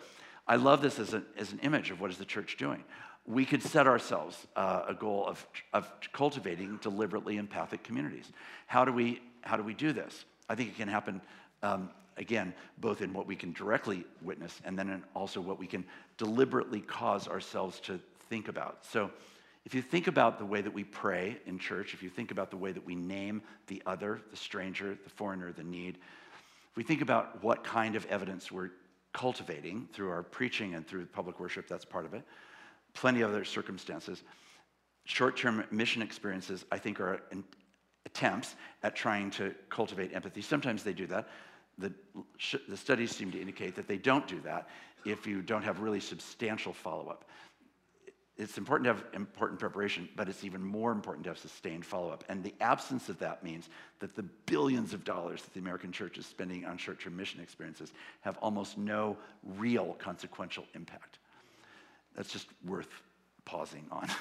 I 0.48 0.58
love 0.58 0.82
this 0.82 1.00
as, 1.00 1.14
a, 1.14 1.24
as 1.38 1.54
an 1.54 1.60
image 1.60 1.92
of 1.92 2.02
what 2.02 2.12
is 2.12 2.18
the 2.18 2.26
church 2.26 2.58
doing. 2.58 2.84
We 3.26 3.46
could 3.46 3.64
set 3.64 3.88
ourselves 3.88 4.48
uh, 4.58 4.84
a 4.90 4.94
goal 4.94 5.26
of, 5.28 5.48
of 5.72 5.90
cultivating 6.12 6.78
deliberately 6.82 7.38
empathic 7.38 7.84
communities. 7.84 8.30
How 8.68 8.84
do 8.84 8.92
we, 8.92 9.22
how 9.44 9.56
do, 9.56 9.64
we 9.64 9.76
do 9.76 9.94
this? 9.94 10.26
I 10.52 10.56
think 10.56 10.70
it 10.70 10.76
can 10.76 10.90
happen, 10.90 11.22
um, 11.64 11.90
again, 12.18 12.54
both 12.78 13.02
in 13.02 13.14
what 13.14 13.26
we 13.26 13.38
can 13.38 13.54
directly 13.54 14.04
witness 14.22 14.60
and 14.66 14.78
then 14.78 15.02
also 15.16 15.40
what 15.40 15.58
we 15.58 15.66
can 15.66 15.86
deliberately 16.18 16.82
cause 16.82 17.28
ourselves 17.30 17.80
to 17.82 18.02
think 18.30 18.50
about. 18.50 18.86
So 18.86 19.12
if 19.66 19.74
you 19.74 19.82
think 19.82 20.08
about 20.08 20.40
the 20.40 20.46
way 20.46 20.62
that 20.62 20.74
we 20.74 20.84
pray 20.84 21.38
in 21.46 21.58
church, 21.58 21.94
if 21.94 22.04
you 22.04 22.10
think 22.10 22.32
about 22.32 22.50
the 22.50 22.58
way 22.58 22.74
that 22.74 22.86
we 22.86 22.96
name 22.96 23.42
the 23.68 23.82
other, 23.86 24.22
the 24.30 24.36
stranger, 24.36 24.98
the 25.02 25.10
foreigner, 25.10 25.54
the 25.54 25.64
need, 25.64 25.98
if 26.72 26.76
we 26.76 26.84
think 26.84 27.02
about 27.02 27.42
what 27.42 27.64
kind 27.64 27.96
of 27.96 28.06
evidence 28.08 28.52
we're 28.52 28.72
cultivating 29.14 29.88
through 29.94 30.10
our 30.10 30.24
preaching 30.24 30.74
and 30.74 30.86
through 30.86 31.06
public 31.06 31.40
worship, 31.40 31.68
that's 31.68 31.86
part 31.86 32.06
of 32.06 32.14
it. 32.14 32.24
Plenty 32.94 33.22
of 33.22 33.30
other 33.30 33.46
circumstances. 33.46 34.22
Short 35.06 35.38
term 35.38 35.64
mission 35.72 36.02
experiences, 36.02 36.66
I 36.72 36.78
think, 36.78 37.00
are 37.00 37.22
an 37.32 37.46
attempts 38.14 38.56
at 38.84 38.96
trying 38.96 39.32
to 39.32 39.54
cultivate 39.70 40.14
empathy. 40.14 40.42
Sometimes 40.42 40.84
they 40.84 40.94
do 40.94 41.08
that. 41.08 41.28
The, 41.78 41.94
the 42.68 42.78
studies 42.78 43.16
seem 43.16 43.32
to 43.32 43.40
indicate 43.40 43.76
that 43.76 43.88
they 43.88 43.98
don't 43.98 44.28
do 44.28 44.40
that. 44.42 44.68
if 45.04 45.26
you 45.26 45.42
don't 45.42 45.64
have 45.64 45.80
really 45.80 46.00
substantial 46.00 46.74
follow 46.74 47.08
up. 47.08 47.26
It's 48.38 48.58
important 48.58 48.86
to 48.86 48.94
have 48.94 49.04
important 49.14 49.60
preparation, 49.60 50.10
but 50.16 50.30
it's 50.30 50.44
even 50.44 50.64
more 50.64 50.92
important 50.92 51.24
to 51.26 51.32
have 51.32 51.38
sustained 51.38 51.86
follow 51.86 52.10
up. 52.12 52.24
And 52.30 52.44
the 52.44 52.54
absence 52.62 53.10
of 53.10 53.18
that 53.20 53.44
means 53.44 53.70
that 54.00 54.16
the 54.16 54.24
billions 54.46 54.94
of 54.94 55.04
dollars 55.04 55.42
that 55.42 55.54
the 55.54 55.60
American 55.60 55.92
church 55.92 56.18
is 56.18 56.26
spending 56.26 56.66
on 56.66 56.78
short 56.78 57.00
term 57.00 57.16
mission 57.16 57.42
experiences 57.42 57.94
have 58.22 58.38
almost 58.38 58.78
no 58.78 59.18
real 59.58 59.96
consequential 60.00 60.66
impact. 60.76 61.20
That's 62.16 62.32
just 62.32 62.48
worth 62.66 62.90
pausing 63.46 63.86
on. 63.92 64.08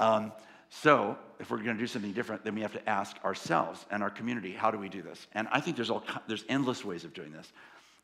Um, 0.00 0.32
so, 0.74 1.18
if 1.38 1.50
we're 1.50 1.58
going 1.58 1.76
to 1.76 1.82
do 1.82 1.86
something 1.86 2.12
different, 2.12 2.44
then 2.44 2.54
we 2.54 2.62
have 2.62 2.72
to 2.72 2.88
ask 2.88 3.22
ourselves 3.26 3.84
and 3.90 4.02
our 4.02 4.08
community, 4.08 4.52
how 4.52 4.70
do 4.70 4.78
we 4.78 4.88
do 4.88 5.02
this? 5.02 5.26
And 5.34 5.46
I 5.52 5.60
think 5.60 5.76
there's, 5.76 5.90
all, 5.90 6.02
there's 6.26 6.46
endless 6.48 6.82
ways 6.82 7.04
of 7.04 7.12
doing 7.12 7.30
this. 7.30 7.52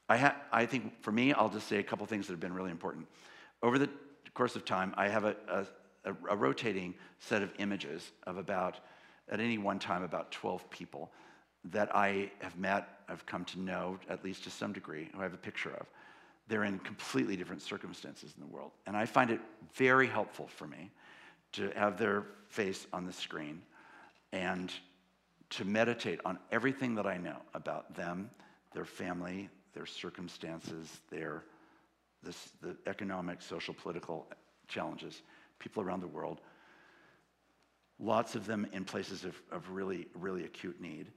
I, 0.06 0.18
ha- 0.18 0.36
I 0.52 0.66
think 0.66 1.02
for 1.02 1.10
me, 1.10 1.32
I'll 1.32 1.48
just 1.48 1.66
say 1.66 1.78
a 1.78 1.82
couple 1.82 2.04
things 2.04 2.26
that 2.26 2.34
have 2.34 2.40
been 2.40 2.52
really 2.52 2.70
important. 2.70 3.06
Over 3.62 3.78
the 3.78 3.88
course 4.34 4.54
of 4.54 4.66
time, 4.66 4.92
I 4.98 5.08
have 5.08 5.24
a, 5.24 5.34
a, 6.04 6.12
a 6.28 6.36
rotating 6.36 6.94
set 7.20 7.42
of 7.42 7.50
images 7.58 8.12
of 8.26 8.36
about, 8.36 8.80
at 9.30 9.40
any 9.40 9.56
one 9.56 9.78
time, 9.78 10.02
about 10.02 10.30
12 10.30 10.68
people 10.68 11.10
that 11.72 11.96
I 11.96 12.30
have 12.40 12.58
met, 12.58 13.00
I've 13.08 13.24
come 13.24 13.46
to 13.46 13.58
know, 13.58 13.98
at 14.10 14.22
least 14.22 14.44
to 14.44 14.50
some 14.50 14.74
degree, 14.74 15.08
who 15.14 15.20
I 15.20 15.22
have 15.22 15.34
a 15.34 15.38
picture 15.38 15.70
of. 15.70 15.86
They're 16.48 16.64
in 16.64 16.80
completely 16.80 17.34
different 17.34 17.62
circumstances 17.62 18.34
in 18.36 18.46
the 18.46 18.54
world. 18.54 18.72
And 18.86 18.94
I 18.94 19.06
find 19.06 19.30
it 19.30 19.40
very 19.74 20.06
helpful 20.06 20.48
for 20.48 20.66
me 20.66 20.90
to 21.52 21.70
have 21.76 21.98
their 21.98 22.24
face 22.48 22.86
on 22.92 23.06
the 23.06 23.12
screen 23.12 23.62
and 24.32 24.72
to 25.50 25.64
meditate 25.64 26.20
on 26.24 26.38
everything 26.52 26.94
that 26.96 27.06
I 27.06 27.16
know 27.16 27.38
about 27.54 27.94
them, 27.94 28.30
their 28.74 28.84
family, 28.84 29.48
their 29.72 29.86
circumstances, 29.86 31.00
their 31.10 31.44
this, 32.22 32.50
the 32.60 32.76
economic, 32.86 33.40
social, 33.40 33.74
political 33.74 34.26
challenges, 34.66 35.22
people 35.58 35.82
around 35.82 36.00
the 36.00 36.08
world, 36.08 36.40
lots 37.98 38.34
of 38.34 38.46
them 38.46 38.66
in 38.72 38.84
places 38.84 39.24
of, 39.24 39.40
of 39.50 39.70
really, 39.70 40.06
really 40.14 40.44
acute 40.44 40.80
need. 40.80 41.10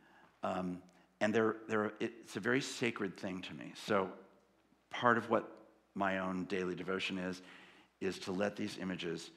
Um, 0.43 0.81
and 1.19 1.33
they're, 1.33 1.57
they're, 1.67 1.93
it's 1.99 2.35
a 2.35 2.39
very 2.39 2.61
sacred 2.61 3.17
thing 3.17 3.41
to 3.41 3.53
me. 3.53 3.73
So 3.85 4.09
part 4.89 5.17
of 5.17 5.29
what 5.29 5.51
my 5.93 6.19
own 6.19 6.45
daily 6.45 6.75
devotion 6.75 7.17
is, 7.17 7.41
is 7.99 8.17
to 8.19 8.31
let 8.31 8.55
these 8.55 8.77
images 8.79 9.29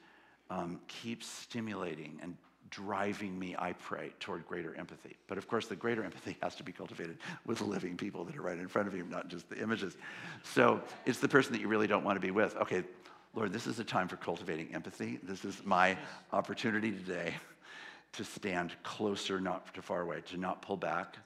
um, 0.49 0.79
keep 0.87 1.23
stimulating 1.23 2.19
and 2.21 2.35
driving 2.69 3.37
me, 3.37 3.55
I 3.57 3.73
pray, 3.73 4.11
toward 4.19 4.45
greater 4.45 4.75
empathy. 4.75 5.15
But 5.27 5.37
of 5.37 5.47
course, 5.47 5.67
the 5.67 5.75
greater 5.75 6.03
empathy 6.03 6.37
has 6.43 6.55
to 6.55 6.63
be 6.63 6.71
cultivated 6.71 7.17
with 7.45 7.61
living 7.61 7.95
people 7.95 8.25
that 8.25 8.35
are 8.35 8.41
right 8.41 8.57
in 8.57 8.67
front 8.67 8.87
of 8.87 8.95
you, 8.95 9.05
not 9.05 9.29
just 9.29 9.49
the 9.49 9.57
images. 9.61 9.95
So 10.43 10.81
it's 11.05 11.19
the 11.19 11.29
person 11.29 11.53
that 11.53 11.61
you 11.61 11.67
really 11.67 11.87
don't 11.87 12.03
want 12.03 12.17
to 12.17 12.25
be 12.25 12.31
with. 12.31 12.55
Okay, 12.57 12.83
Lord, 13.33 13.53
this 13.53 13.67
is 13.67 13.79
a 13.79 13.83
time 13.83 14.07
for 14.07 14.17
cultivating 14.17 14.73
empathy. 14.73 15.19
This 15.23 15.45
is 15.45 15.61
my 15.63 15.97
opportunity 16.33 16.91
today 16.91 17.35
to 18.13 18.23
stand 18.23 18.71
closer, 18.83 19.39
not 19.39 19.73
too 19.73 19.81
far 19.81 20.01
away, 20.01 20.21
to 20.27 20.37
not 20.37 20.61
pull 20.61 20.77
back, 20.77 21.17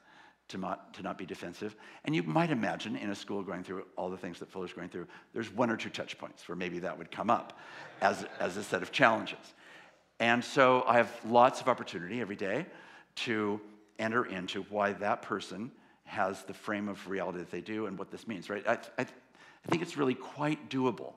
to 0.50 0.58
not, 0.58 0.93
to 0.95 1.04
not 1.04 1.18
be 1.18 1.26
defensive. 1.26 1.76
And 2.06 2.16
you 2.16 2.24
might 2.24 2.50
imagine 2.50 2.95
in 2.95 3.10
a 3.10 3.16
school 3.16 3.41
going 3.41 3.64
through 3.64 3.86
all 3.95 4.10
the 4.10 4.18
things 4.18 4.39
that 4.39 4.52
Fuller's 4.52 4.74
going 4.74 4.89
through, 4.89 5.08
there's 5.34 5.52
one 5.52 5.70
or 5.70 5.78
two 5.78 5.89
touch 5.89 6.18
points 6.18 6.47
where 6.47 6.56
maybe 6.56 6.80
that 6.80 6.97
would 6.97 7.12
come 7.12 7.30
up 7.30 7.58
as, 8.02 8.26
as 8.39 8.58
a 8.58 8.64
set 8.64 8.82
of 8.82 8.91
challenges. 8.91 9.38
And 10.20 10.43
so 10.43 10.84
I 10.88 10.97
have 10.97 11.12
lots 11.26 11.62
of 11.62 11.68
opportunity 11.68 12.20
every 12.20 12.36
day 12.36 12.66
to 13.16 13.62
enter 14.00 14.26
into 14.26 14.64
why 14.64 14.93
that 14.93 15.22
person 15.22 15.72
has 16.04 16.43
the 16.43 16.54
frame 16.54 16.89
of 16.89 17.08
reality 17.08 17.38
that 17.38 17.52
they 17.52 17.62
do 17.62 17.86
and 17.86 17.97
what 17.97 18.10
this 18.10 18.28
means, 18.28 18.50
right? 18.50 18.68
I, 18.68 18.74
I, 18.97 19.02
I 19.02 19.70
think 19.70 19.84
it's 19.84 19.97
really 19.97 20.16
quite 20.16 20.70
doable. 20.70 21.14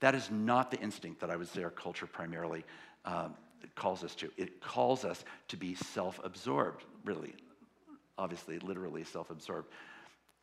That 0.00 0.14
is 0.14 0.30
not 0.30 0.70
the 0.70 0.78
instinct 0.78 1.20
that 1.20 1.30
I 1.30 1.36
would 1.36 1.48
say 1.48 1.64
our 1.64 1.70
culture 1.70 2.06
primarily 2.06 2.64
um, 3.04 3.34
calls 3.74 4.04
us 4.04 4.14
to. 4.16 4.30
It 4.36 4.60
calls 4.60 5.04
us 5.04 5.24
to 5.48 5.56
be 5.56 5.74
self 5.74 6.20
absorbed, 6.22 6.84
really, 7.04 7.34
obviously, 8.18 8.58
literally 8.58 9.04
self 9.04 9.30
absorbed. 9.30 9.68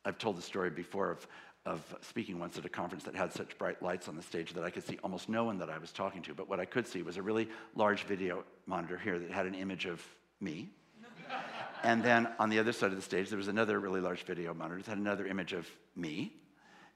I've 0.04 0.18
told 0.18 0.38
the 0.38 0.42
story 0.42 0.70
before 0.70 1.10
of, 1.10 1.26
of 1.66 1.82
speaking 2.00 2.38
once 2.38 2.56
at 2.56 2.64
a 2.64 2.68
conference 2.68 3.04
that 3.04 3.14
had 3.14 3.32
such 3.32 3.58
bright 3.58 3.82
lights 3.82 4.08
on 4.08 4.16
the 4.16 4.22
stage 4.22 4.52
that 4.54 4.64
I 4.64 4.70
could 4.70 4.86
see 4.86 4.98
almost 5.02 5.28
no 5.28 5.44
one 5.44 5.58
that 5.58 5.68
I 5.68 5.78
was 5.78 5.92
talking 5.92 6.22
to. 6.22 6.34
But 6.34 6.48
what 6.48 6.60
I 6.60 6.64
could 6.64 6.86
see 6.86 7.02
was 7.02 7.16
a 7.16 7.22
really 7.22 7.48
large 7.74 8.04
video 8.04 8.44
monitor 8.66 8.96
here 8.96 9.18
that 9.18 9.30
had 9.30 9.46
an 9.46 9.54
image 9.54 9.84
of 9.84 10.02
me. 10.40 10.70
and 11.82 12.02
then 12.02 12.28
on 12.38 12.50
the 12.50 12.58
other 12.60 12.72
side 12.72 12.90
of 12.90 12.96
the 12.96 13.02
stage, 13.02 13.28
there 13.28 13.38
was 13.38 13.48
another 13.48 13.80
really 13.80 14.00
large 14.00 14.22
video 14.22 14.54
monitor 14.54 14.80
that 14.80 14.88
had 14.88 14.98
another 14.98 15.26
image 15.26 15.52
of 15.52 15.68
me. 15.96 16.32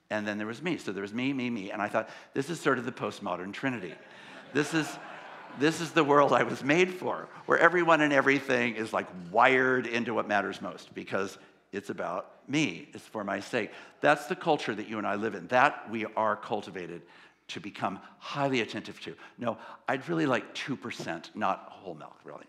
And 0.08 0.26
then 0.26 0.38
there 0.38 0.46
was 0.46 0.62
me. 0.62 0.76
So 0.76 0.92
there 0.92 1.02
was 1.02 1.14
me, 1.14 1.32
me, 1.32 1.50
me. 1.50 1.70
And 1.70 1.82
I 1.82 1.88
thought, 1.88 2.08
this 2.34 2.48
is 2.48 2.60
sort 2.60 2.78
of 2.78 2.84
the 2.84 2.92
postmodern 2.92 3.52
trinity. 3.52 3.94
This 4.52 4.74
is 4.74 4.88
this 5.61 5.80
is 5.80 5.92
the 5.92 6.02
world 6.02 6.32
I 6.32 6.42
was 6.42 6.64
made 6.64 6.92
for, 6.94 7.28
where 7.46 7.58
everyone 7.58 8.00
and 8.00 8.12
everything 8.12 8.74
is 8.74 8.92
like 8.92 9.06
wired 9.30 9.86
into 9.86 10.14
what 10.14 10.26
matters 10.26 10.61
most 10.61 10.92
because 10.94 11.38
it's 11.72 11.90
about 11.90 12.48
me, 12.48 12.88
it's 12.92 13.04
for 13.04 13.22
my 13.22 13.40
sake. 13.40 13.70
That's 14.00 14.26
the 14.26 14.34
culture 14.34 14.74
that 14.74 14.88
you 14.88 14.98
and 14.98 15.06
I 15.06 15.14
live 15.14 15.34
in. 15.34 15.46
That 15.48 15.88
we 15.90 16.06
are 16.16 16.34
cultivated 16.34 17.02
to 17.48 17.61
become 17.61 18.00
highly 18.18 18.61
attentive 18.61 19.00
to. 19.00 19.14
No, 19.38 19.58
I'd 19.88 20.08
really 20.08 20.26
like 20.26 20.54
2%, 20.54 21.36
not 21.36 21.66
whole 21.68 21.94
milk, 21.94 22.16
really. 22.24 22.46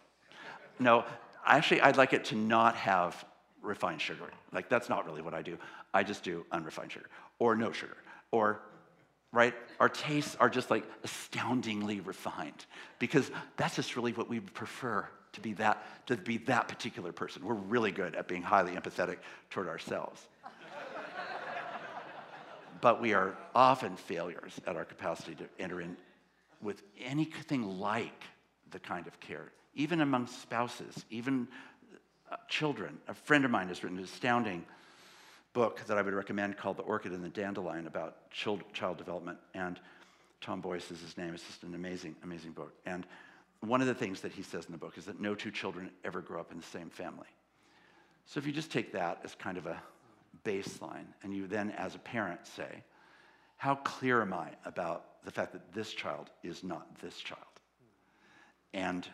No, 0.80 1.06
actually, 1.46 1.82
I'd 1.82 1.98
like 1.98 2.14
it 2.14 2.26
to 2.26 2.36
not 2.36 2.76
have 2.76 3.26
refined 3.62 4.02
sugar. 4.02 4.32
Like, 4.52 4.70
that's 4.70 4.90
not 4.90 5.06
really 5.06 5.22
what 5.22 5.34
I 5.34 5.42
do. 5.42 5.58
I 5.94 6.04
just 6.04 6.24
do 6.24 6.46
unrefined 6.52 6.92
sugar 6.92 7.08
or 7.40 7.56
no 7.56 7.72
sugar 7.72 7.98
or 8.32 8.62
right? 9.32 9.54
Our 9.80 9.90
tastes 9.90 10.36
are 10.40 10.50
just 10.50 10.70
like 10.70 10.84
astoundingly 11.04 12.02
refined 12.02 12.66
because 13.00 13.32
that's 13.58 13.76
just 13.76 13.96
really 13.96 14.14
what 14.14 14.30
we 14.30 14.40
prefer 14.40 15.08
to 15.34 15.42
be 15.42 15.54
that 15.54 16.08
to 16.08 16.18
be 16.18 16.38
that 16.40 16.68
particular 16.68 17.12
person. 17.12 17.46
We're 17.46 17.54
really 17.54 17.92
good 17.92 18.16
at 18.16 18.28
being 18.28 18.42
highly 18.42 18.74
empathetic 18.74 19.18
toward 19.50 19.68
ourselves. 19.68 20.28
but 22.82 23.02
we 23.02 23.14
are 23.14 23.38
often 23.56 23.96
failures 23.96 24.60
at 24.68 24.76
our 24.76 24.86
capacity 24.86 25.36
to 25.36 25.46
enter 25.60 25.80
in 25.80 25.96
with 26.62 26.84
anything 27.00 27.80
like 27.80 28.24
the 28.72 28.80
kind 28.80 29.08
of 29.08 29.20
care, 29.20 29.52
even 29.76 30.02
among 30.02 30.28
spouses, 30.28 31.06
even 31.10 31.48
uh, 32.32 32.36
children. 32.50 32.98
A 33.08 33.14
friend 33.14 33.46
of 33.46 33.52
mine 33.52 33.68
has 33.70 33.84
written 33.84 33.98
an 33.98 34.04
astounding 34.04 34.66
book 35.54 35.82
that 35.88 35.98
I 35.98 36.02
would 36.02 36.14
recommend 36.14 36.58
called 36.58 36.78
The 36.78 36.84
Orchid 36.84 37.12
and 37.12 37.24
the 37.24 37.30
Dandelion 37.30 37.88
about 37.88 38.30
child, 38.32 38.64
child 38.74 38.98
development. 38.98 39.38
And 39.54 39.80
Tom 40.40 40.62
Boyce 40.62 40.90
is 40.92 41.02
his 41.02 41.18
name. 41.18 41.34
It's 41.34 41.46
just 41.46 41.64
an 41.64 41.76
amazing, 41.76 42.16
amazing 42.24 42.52
book. 42.52 42.74
And 42.86 43.06
one 43.60 43.82
of 43.82 43.88
the 43.88 43.94
things 43.94 44.22
that 44.22 44.32
he 44.32 44.42
says 44.42 44.66
in 44.66 44.72
the 44.72 44.78
book 44.78 44.98
is 44.98 45.06
that 45.06 45.20
no 45.20 45.36
two 45.36 45.52
children 45.52 45.92
ever 46.04 46.22
grow 46.22 46.40
up 46.40 46.52
in 46.52 46.58
the 46.58 46.66
same 46.66 46.90
family. 46.90 47.28
So 48.26 48.40
if 48.40 48.46
you 48.46 48.52
just 48.52 48.72
take 48.72 48.94
that 48.94 49.20
as 49.24 49.36
kind 49.36 49.58
of 49.58 49.68
a 49.68 49.82
baseline, 50.44 51.06
and 51.24 51.36
you 51.36 51.48
then, 51.48 51.72
as 51.72 51.96
a 51.96 52.00
parent, 52.00 52.48
say, 52.48 52.84
how 53.58 53.76
clear 53.76 54.22
am 54.22 54.34
I 54.34 54.50
about 54.66 55.24
the 55.24 55.32
fact 55.32 55.52
that 55.52 55.74
this 55.74 55.94
child 55.94 56.32
is 56.42 56.64
not 56.64 57.00
this 57.02 57.18
child? 57.18 57.42
And 58.74 59.08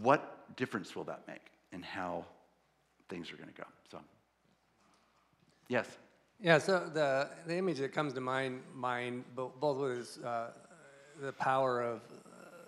what 0.00 0.56
difference 0.56 0.96
will 0.96 1.04
that 1.04 1.22
make 1.28 1.52
in 1.72 1.82
how 1.82 2.24
things 3.08 3.30
are 3.30 3.36
going 3.36 3.50
to 3.50 3.54
go? 3.54 3.66
So. 3.90 3.98
Yes. 5.68 5.86
Yeah, 6.40 6.58
so 6.58 6.90
the, 6.92 7.30
the 7.46 7.56
image 7.56 7.78
that 7.78 7.92
comes 7.92 8.12
to 8.14 8.20
mind, 8.20 8.62
mind 8.74 9.24
both 9.34 9.78
with 9.78 10.18
uh, 10.24 10.48
the 11.20 11.32
power 11.32 11.82
of, 11.82 12.02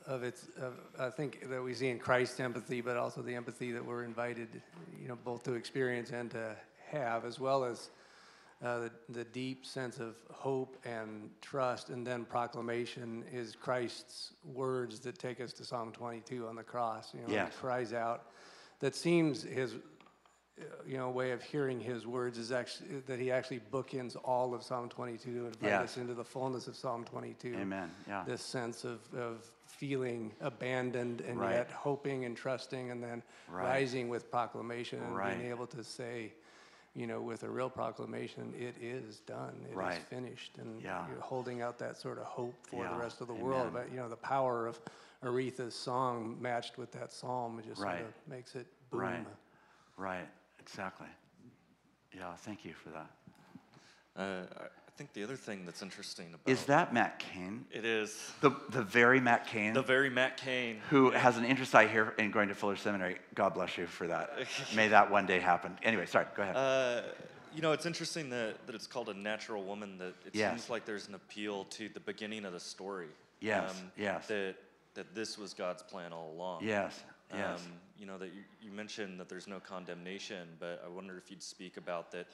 of 0.07 0.23
its, 0.23 0.49
of, 0.61 0.75
I 0.99 1.11
think 1.11 1.49
that 1.51 1.63
we 1.63 1.75
see 1.75 1.89
in 1.89 1.99
Christ's 1.99 2.41
empathy, 2.41 2.81
but 2.81 2.97
also 2.97 3.23
the 3.23 3.35
empathy 3.35 3.73
that 3.73 3.85
we're 3.85 4.05
invited, 4.05 4.49
you 5.01 5.09
know, 5.09 5.19
both 5.25 5.43
to 5.45 5.55
experience 5.55 6.11
and 6.11 6.31
to 6.31 6.57
have, 6.91 7.25
as 7.25 7.41
well 7.41 7.65
as 7.65 7.91
uh, 8.65 8.79
the, 8.79 8.91
the 9.11 9.25
deep 9.25 9.67
sense 9.67 9.99
of 9.99 10.15
hope 10.31 10.79
and 10.87 11.29
trust, 11.43 11.91
and 11.91 12.07
then 12.07 12.25
proclamation 12.25 13.25
is 13.31 13.55
Christ's 13.55 14.33
words 14.45 15.01
that 15.01 15.19
take 15.19 15.41
us 15.41 15.53
to 15.55 15.65
Psalm 15.65 15.93
22 15.93 16.47
on 16.47 16.57
the 16.57 16.63
cross. 16.63 17.13
You 17.13 17.21
know, 17.21 17.27
yes. 17.29 17.53
he 17.53 17.59
cries 17.61 17.93
out. 17.93 18.31
That 18.81 18.95
seems 18.95 19.43
his 19.43 19.75
you 20.87 20.97
know, 20.97 21.11
way 21.11 21.33
of 21.33 21.43
hearing 21.43 21.79
his 21.81 22.07
words 22.07 22.39
is 22.39 22.51
actually 22.51 23.01
that 23.07 23.19
he 23.19 23.31
actually 23.31 23.61
bookends 23.73 24.17
all 24.25 24.55
of 24.55 24.63
Psalm 24.63 24.89
22 24.89 25.33
to 25.33 25.47
invite 25.47 25.55
yes. 25.63 25.83
us 25.83 25.97
into 25.99 26.15
the 26.15 26.25
fullness 26.25 26.67
of 26.67 26.77
Psalm 26.77 27.05
22. 27.05 27.57
Amen. 27.61 27.91
Yeah. 28.09 28.25
This 28.27 28.43
sense 28.43 28.85
of, 28.85 29.01
of 29.15 29.51
feeling 29.67 30.33
abandoned 30.41 31.21
and 31.23 31.39
right. 31.39 31.57
yet 31.57 31.71
hoping 31.71 32.25
and 32.25 32.37
trusting 32.37 32.91
and 32.91 33.03
then 33.03 33.23
right. 33.51 33.65
rising 33.65 34.09
with 34.09 34.31
proclamation 34.31 35.03
and 35.03 35.15
right. 35.15 35.37
being 35.37 35.51
able 35.51 35.67
to 35.67 35.85
say, 35.85 36.33
you 36.95 37.07
know, 37.07 37.21
with 37.21 37.43
a 37.43 37.49
real 37.49 37.69
proclamation, 37.69 38.55
it 38.59 38.75
is 38.81 39.21
done, 39.27 39.55
it 39.71 39.79
is 39.79 39.99
finished. 40.09 40.57
And 40.59 40.81
yeah. 40.83 41.05
you're 41.09 41.21
holding 41.21 41.61
out 41.61 41.79
that 41.81 41.99
sort 41.99 42.19
of 42.19 42.25
hope 42.25 42.55
for 42.63 42.85
yeah. 42.85 42.93
the 42.93 42.99
rest 42.99 43.21
of 43.21 43.27
the 43.27 43.35
Amen. 43.35 43.45
world. 43.45 43.71
But, 43.75 43.91
you 43.91 43.99
know, 43.99 44.09
the 44.09 44.17
power 44.17 44.67
of 44.67 44.81
Aretha's 45.23 45.75
song 45.75 46.39
matched 46.41 46.79
with 46.79 46.91
that 46.93 47.13
psalm 47.13 47.61
just 47.67 47.83
sort 47.83 48.01
of 48.01 48.15
makes 48.27 48.55
it 48.55 48.67
boom. 48.91 49.01
Right. 49.01 49.27
Right. 49.99 50.29
Exactly. 50.67 51.07
Yeah, 52.15 52.35
thank 52.39 52.65
you 52.65 52.73
for 52.73 52.91
that. 52.91 53.11
Uh, 54.17 54.47
I 54.59 54.99
think 54.99 55.13
the 55.13 55.23
other 55.23 55.37
thing 55.37 55.65
that's 55.67 55.83
interesting 55.83 56.29
about 56.29 56.51
Is 56.51 56.65
that 56.67 56.95
Matt 56.95 57.19
Cain. 57.19 57.67
it 57.71 57.85
is 57.85 58.33
The, 58.41 58.51
the 58.71 58.83
very 58.83 59.21
Matt 59.21 59.47
Cain. 59.47 59.75
the 59.75 59.83
very 59.83 60.09
Matt 60.09 60.39
Cain 60.39 60.79
who 60.89 61.11
has 61.11 61.37
an 61.37 61.45
interest 61.45 61.75
I 61.75 61.87
hear 61.87 62.15
in 62.19 62.31
going 62.31 62.49
to 62.49 62.55
Fuller 62.55 62.77
Seminary. 62.77 63.19
God 63.35 63.53
bless 63.53 63.77
you 63.77 63.87
for 63.87 64.07
that. 64.07 64.31
May 64.75 64.89
that 64.89 65.11
one 65.11 65.27
day 65.27 65.39
happen. 65.39 65.77
Anyway, 65.83 66.07
sorry, 66.07 66.25
go 66.35 66.43
ahead. 66.43 66.57
Uh, 66.57 67.03
you 67.55 67.61
know, 67.61 67.73
it's 67.73 67.85
interesting 67.87 68.31
that, 68.31 68.55
that 68.67 68.75
it's 68.75 68.87
called 68.87 69.09
a 69.11 69.15
natural 69.15 69.63
woman. 69.63 69.99
That 69.99 70.15
it 70.27 70.35
Yes. 70.35 70.53
seems 70.53 70.71
like 70.71 70.85
there's 70.87 71.09
an 71.09 71.15
appeal 71.15 71.65
to 71.71 71.89
the 71.91 72.01
beginning 72.01 72.45
of 72.47 72.53
the 72.55 72.61
story. 72.61 73.09
Yes, 73.41 73.75
yes. 73.99 74.27
That 74.29 74.57
that 74.95 75.15
this 75.15 75.37
was 75.37 75.53
God's 75.53 75.83
plan 75.83 76.13
all 76.15 76.33
along. 76.35 76.65
yes, 76.65 76.99
yes. 77.35 77.61
Um, 77.61 77.73
you 77.99 78.07
know 78.07 78.19
that 78.19 78.29
you, 78.35 78.43
you 78.61 78.71
mentioned 78.71 79.19
that 79.21 79.29
there's 79.29 79.47
no 79.47 79.61
condemnation, 79.61 80.49
but 80.59 80.83
I 80.85 80.89
wonder 80.89 81.17
if 81.17 81.31
you'd 81.31 81.43
speak 81.43 81.77
about 81.77 82.11
that. 82.13 82.27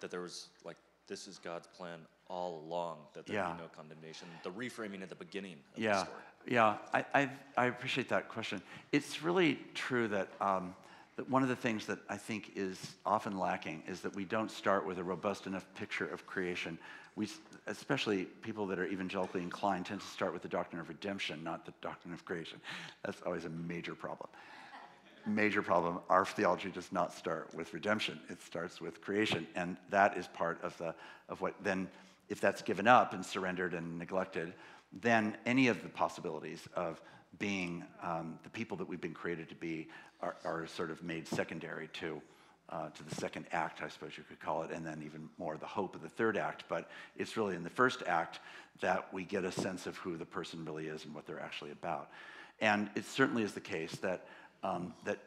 That 0.00 0.10
there 0.10 0.20
was 0.20 0.48
like 0.64 0.76
this 1.06 1.26
is 1.28 1.38
God's 1.38 1.66
plan 1.66 2.00
all 2.28 2.62
along. 2.66 2.98
That 3.14 3.26
there 3.26 3.36
Yeah. 3.36 3.52
be 3.52 3.62
no 3.62 3.68
condemnation. 3.68 4.28
The 4.42 4.50
reframing 4.50 5.02
at 5.02 5.08
the 5.08 5.14
beginning 5.14 5.56
of 5.74 5.76
the 5.76 5.82
Yeah, 5.82 6.04
story. 6.04 6.22
yeah. 6.46 6.76
I, 6.92 7.04
I, 7.14 7.30
I 7.56 7.66
appreciate 7.66 8.08
that 8.08 8.28
question. 8.28 8.62
It's 8.92 9.22
really 9.22 9.58
true 9.74 10.08
that, 10.08 10.28
um, 10.40 10.74
that 11.16 11.28
one 11.28 11.42
of 11.42 11.48
the 11.48 11.56
things 11.56 11.86
that 11.86 11.98
I 12.08 12.16
think 12.16 12.52
is 12.56 12.94
often 13.04 13.38
lacking 13.38 13.82
is 13.86 14.00
that 14.00 14.14
we 14.14 14.24
don't 14.24 14.50
start 14.50 14.86
with 14.86 14.98
a 14.98 15.04
robust 15.04 15.46
enough 15.46 15.66
picture 15.74 16.06
of 16.06 16.26
creation. 16.26 16.78
We, 17.16 17.28
especially 17.66 18.24
people 18.24 18.66
that 18.68 18.78
are 18.78 18.86
evangelically 18.86 19.42
inclined, 19.42 19.86
tend 19.86 20.00
to 20.00 20.06
start 20.06 20.32
with 20.32 20.42
the 20.42 20.48
doctrine 20.48 20.80
of 20.80 20.88
redemption, 20.88 21.44
not 21.44 21.66
the 21.66 21.74
doctrine 21.80 22.12
of 22.14 22.24
creation. 22.24 22.60
That's 23.04 23.20
always 23.22 23.44
a 23.44 23.50
major 23.50 23.94
problem. 23.94 24.28
Major 25.26 25.62
problem. 25.62 26.00
Our 26.10 26.26
theology 26.26 26.70
does 26.70 26.92
not 26.92 27.12
start 27.12 27.54
with 27.54 27.72
redemption. 27.72 28.20
It 28.28 28.42
starts 28.42 28.80
with 28.80 29.00
creation, 29.00 29.46
and 29.54 29.78
that 29.88 30.18
is 30.18 30.26
part 30.28 30.62
of 30.62 30.76
the 30.76 30.94
of 31.28 31.40
what 31.40 31.54
then, 31.62 31.88
if 32.28 32.40
that's 32.40 32.60
given 32.60 32.86
up 32.86 33.14
and 33.14 33.24
surrendered 33.24 33.72
and 33.72 33.98
neglected, 33.98 34.52
then 35.00 35.36
any 35.46 35.68
of 35.68 35.82
the 35.82 35.88
possibilities 35.88 36.68
of 36.76 37.00
being 37.38 37.84
um, 38.02 38.38
the 38.42 38.50
people 38.50 38.76
that 38.76 38.88
we've 38.88 39.00
been 39.00 39.14
created 39.14 39.48
to 39.48 39.54
be 39.54 39.88
are, 40.20 40.36
are 40.44 40.66
sort 40.66 40.90
of 40.90 41.02
made 41.02 41.26
secondary 41.26 41.88
to, 41.88 42.20
uh, 42.68 42.90
to 42.90 43.02
the 43.02 43.14
second 43.14 43.46
act, 43.50 43.82
I 43.82 43.88
suppose 43.88 44.12
you 44.16 44.24
could 44.28 44.40
call 44.40 44.62
it, 44.62 44.70
and 44.70 44.84
then 44.86 45.02
even 45.04 45.28
more 45.38 45.56
the 45.56 45.66
hope 45.66 45.94
of 45.94 46.02
the 46.02 46.08
third 46.08 46.36
act. 46.36 46.64
But 46.68 46.90
it's 47.16 47.36
really 47.36 47.56
in 47.56 47.64
the 47.64 47.70
first 47.70 48.02
act 48.06 48.40
that 48.80 49.12
we 49.12 49.24
get 49.24 49.44
a 49.44 49.52
sense 49.52 49.86
of 49.86 49.96
who 49.96 50.16
the 50.16 50.26
person 50.26 50.64
really 50.64 50.86
is 50.86 51.04
and 51.04 51.14
what 51.14 51.26
they're 51.26 51.40
actually 51.40 51.70
about. 51.70 52.10
And 52.60 52.88
it 52.94 53.04
certainly 53.04 53.42
is 53.42 53.52
the 53.52 53.60
case 53.60 53.92
that, 53.96 54.26
um, 54.64 54.94
that, 55.04 55.18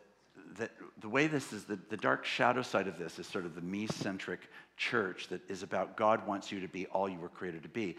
that 0.57 0.71
the 0.99 1.07
way 1.07 1.27
this 1.27 1.53
is, 1.53 1.63
the, 1.63 1.79
the 1.89 1.95
dark 1.95 2.25
shadow 2.25 2.63
side 2.63 2.87
of 2.87 2.97
this 2.97 3.19
is 3.19 3.27
sort 3.27 3.45
of 3.45 3.55
the 3.55 3.61
me 3.61 3.87
centric 3.87 4.41
church 4.75 5.27
that 5.29 5.47
is 5.49 5.63
about 5.63 5.95
God 5.95 6.27
wants 6.27 6.51
you 6.51 6.59
to 6.59 6.67
be 6.67 6.87
all 6.87 7.07
you 7.07 7.19
were 7.19 7.29
created 7.29 7.63
to 7.63 7.69
be. 7.69 7.95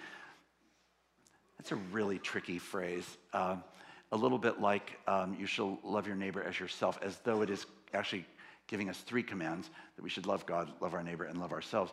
That's 1.59 1.73
a 1.73 1.77
really 1.77 2.19
tricky 2.19 2.59
phrase. 2.59 3.07
Um, 3.33 3.63
a 4.11 4.17
little 4.17 4.39
bit 4.39 4.61
like 4.61 4.99
um, 5.07 5.37
you 5.39 5.47
shall 5.47 5.79
love 5.83 6.07
your 6.07 6.17
neighbor 6.17 6.43
as 6.43 6.59
yourself, 6.59 6.99
as 7.03 7.19
though 7.19 7.43
it 7.43 7.51
is 7.51 7.67
actually 7.95 8.27
giving 8.67 8.89
us 8.89 8.99
three 8.99 9.23
commands 9.23 9.71
that 9.97 10.03
we 10.03 10.11
should 10.11 10.27
love 10.27 10.45
God, 10.47 10.71
love 10.81 10.95
our 10.95 11.03
neighbor, 11.03 11.25
and 11.25 11.41
love 11.41 11.53
ourselves. 11.53 11.93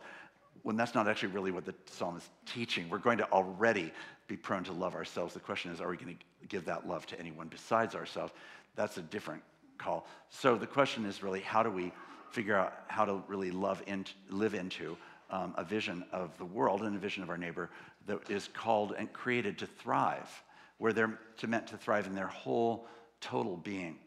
When 0.63 0.75
that's 0.75 0.95
not 0.95 1.07
actually 1.07 1.29
really 1.29 1.51
what 1.51 1.65
the 1.65 1.75
psalm 1.85 2.17
is 2.17 2.27
teaching. 2.45 2.89
We're 2.89 2.97
going 2.97 3.17
to 3.19 3.29
already 3.31 3.91
be 4.27 4.37
prone 4.37 4.63
to 4.65 4.71
love 4.71 4.95
ourselves. 4.95 5.33
The 5.33 5.39
question 5.39 5.71
is, 5.71 5.81
are 5.81 5.89
we 5.89 5.97
going 5.97 6.17
to 6.17 6.47
give 6.47 6.65
that 6.65 6.87
love 6.87 7.05
to 7.07 7.19
anyone 7.19 7.47
besides 7.47 7.95
ourselves? 7.95 8.33
That's 8.75 8.97
a 8.97 9.01
different 9.01 9.43
call. 9.77 10.07
So 10.29 10.55
the 10.55 10.67
question 10.67 11.05
is 11.05 11.23
really, 11.23 11.41
how 11.41 11.63
do 11.63 11.71
we 11.71 11.91
figure 12.31 12.57
out 12.57 12.73
how 12.87 13.05
to 13.05 13.23
really 13.27 13.51
love 13.51 13.81
in, 13.87 14.05
live 14.29 14.53
into 14.53 14.97
um, 15.29 15.53
a 15.57 15.63
vision 15.63 16.05
of 16.11 16.37
the 16.37 16.45
world 16.45 16.81
and 16.81 16.95
a 16.95 16.99
vision 16.99 17.23
of 17.23 17.29
our 17.29 17.37
neighbor 17.37 17.69
that 18.07 18.29
is 18.29 18.49
called 18.53 18.93
and 18.97 19.11
created 19.13 19.57
to 19.59 19.65
thrive, 19.65 20.29
where 20.77 20.93
they're 20.93 21.19
to 21.37 21.47
meant 21.47 21.67
to 21.67 21.77
thrive 21.77 22.07
in 22.07 22.13
their 22.13 22.27
whole 22.27 22.87
total 23.21 23.57
being. 23.57 23.97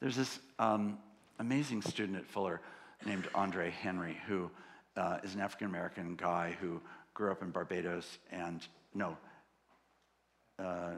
There's 0.00 0.16
this 0.16 0.40
um, 0.58 0.98
amazing 1.38 1.82
student 1.82 2.18
at 2.18 2.26
Fuller 2.26 2.60
named 3.06 3.28
Andre 3.34 3.70
Henry, 3.70 4.18
who 4.26 4.50
uh, 4.96 5.18
is 5.22 5.34
an 5.34 5.40
African 5.40 5.68
American 5.68 6.16
guy 6.16 6.56
who 6.60 6.80
grew 7.14 7.30
up 7.30 7.42
in 7.42 7.50
Barbados 7.50 8.18
and, 8.30 8.66
no, 8.94 9.16
uh, 10.58 10.92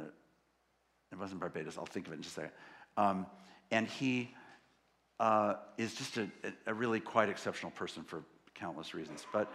it 1.13 1.19
wasn't 1.19 1.41
Barbados, 1.41 1.79
I'll 1.79 1.87
think 1.87 2.07
of 2.07 2.13
it 2.13 2.17
in 2.17 2.23
just 2.23 2.39
a 2.39 2.41
second. 2.41 2.53
Um, 2.97 3.27
and 3.71 3.87
he 3.87 4.35
uh, 5.21 5.55
is 5.79 5.95
just 5.95 6.17
a, 6.17 6.29
a 6.67 6.75
really 6.75 7.01
quite 7.01 7.29
exceptional 7.29 7.71
person 7.73 8.03
for 8.05 8.23
countless 8.55 8.95
reasons. 8.95 9.27
But 9.33 9.53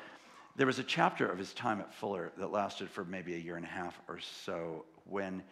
there 0.56 0.68
was 0.68 0.80
a 0.80 0.84
chapter 0.84 1.30
of 1.30 1.38
his 1.38 1.54
time 1.54 1.80
at 1.80 1.94
Fuller 1.94 2.32
that 2.38 2.52
lasted 2.52 2.90
for 2.90 3.06
maybe 3.06 3.36
a 3.36 3.38
year 3.38 3.56
and 3.56 3.66
a 3.66 3.70
half 3.70 4.00
or 4.08 4.20
so 4.20 4.86
when 5.06 5.44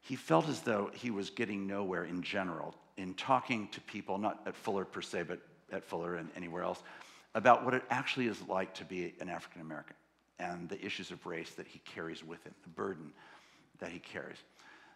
he 0.00 0.16
felt 0.16 0.48
as 0.48 0.60
though 0.60 0.90
he 0.94 1.10
was 1.10 1.30
getting 1.30 1.66
nowhere 1.66 2.04
in 2.04 2.22
general 2.22 2.74
in 2.96 3.14
talking 3.14 3.68
to 3.68 3.80
people, 3.82 4.18
not 4.18 4.40
at 4.46 4.56
Fuller 4.56 4.84
per 4.84 5.02
se, 5.02 5.24
but 5.24 5.40
at 5.72 5.84
Fuller 5.84 6.16
and 6.16 6.30
anywhere 6.36 6.62
else, 6.62 6.82
about 7.34 7.64
what 7.64 7.74
it 7.74 7.82
actually 7.90 8.26
is 8.26 8.40
like 8.48 8.72
to 8.74 8.84
be 8.84 9.14
an 9.20 9.28
African 9.28 9.60
American 9.60 9.96
and 10.38 10.68
the 10.68 10.82
issues 10.84 11.10
of 11.10 11.24
race 11.26 11.50
that 11.50 11.66
he 11.66 11.80
carries 11.80 12.24
with 12.24 12.42
him, 12.44 12.54
the 12.62 12.68
burden 12.68 13.12
that 13.78 13.90
he 13.90 13.98
carries. 13.98 14.38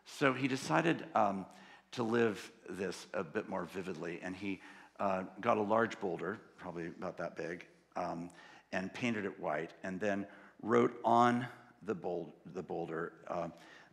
So 0.05 0.33
he 0.33 0.49
decided 0.49 1.05
um, 1.15 1.47
to 1.93 2.03
live 2.03 2.53
this 2.69 3.07
a 3.15 3.25
bit 3.25 3.49
more 3.49 3.65
vividly, 3.65 4.21
and 4.23 4.37
he 4.37 4.61
uh, 4.99 5.25
got 5.41 5.57
a 5.57 5.63
large 5.63 5.99
boulder, 6.01 6.39
probably 6.57 6.87
about 6.87 7.17
that 7.19 7.37
big, 7.37 7.67
um, 7.97 8.31
and 8.73 8.93
painted 8.95 9.25
it 9.25 9.41
white, 9.41 9.73
and 9.83 9.99
then 9.99 10.27
wrote 10.63 10.99
on 11.05 11.47
the, 11.85 11.95
bold, 11.95 12.33
the 12.55 12.63
boulder 12.63 13.13
uh, 13.29 13.49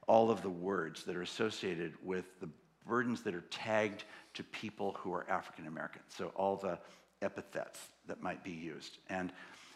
all 0.08 0.32
of 0.32 0.41
the 0.41 0.50
words 0.50 1.04
that 1.04 1.16
are 1.16 1.22
associated 1.22 1.93
with 2.04 2.26
the 2.39 2.50
burdens 2.88 3.22
that 3.22 3.36
are 3.36 3.43
tagged 3.50 4.06
to 4.34 4.43
people 4.43 4.95
who 5.00 5.14
are 5.14 5.30
African 5.30 5.68
American. 5.68 6.02
So 6.08 6.32
all 6.36 6.56
the 6.56 6.80
epithets 7.22 7.80
that 8.08 8.22
might 8.22 8.43
be 8.43 8.52
used. 8.52 8.98
And 9.10 9.34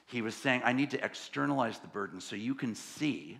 he 0.07 0.21
was 0.21 0.35
saying, 0.35 0.61
I 0.63 0.73
need 0.73 0.91
to 0.91 1.03
externalize 1.03 1.79
the 1.79 1.87
burden 1.87 2.21
so 2.21 2.35
you 2.35 2.55
can 2.55 2.75
see 2.75 3.39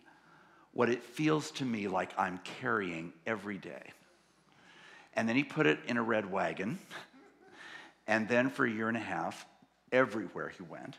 what 0.73 0.89
it 0.89 1.03
feels 1.03 1.51
to 1.51 1.65
me 1.65 1.87
like 1.87 2.11
I'm 2.17 2.39
carrying 2.59 3.13
every 3.25 3.57
day. 3.57 3.91
And 5.13 5.27
then 5.27 5.35
he 5.35 5.43
put 5.43 5.67
it 5.67 5.79
in 5.87 5.97
a 5.97 6.03
red 6.03 6.31
wagon. 6.31 6.79
And 8.07 8.27
then 8.27 8.49
for 8.49 8.65
a 8.65 8.71
year 8.71 8.87
and 8.87 8.97
a 8.97 9.01
half, 9.01 9.45
everywhere 9.91 10.49
he 10.49 10.63
went, 10.63 10.97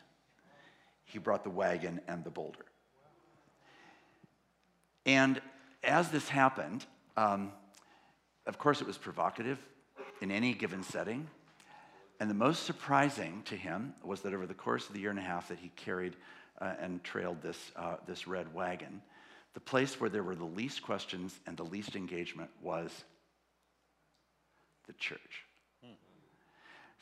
he 1.05 1.19
brought 1.19 1.43
the 1.43 1.49
wagon 1.49 2.01
and 2.07 2.23
the 2.23 2.29
boulder. 2.29 2.65
And 5.05 5.41
as 5.83 6.09
this 6.09 6.29
happened, 6.29 6.85
um, 7.17 7.51
of 8.45 8.57
course, 8.57 8.81
it 8.81 8.87
was 8.87 8.97
provocative 8.97 9.59
in 10.21 10.31
any 10.31 10.53
given 10.53 10.83
setting. 10.83 11.27
And 12.19 12.29
the 12.29 12.35
most 12.35 12.63
surprising 12.63 13.41
to 13.45 13.55
him 13.55 13.93
was 14.03 14.21
that 14.21 14.33
over 14.33 14.47
the 14.47 14.53
course 14.53 14.87
of 14.87 14.93
the 14.93 15.01
year 15.01 15.09
and 15.09 15.19
a 15.19 15.23
half 15.23 15.49
that 15.49 15.59
he 15.59 15.69
carried 15.75 16.15
uh, 16.61 16.73
and 16.79 17.03
trailed 17.03 17.41
this, 17.41 17.71
uh, 17.75 17.95
this 18.07 18.27
red 18.27 18.53
wagon, 18.53 19.01
the 19.53 19.59
place 19.59 19.99
where 19.99 20.09
there 20.09 20.23
were 20.23 20.35
the 20.35 20.45
least 20.45 20.81
questions 20.81 21.39
and 21.45 21.57
the 21.57 21.63
least 21.63 21.95
engagement 21.95 22.49
was 22.61 23.03
the 24.87 24.93
church. 24.93 25.45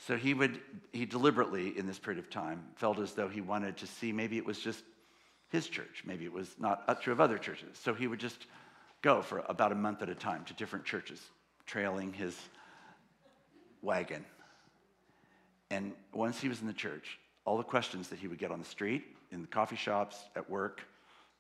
So 0.08 0.18
he 0.18 0.34
would, 0.34 0.60
he 0.92 1.06
deliberately, 1.06 1.78
in 1.78 1.86
this 1.86 2.00
period 2.00 2.24
of 2.24 2.30
time, 2.32 2.64
felt 2.76 2.98
as 2.98 3.14
though 3.14 3.28
he 3.28 3.40
wanted 3.40 3.78
to 3.78 3.88
see 3.88 4.12
maybe 4.12 4.38
it 4.38 4.46
was 4.46 4.58
just 4.58 4.84
his 5.50 5.68
church, 5.68 6.04
maybe 6.06 6.26
it 6.26 6.34
was 6.34 6.56
not 6.60 7.02
true 7.02 7.14
of 7.14 7.22
other 7.22 7.38
churches. 7.38 7.78
So 7.78 7.94
he 7.94 8.08
would 8.08 8.20
just 8.20 8.48
go 9.04 9.22
for 9.22 9.44
about 9.48 9.72
a 9.72 9.76
month 9.76 10.02
at 10.02 10.10
a 10.10 10.16
time 10.16 10.44
to 10.46 10.54
different 10.54 10.86
churches, 10.86 11.22
trailing 11.68 12.14
his 12.14 12.36
wagon. 13.84 14.26
And 15.70 15.94
once 16.14 16.42
he 16.42 16.50
was 16.50 16.62
in 16.62 16.68
the 16.68 16.74
church, 16.74 17.20
all 17.46 17.58
the 17.58 17.64
questions 17.64 18.08
that 18.10 18.18
he 18.18 18.28
would 18.28 18.40
get 18.40 18.50
on 18.50 18.60
the 18.60 18.66
street, 18.66 19.04
in 19.32 19.42
the 19.42 19.48
coffee 19.48 19.76
shops, 19.76 20.18
at 20.36 20.50
work, 20.50 20.82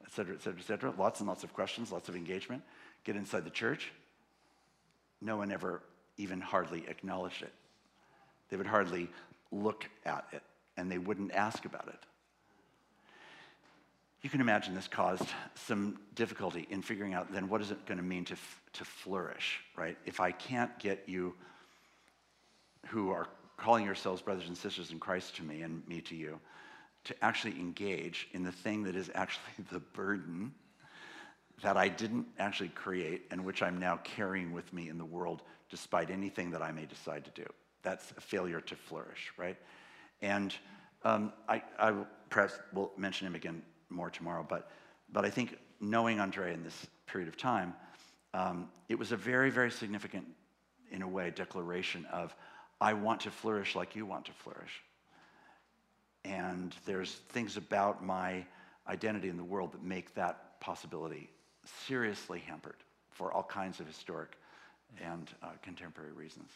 et 0.05 0.11
cetera, 0.11 0.35
et 0.35 0.41
cetera, 0.41 0.59
et 0.59 0.65
cetera, 0.65 0.93
lots 0.97 1.19
and 1.19 1.27
lots 1.27 1.43
of 1.43 1.53
questions, 1.53 1.91
lots 1.91 2.09
of 2.09 2.15
engagement, 2.15 2.61
get 3.05 3.15
inside 3.15 3.43
the 3.43 3.49
church, 3.49 3.91
no 5.19 5.37
one 5.37 5.51
ever 5.51 5.81
even 6.17 6.39
hardly 6.39 6.85
acknowledged 6.87 7.41
it. 7.41 7.53
They 8.49 8.57
would 8.57 8.67
hardly 8.67 9.09
look 9.51 9.85
at 10.05 10.25
it, 10.31 10.43
and 10.77 10.91
they 10.91 10.97
wouldn't 10.97 11.33
ask 11.33 11.65
about 11.65 11.87
it. 11.87 11.99
You 14.21 14.29
can 14.29 14.41
imagine 14.41 14.75
this 14.75 14.87
caused 14.87 15.27
some 15.55 15.97
difficulty 16.13 16.67
in 16.69 16.83
figuring 16.83 17.13
out 17.13 17.33
then 17.33 17.49
what 17.49 17.59
is 17.61 17.71
it 17.71 17.85
going 17.87 17.97
to 17.97 18.03
mean 18.03 18.23
to, 18.25 18.33
f- 18.33 18.61
to 18.73 18.85
flourish, 18.85 19.61
right? 19.75 19.97
If 20.05 20.19
I 20.19 20.31
can't 20.31 20.77
get 20.77 21.03
you 21.07 21.33
who 22.87 23.09
are 23.09 23.27
calling 23.57 23.83
yourselves 23.83 24.21
brothers 24.21 24.47
and 24.47 24.57
sisters 24.57 24.91
in 24.91 24.99
Christ 24.99 25.35
to 25.37 25.43
me 25.43 25.61
and 25.61 25.87
me 25.87 26.01
to 26.01 26.15
you 26.15 26.39
to 27.05 27.15
actually 27.23 27.59
engage 27.59 28.27
in 28.33 28.43
the 28.43 28.51
thing 28.51 28.83
that 28.83 28.95
is 28.95 29.09
actually 29.15 29.43
the 29.71 29.79
burden 29.79 30.53
that 31.63 31.77
I 31.77 31.87
didn't 31.87 32.27
actually 32.39 32.69
create 32.69 33.23
and 33.31 33.45
which 33.45 33.61
I'm 33.61 33.79
now 33.79 33.99
carrying 34.03 34.51
with 34.51 34.71
me 34.73 34.89
in 34.89 34.97
the 34.97 35.05
world 35.05 35.41
despite 35.71 36.11
anything 36.11 36.51
that 36.51 36.61
I 36.61 36.71
may 36.71 36.85
decide 36.85 37.25
to 37.25 37.31
do. 37.31 37.47
That's 37.81 38.11
a 38.17 38.21
failure 38.21 38.61
to 38.61 38.75
flourish, 38.75 39.31
right? 39.37 39.57
And 40.21 40.53
um, 41.03 41.33
I, 41.49 41.63
I 41.79 41.91
will 41.91 42.07
perhaps 42.29 42.59
will 42.73 42.91
mention 42.97 43.25
him 43.25 43.35
again 43.35 43.63
more 43.89 44.09
tomorrow. 44.09 44.45
But, 44.47 44.69
but 45.11 45.25
I 45.25 45.29
think 45.29 45.57
knowing 45.79 46.19
Andre 46.19 46.53
in 46.53 46.63
this 46.63 46.87
period 47.07 47.27
of 47.27 47.37
time, 47.37 47.73
um, 48.33 48.69
it 48.87 48.99
was 48.99 49.11
a 49.11 49.17
very, 49.17 49.49
very 49.49 49.71
significant, 49.71 50.25
in 50.91 51.01
a 51.01 51.07
way, 51.07 51.31
declaration 51.31 52.05
of, 52.11 52.35
I 52.79 52.93
want 52.93 53.21
to 53.21 53.31
flourish 53.31 53.75
like 53.75 53.95
you 53.95 54.05
want 54.05 54.25
to 54.25 54.31
flourish. 54.31 54.81
And 56.23 56.75
there's 56.85 57.11
things 57.29 57.57
about 57.57 58.03
my 58.03 58.45
identity 58.87 59.29
in 59.29 59.37
the 59.37 59.43
world 59.43 59.73
that 59.73 59.83
make 59.83 60.13
that 60.15 60.59
possibility 60.59 61.29
seriously 61.85 62.39
hampered 62.39 62.77
for 63.09 63.31
all 63.31 63.43
kinds 63.43 63.79
of 63.79 63.87
historic 63.87 64.37
and 64.99 65.29
uh, 65.43 65.47
contemporary 65.61 66.11
reasons. 66.11 66.51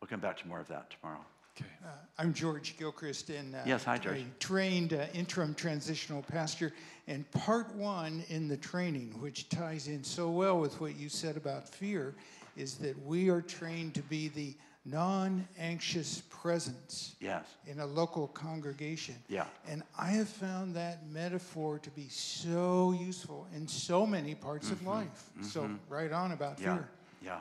We'll 0.00 0.08
come 0.08 0.20
back 0.20 0.38
to 0.38 0.48
more 0.48 0.60
of 0.60 0.68
that 0.68 0.90
tomorrow. 0.90 1.20
Okay. 1.56 1.68
Uh, 1.84 1.88
I'm 2.18 2.32
George 2.32 2.76
Gilchrist, 2.78 3.28
and 3.30 3.54
uh, 3.54 3.58
Yes, 3.66 3.84
hi, 3.84 3.98
George. 3.98 4.18
a 4.18 4.24
trained 4.38 4.92
uh, 4.94 5.06
interim 5.12 5.54
transitional 5.54 6.22
pastor. 6.22 6.72
And 7.06 7.30
part 7.32 7.74
one 7.74 8.24
in 8.28 8.48
the 8.48 8.56
training, 8.56 9.14
which 9.20 9.48
ties 9.48 9.88
in 9.88 10.02
so 10.04 10.30
well 10.30 10.58
with 10.58 10.80
what 10.80 10.96
you 10.96 11.08
said 11.08 11.36
about 11.36 11.68
fear, 11.68 12.14
is 12.56 12.76
that 12.76 12.96
we 13.04 13.28
are 13.30 13.42
trained 13.42 13.94
to 13.94 14.02
be 14.02 14.28
the 14.28 14.54
non-anxious 14.86 16.22
presence 16.30 17.14
Yes. 17.20 17.44
in 17.66 17.80
a 17.80 17.86
local 17.86 18.28
congregation. 18.28 19.16
Yeah. 19.28 19.44
And 19.68 19.82
I 19.98 20.10
have 20.12 20.28
found 20.28 20.74
that 20.76 21.06
metaphor 21.10 21.78
to 21.80 21.90
be 21.90 22.08
so 22.08 22.92
useful 22.98 23.46
in 23.54 23.68
so 23.68 24.06
many 24.06 24.34
parts 24.34 24.70
of 24.70 24.86
life. 24.86 25.30
So 25.42 25.68
right 25.88 26.12
on 26.12 26.32
about 26.32 26.56
Mm-hmm. 26.56 26.64
Yeah. 26.64 26.76
fear. 26.76 26.88
Yeah. 27.22 27.40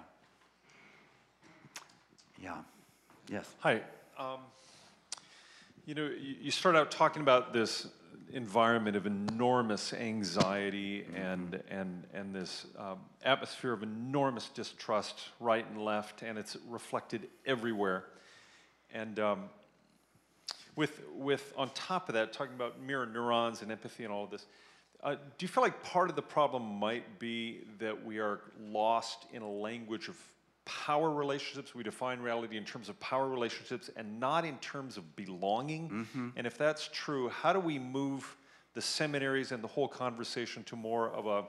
Yeah. 2.42 2.58
Yes. 3.30 3.50
Hi. 3.60 3.82
Um, 4.18 4.40
you 5.86 5.96
know, 5.96 6.04
you, 6.04 6.36
you 6.42 6.52
start 6.52 6.76
out 6.76 6.92
talking 6.92 7.22
about 7.22 7.54
this 7.54 7.88
environment 8.34 8.98
of 8.98 9.06
enormous 9.06 9.94
anxiety 9.94 11.06
and, 11.16 11.64
and, 11.70 12.04
and 12.14 12.36
this 12.36 12.66
um, 12.78 13.00
atmosphere 13.24 13.72
of 13.72 13.82
enormous 13.82 14.50
distrust 14.50 15.30
right 15.40 15.66
and 15.70 15.84
left, 15.84 16.24
and 16.24 16.38
it's 16.38 16.58
reflected 16.68 17.30
everywhere. 17.46 18.04
And 18.94 19.18
um, 19.18 19.44
with, 20.76 21.02
with, 21.16 21.54
on 21.56 21.70
top 21.70 22.10
of 22.10 22.16
that, 22.16 22.34
talking 22.34 22.54
about 22.54 22.82
mirror 22.82 23.06
neurons 23.06 23.62
and 23.62 23.72
empathy 23.72 24.04
and 24.04 24.12
all 24.12 24.26
of 24.26 24.30
this, 24.30 24.46
uh, 25.04 25.16
do 25.16 25.46
you 25.46 25.48
feel 25.48 25.64
like 25.64 25.82
part 25.84 26.10
of 26.10 26.16
the 26.16 26.22
problem 26.22 26.64
might 26.64 27.20
be 27.20 27.62
that 27.80 28.06
we 28.06 28.20
are 28.20 28.42
lost 28.60 29.26
in 29.32 29.42
a 29.42 29.50
language 29.50 30.10
of 30.10 30.18
power 30.66 31.10
relationships? 31.10 31.74
We 31.74 31.84
define 31.84 32.20
reality 32.20 32.58
in 32.58 32.66
terms 32.66 32.90
of 32.90 33.00
power 33.00 33.28
relationships 33.30 33.90
and 33.96 34.20
not 34.20 34.44
in 34.46 34.58
terms 34.58 34.98
of 34.98 35.16
belonging. 35.16 36.08
And 36.36 36.46
if 36.46 36.58
that's 36.58 36.90
true, 36.92 37.30
how 37.30 37.54
do 37.54 37.60
we 37.60 37.80
move 37.80 38.36
the 38.74 38.82
seminaries 38.82 39.52
and 39.52 39.64
the 39.64 39.68
whole 39.68 39.88
conversation 39.88 40.64
to 40.66 40.76
more 40.76 41.10
of 41.10 41.26
a 41.28 41.46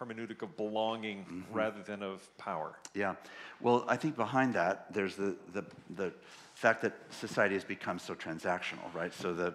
hermeneutic 0.00 0.42
of 0.42 0.56
belonging 0.56 1.44
rather 1.52 1.82
than 1.82 2.02
of 2.02 2.36
power? 2.38 2.78
Yeah. 2.94 3.14
Well, 3.60 3.84
I 3.88 3.96
think 3.96 4.16
behind 4.16 4.54
that, 4.54 4.92
there's 4.92 5.16
the, 5.16 5.36
the, 5.52 5.64
the 5.96 6.12
fact 6.54 6.82
that 6.82 6.94
society 7.10 7.54
has 7.54 7.64
become 7.64 7.98
so 7.98 8.14
transactional, 8.14 8.92
right? 8.94 9.12
So 9.12 9.32
the, 9.34 9.54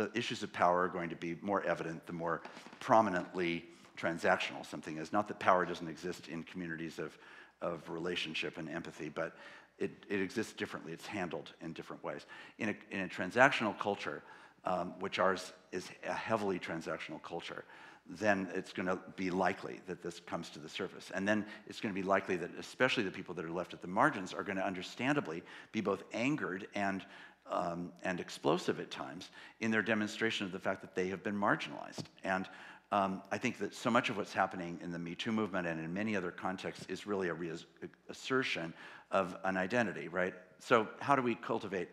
the 0.00 0.18
issues 0.18 0.42
of 0.42 0.50
power 0.50 0.80
are 0.80 0.88
going 0.88 1.10
to 1.10 1.16
be 1.16 1.36
more 1.42 1.62
evident 1.64 2.06
the 2.06 2.12
more 2.12 2.40
prominently 2.78 3.66
transactional 3.98 4.64
something 4.64 4.96
is. 4.96 5.12
Not 5.12 5.28
that 5.28 5.38
power 5.38 5.66
doesn't 5.66 5.88
exist 5.88 6.28
in 6.28 6.42
communities 6.42 6.98
of, 6.98 7.16
of 7.60 7.86
relationship 7.90 8.56
and 8.56 8.66
empathy, 8.68 9.10
but 9.10 9.36
it, 9.78 9.90
it 10.08 10.22
exists 10.22 10.54
differently. 10.54 10.92
It's 10.92 11.06
handled 11.06 11.52
in 11.60 11.74
different 11.74 12.02
ways. 12.02 12.24
In 12.58 12.70
a, 12.70 12.74
in 12.90 13.00
a 13.00 13.08
transactional 13.08 13.78
culture, 13.78 14.22
um, 14.64 14.94
which 15.00 15.18
ours 15.18 15.52
is 15.70 15.86
a 16.06 16.14
heavily 16.14 16.58
transactional 16.58 17.22
culture, 17.22 17.64
then 18.08 18.48
it's 18.54 18.72
going 18.72 18.86
to 18.86 18.98
be 19.16 19.30
likely 19.30 19.80
that 19.86 20.02
this 20.02 20.20
comes 20.20 20.48
to 20.50 20.58
the 20.58 20.68
surface. 20.68 21.10
And 21.14 21.28
then 21.28 21.44
it's 21.68 21.80
going 21.80 21.94
to 21.94 22.00
be 22.00 22.06
likely 22.06 22.36
that, 22.36 22.50
especially 22.58 23.04
the 23.04 23.10
people 23.10 23.34
that 23.34 23.44
are 23.44 23.50
left 23.50 23.74
at 23.74 23.82
the 23.82 23.88
margins, 23.88 24.32
are 24.32 24.42
going 24.42 24.56
to 24.56 24.66
understandably 24.66 25.42
be 25.72 25.80
both 25.80 26.02
angered 26.12 26.66
and, 26.74 27.04
um, 27.50 27.92
and 28.02 28.20
explosive 28.20 28.80
at 28.80 28.90
times 28.90 29.30
in 29.60 29.70
their 29.70 29.82
demonstration 29.82 30.46
of 30.46 30.52
the 30.52 30.58
fact 30.58 30.80
that 30.80 30.94
they 30.94 31.08
have 31.08 31.22
been 31.22 31.34
marginalized. 31.34 32.04
And 32.24 32.48
um, 32.92 33.22
I 33.30 33.38
think 33.38 33.58
that 33.58 33.74
so 33.74 33.90
much 33.90 34.10
of 34.10 34.16
what's 34.16 34.32
happening 34.32 34.78
in 34.82 34.90
the 34.90 34.98
Me 34.98 35.14
Too 35.14 35.32
movement 35.32 35.66
and 35.66 35.78
in 35.78 35.92
many 35.92 36.16
other 36.16 36.30
contexts 36.30 36.86
is 36.88 37.06
really 37.06 37.28
a 37.28 37.34
reassertion 37.34 38.74
of 39.10 39.36
an 39.44 39.56
identity, 39.56 40.08
right? 40.08 40.34
So, 40.58 40.88
how 41.00 41.14
do 41.14 41.22
we 41.22 41.34
cultivate? 41.34 41.88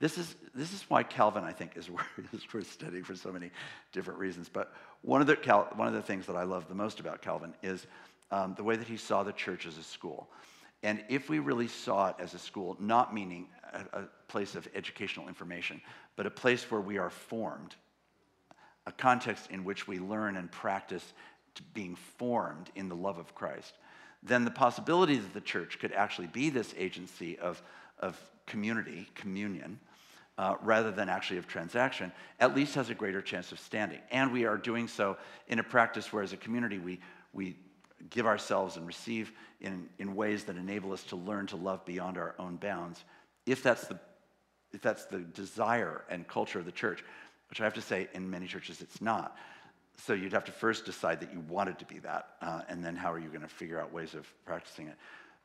This 0.00 0.18
is, 0.18 0.34
this 0.54 0.72
is 0.72 0.84
why 0.88 1.02
Calvin, 1.02 1.44
I 1.44 1.52
think, 1.52 1.76
is, 1.76 1.88
worth- 1.90 2.04
is 2.32 2.42
worth 2.52 2.70
studying 2.70 3.04
for 3.04 3.14
so 3.14 3.32
many 3.32 3.50
different 3.92 4.18
reasons. 4.18 4.50
But 4.50 4.74
one 5.02 5.20
of 5.20 5.26
the, 5.26 5.36
Cal, 5.36 5.70
one 5.76 5.88
of 5.88 5.94
the 5.94 6.02
things 6.02 6.26
that 6.26 6.36
I 6.36 6.42
love 6.42 6.68
the 6.68 6.74
most 6.74 7.00
about 7.00 7.22
Calvin 7.22 7.54
is 7.62 7.86
um, 8.30 8.54
the 8.54 8.64
way 8.64 8.76
that 8.76 8.86
he 8.88 8.96
saw 8.96 9.22
the 9.22 9.32
church 9.32 9.66
as 9.66 9.78
a 9.78 9.82
school. 9.82 10.28
And 10.82 11.02
if 11.08 11.30
we 11.30 11.38
really 11.38 11.68
saw 11.68 12.08
it 12.08 12.16
as 12.18 12.34
a 12.34 12.38
school, 12.38 12.76
not 12.78 13.14
meaning 13.14 13.46
a, 13.74 14.00
a 14.00 14.08
place 14.28 14.54
of 14.54 14.68
educational 14.74 15.28
information, 15.28 15.80
but 16.16 16.26
a 16.26 16.30
place 16.30 16.70
where 16.70 16.80
we 16.80 16.98
are 16.98 17.10
formed, 17.10 17.74
a 18.86 18.92
context 18.92 19.50
in 19.50 19.64
which 19.64 19.88
we 19.88 19.98
learn 19.98 20.36
and 20.36 20.50
practice 20.50 21.12
being 21.72 21.94
formed 21.94 22.70
in 22.74 22.88
the 22.88 22.96
love 22.96 23.18
of 23.18 23.34
Christ, 23.34 23.74
then 24.22 24.44
the 24.44 24.50
possibility 24.50 25.16
that 25.18 25.34
the 25.34 25.40
church 25.40 25.78
could 25.78 25.92
actually 25.92 26.28
be 26.28 26.50
this 26.50 26.74
agency 26.76 27.38
of, 27.38 27.62
of 27.98 28.18
community, 28.46 29.08
communion, 29.14 29.78
uh, 30.36 30.56
rather 30.62 30.90
than 30.90 31.08
actually 31.08 31.38
of 31.38 31.46
transaction, 31.46 32.10
at 32.40 32.56
least 32.56 32.74
has 32.74 32.90
a 32.90 32.94
greater 32.94 33.22
chance 33.22 33.52
of 33.52 33.60
standing. 33.60 34.00
And 34.10 34.32
we 34.32 34.46
are 34.46 34.56
doing 34.56 34.88
so 34.88 35.16
in 35.46 35.58
a 35.58 35.62
practice 35.62 36.12
where, 36.12 36.22
as 36.22 36.32
a 36.32 36.36
community, 36.36 36.78
we, 36.78 37.00
we 37.32 37.56
give 38.10 38.26
ourselves 38.26 38.76
and 38.76 38.86
receive 38.86 39.32
in, 39.60 39.88
in 39.98 40.16
ways 40.16 40.44
that 40.44 40.56
enable 40.56 40.92
us 40.92 41.04
to 41.04 41.16
learn 41.16 41.46
to 41.48 41.56
love 41.56 41.84
beyond 41.84 42.18
our 42.18 42.34
own 42.38 42.56
bounds, 42.56 43.04
if 43.46 43.62
that's 43.62 43.86
the, 43.86 43.98
if 44.72 44.82
that's 44.82 45.04
the 45.06 45.20
desire 45.20 46.04
and 46.08 46.26
culture 46.26 46.58
of 46.58 46.64
the 46.64 46.72
church, 46.72 47.04
which 47.50 47.60
I 47.60 47.64
have 47.64 47.74
to 47.74 47.82
say, 47.82 48.08
in 48.14 48.28
many 48.28 48.46
churches, 48.46 48.80
it's 48.80 49.00
not. 49.00 49.36
So 49.96 50.12
you'd 50.12 50.32
have 50.32 50.44
to 50.46 50.52
first 50.52 50.84
decide 50.84 51.20
that 51.20 51.32
you 51.32 51.40
wanted 51.40 51.78
to 51.78 51.84
be 51.84 51.98
that, 52.00 52.30
uh, 52.42 52.62
and 52.68 52.84
then 52.84 52.96
how 52.96 53.12
are 53.12 53.18
you 53.18 53.28
going 53.28 53.42
to 53.42 53.48
figure 53.48 53.80
out 53.80 53.92
ways 53.92 54.14
of 54.14 54.26
practicing 54.44 54.88
it? 54.88 54.96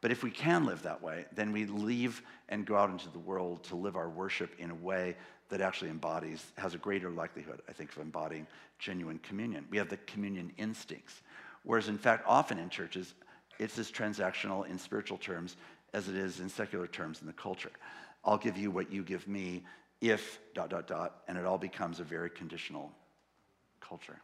But 0.01 0.11
if 0.11 0.23
we 0.23 0.31
can 0.31 0.65
live 0.65 0.83
that 0.83 1.03
way, 1.03 1.25
then 1.35 1.51
we 1.51 1.65
leave 1.65 2.21
and 2.47 2.65
go 2.65 2.75
out 2.77 2.89
into 2.89 3.09
the 3.09 3.19
world 3.19 3.63
to 3.65 3.75
live 3.75 3.95
our 3.95 4.09
worship 4.09 4.55
in 4.57 4.71
a 4.71 4.75
way 4.75 5.15
that 5.49 5.61
actually 5.61 5.89
embodies, 5.89 6.45
has 6.57 6.73
a 6.73 6.77
greater 6.77 7.09
likelihood, 7.09 7.61
I 7.67 7.73
think, 7.73 7.91
of 7.91 8.01
embodying 8.01 8.47
genuine 8.77 9.19
communion. 9.19 9.65
We 9.69 9.77
have 9.77 9.89
the 9.89 9.97
communion 9.97 10.53
instincts. 10.57 11.21
Whereas, 11.63 11.89
in 11.89 11.97
fact, 11.97 12.23
often 12.25 12.59
in 12.59 12.69
churches, 12.69 13.13
it's 13.57 13.77
as 13.77 13.91
transactional 13.91 14.65
in 14.67 14.77
spiritual 14.77 15.17
terms 15.17 15.57
as 15.93 16.07
it 16.07 16.15
is 16.15 16.39
in 16.39 16.49
secular 16.49 16.87
terms 16.87 17.21
in 17.21 17.27
the 17.27 17.33
culture. 17.33 17.71
I'll 18.23 18.37
give 18.37 18.57
you 18.57 18.71
what 18.71 18.91
you 18.91 19.03
give 19.03 19.27
me 19.27 19.63
if 20.01 20.39
dot, 20.53 20.69
dot, 20.69 20.87
dot, 20.87 21.23
and 21.27 21.37
it 21.37 21.45
all 21.45 21.57
becomes 21.57 21.99
a 21.99 22.03
very 22.03 22.29
conditional 22.29 22.91
culture. 23.81 24.19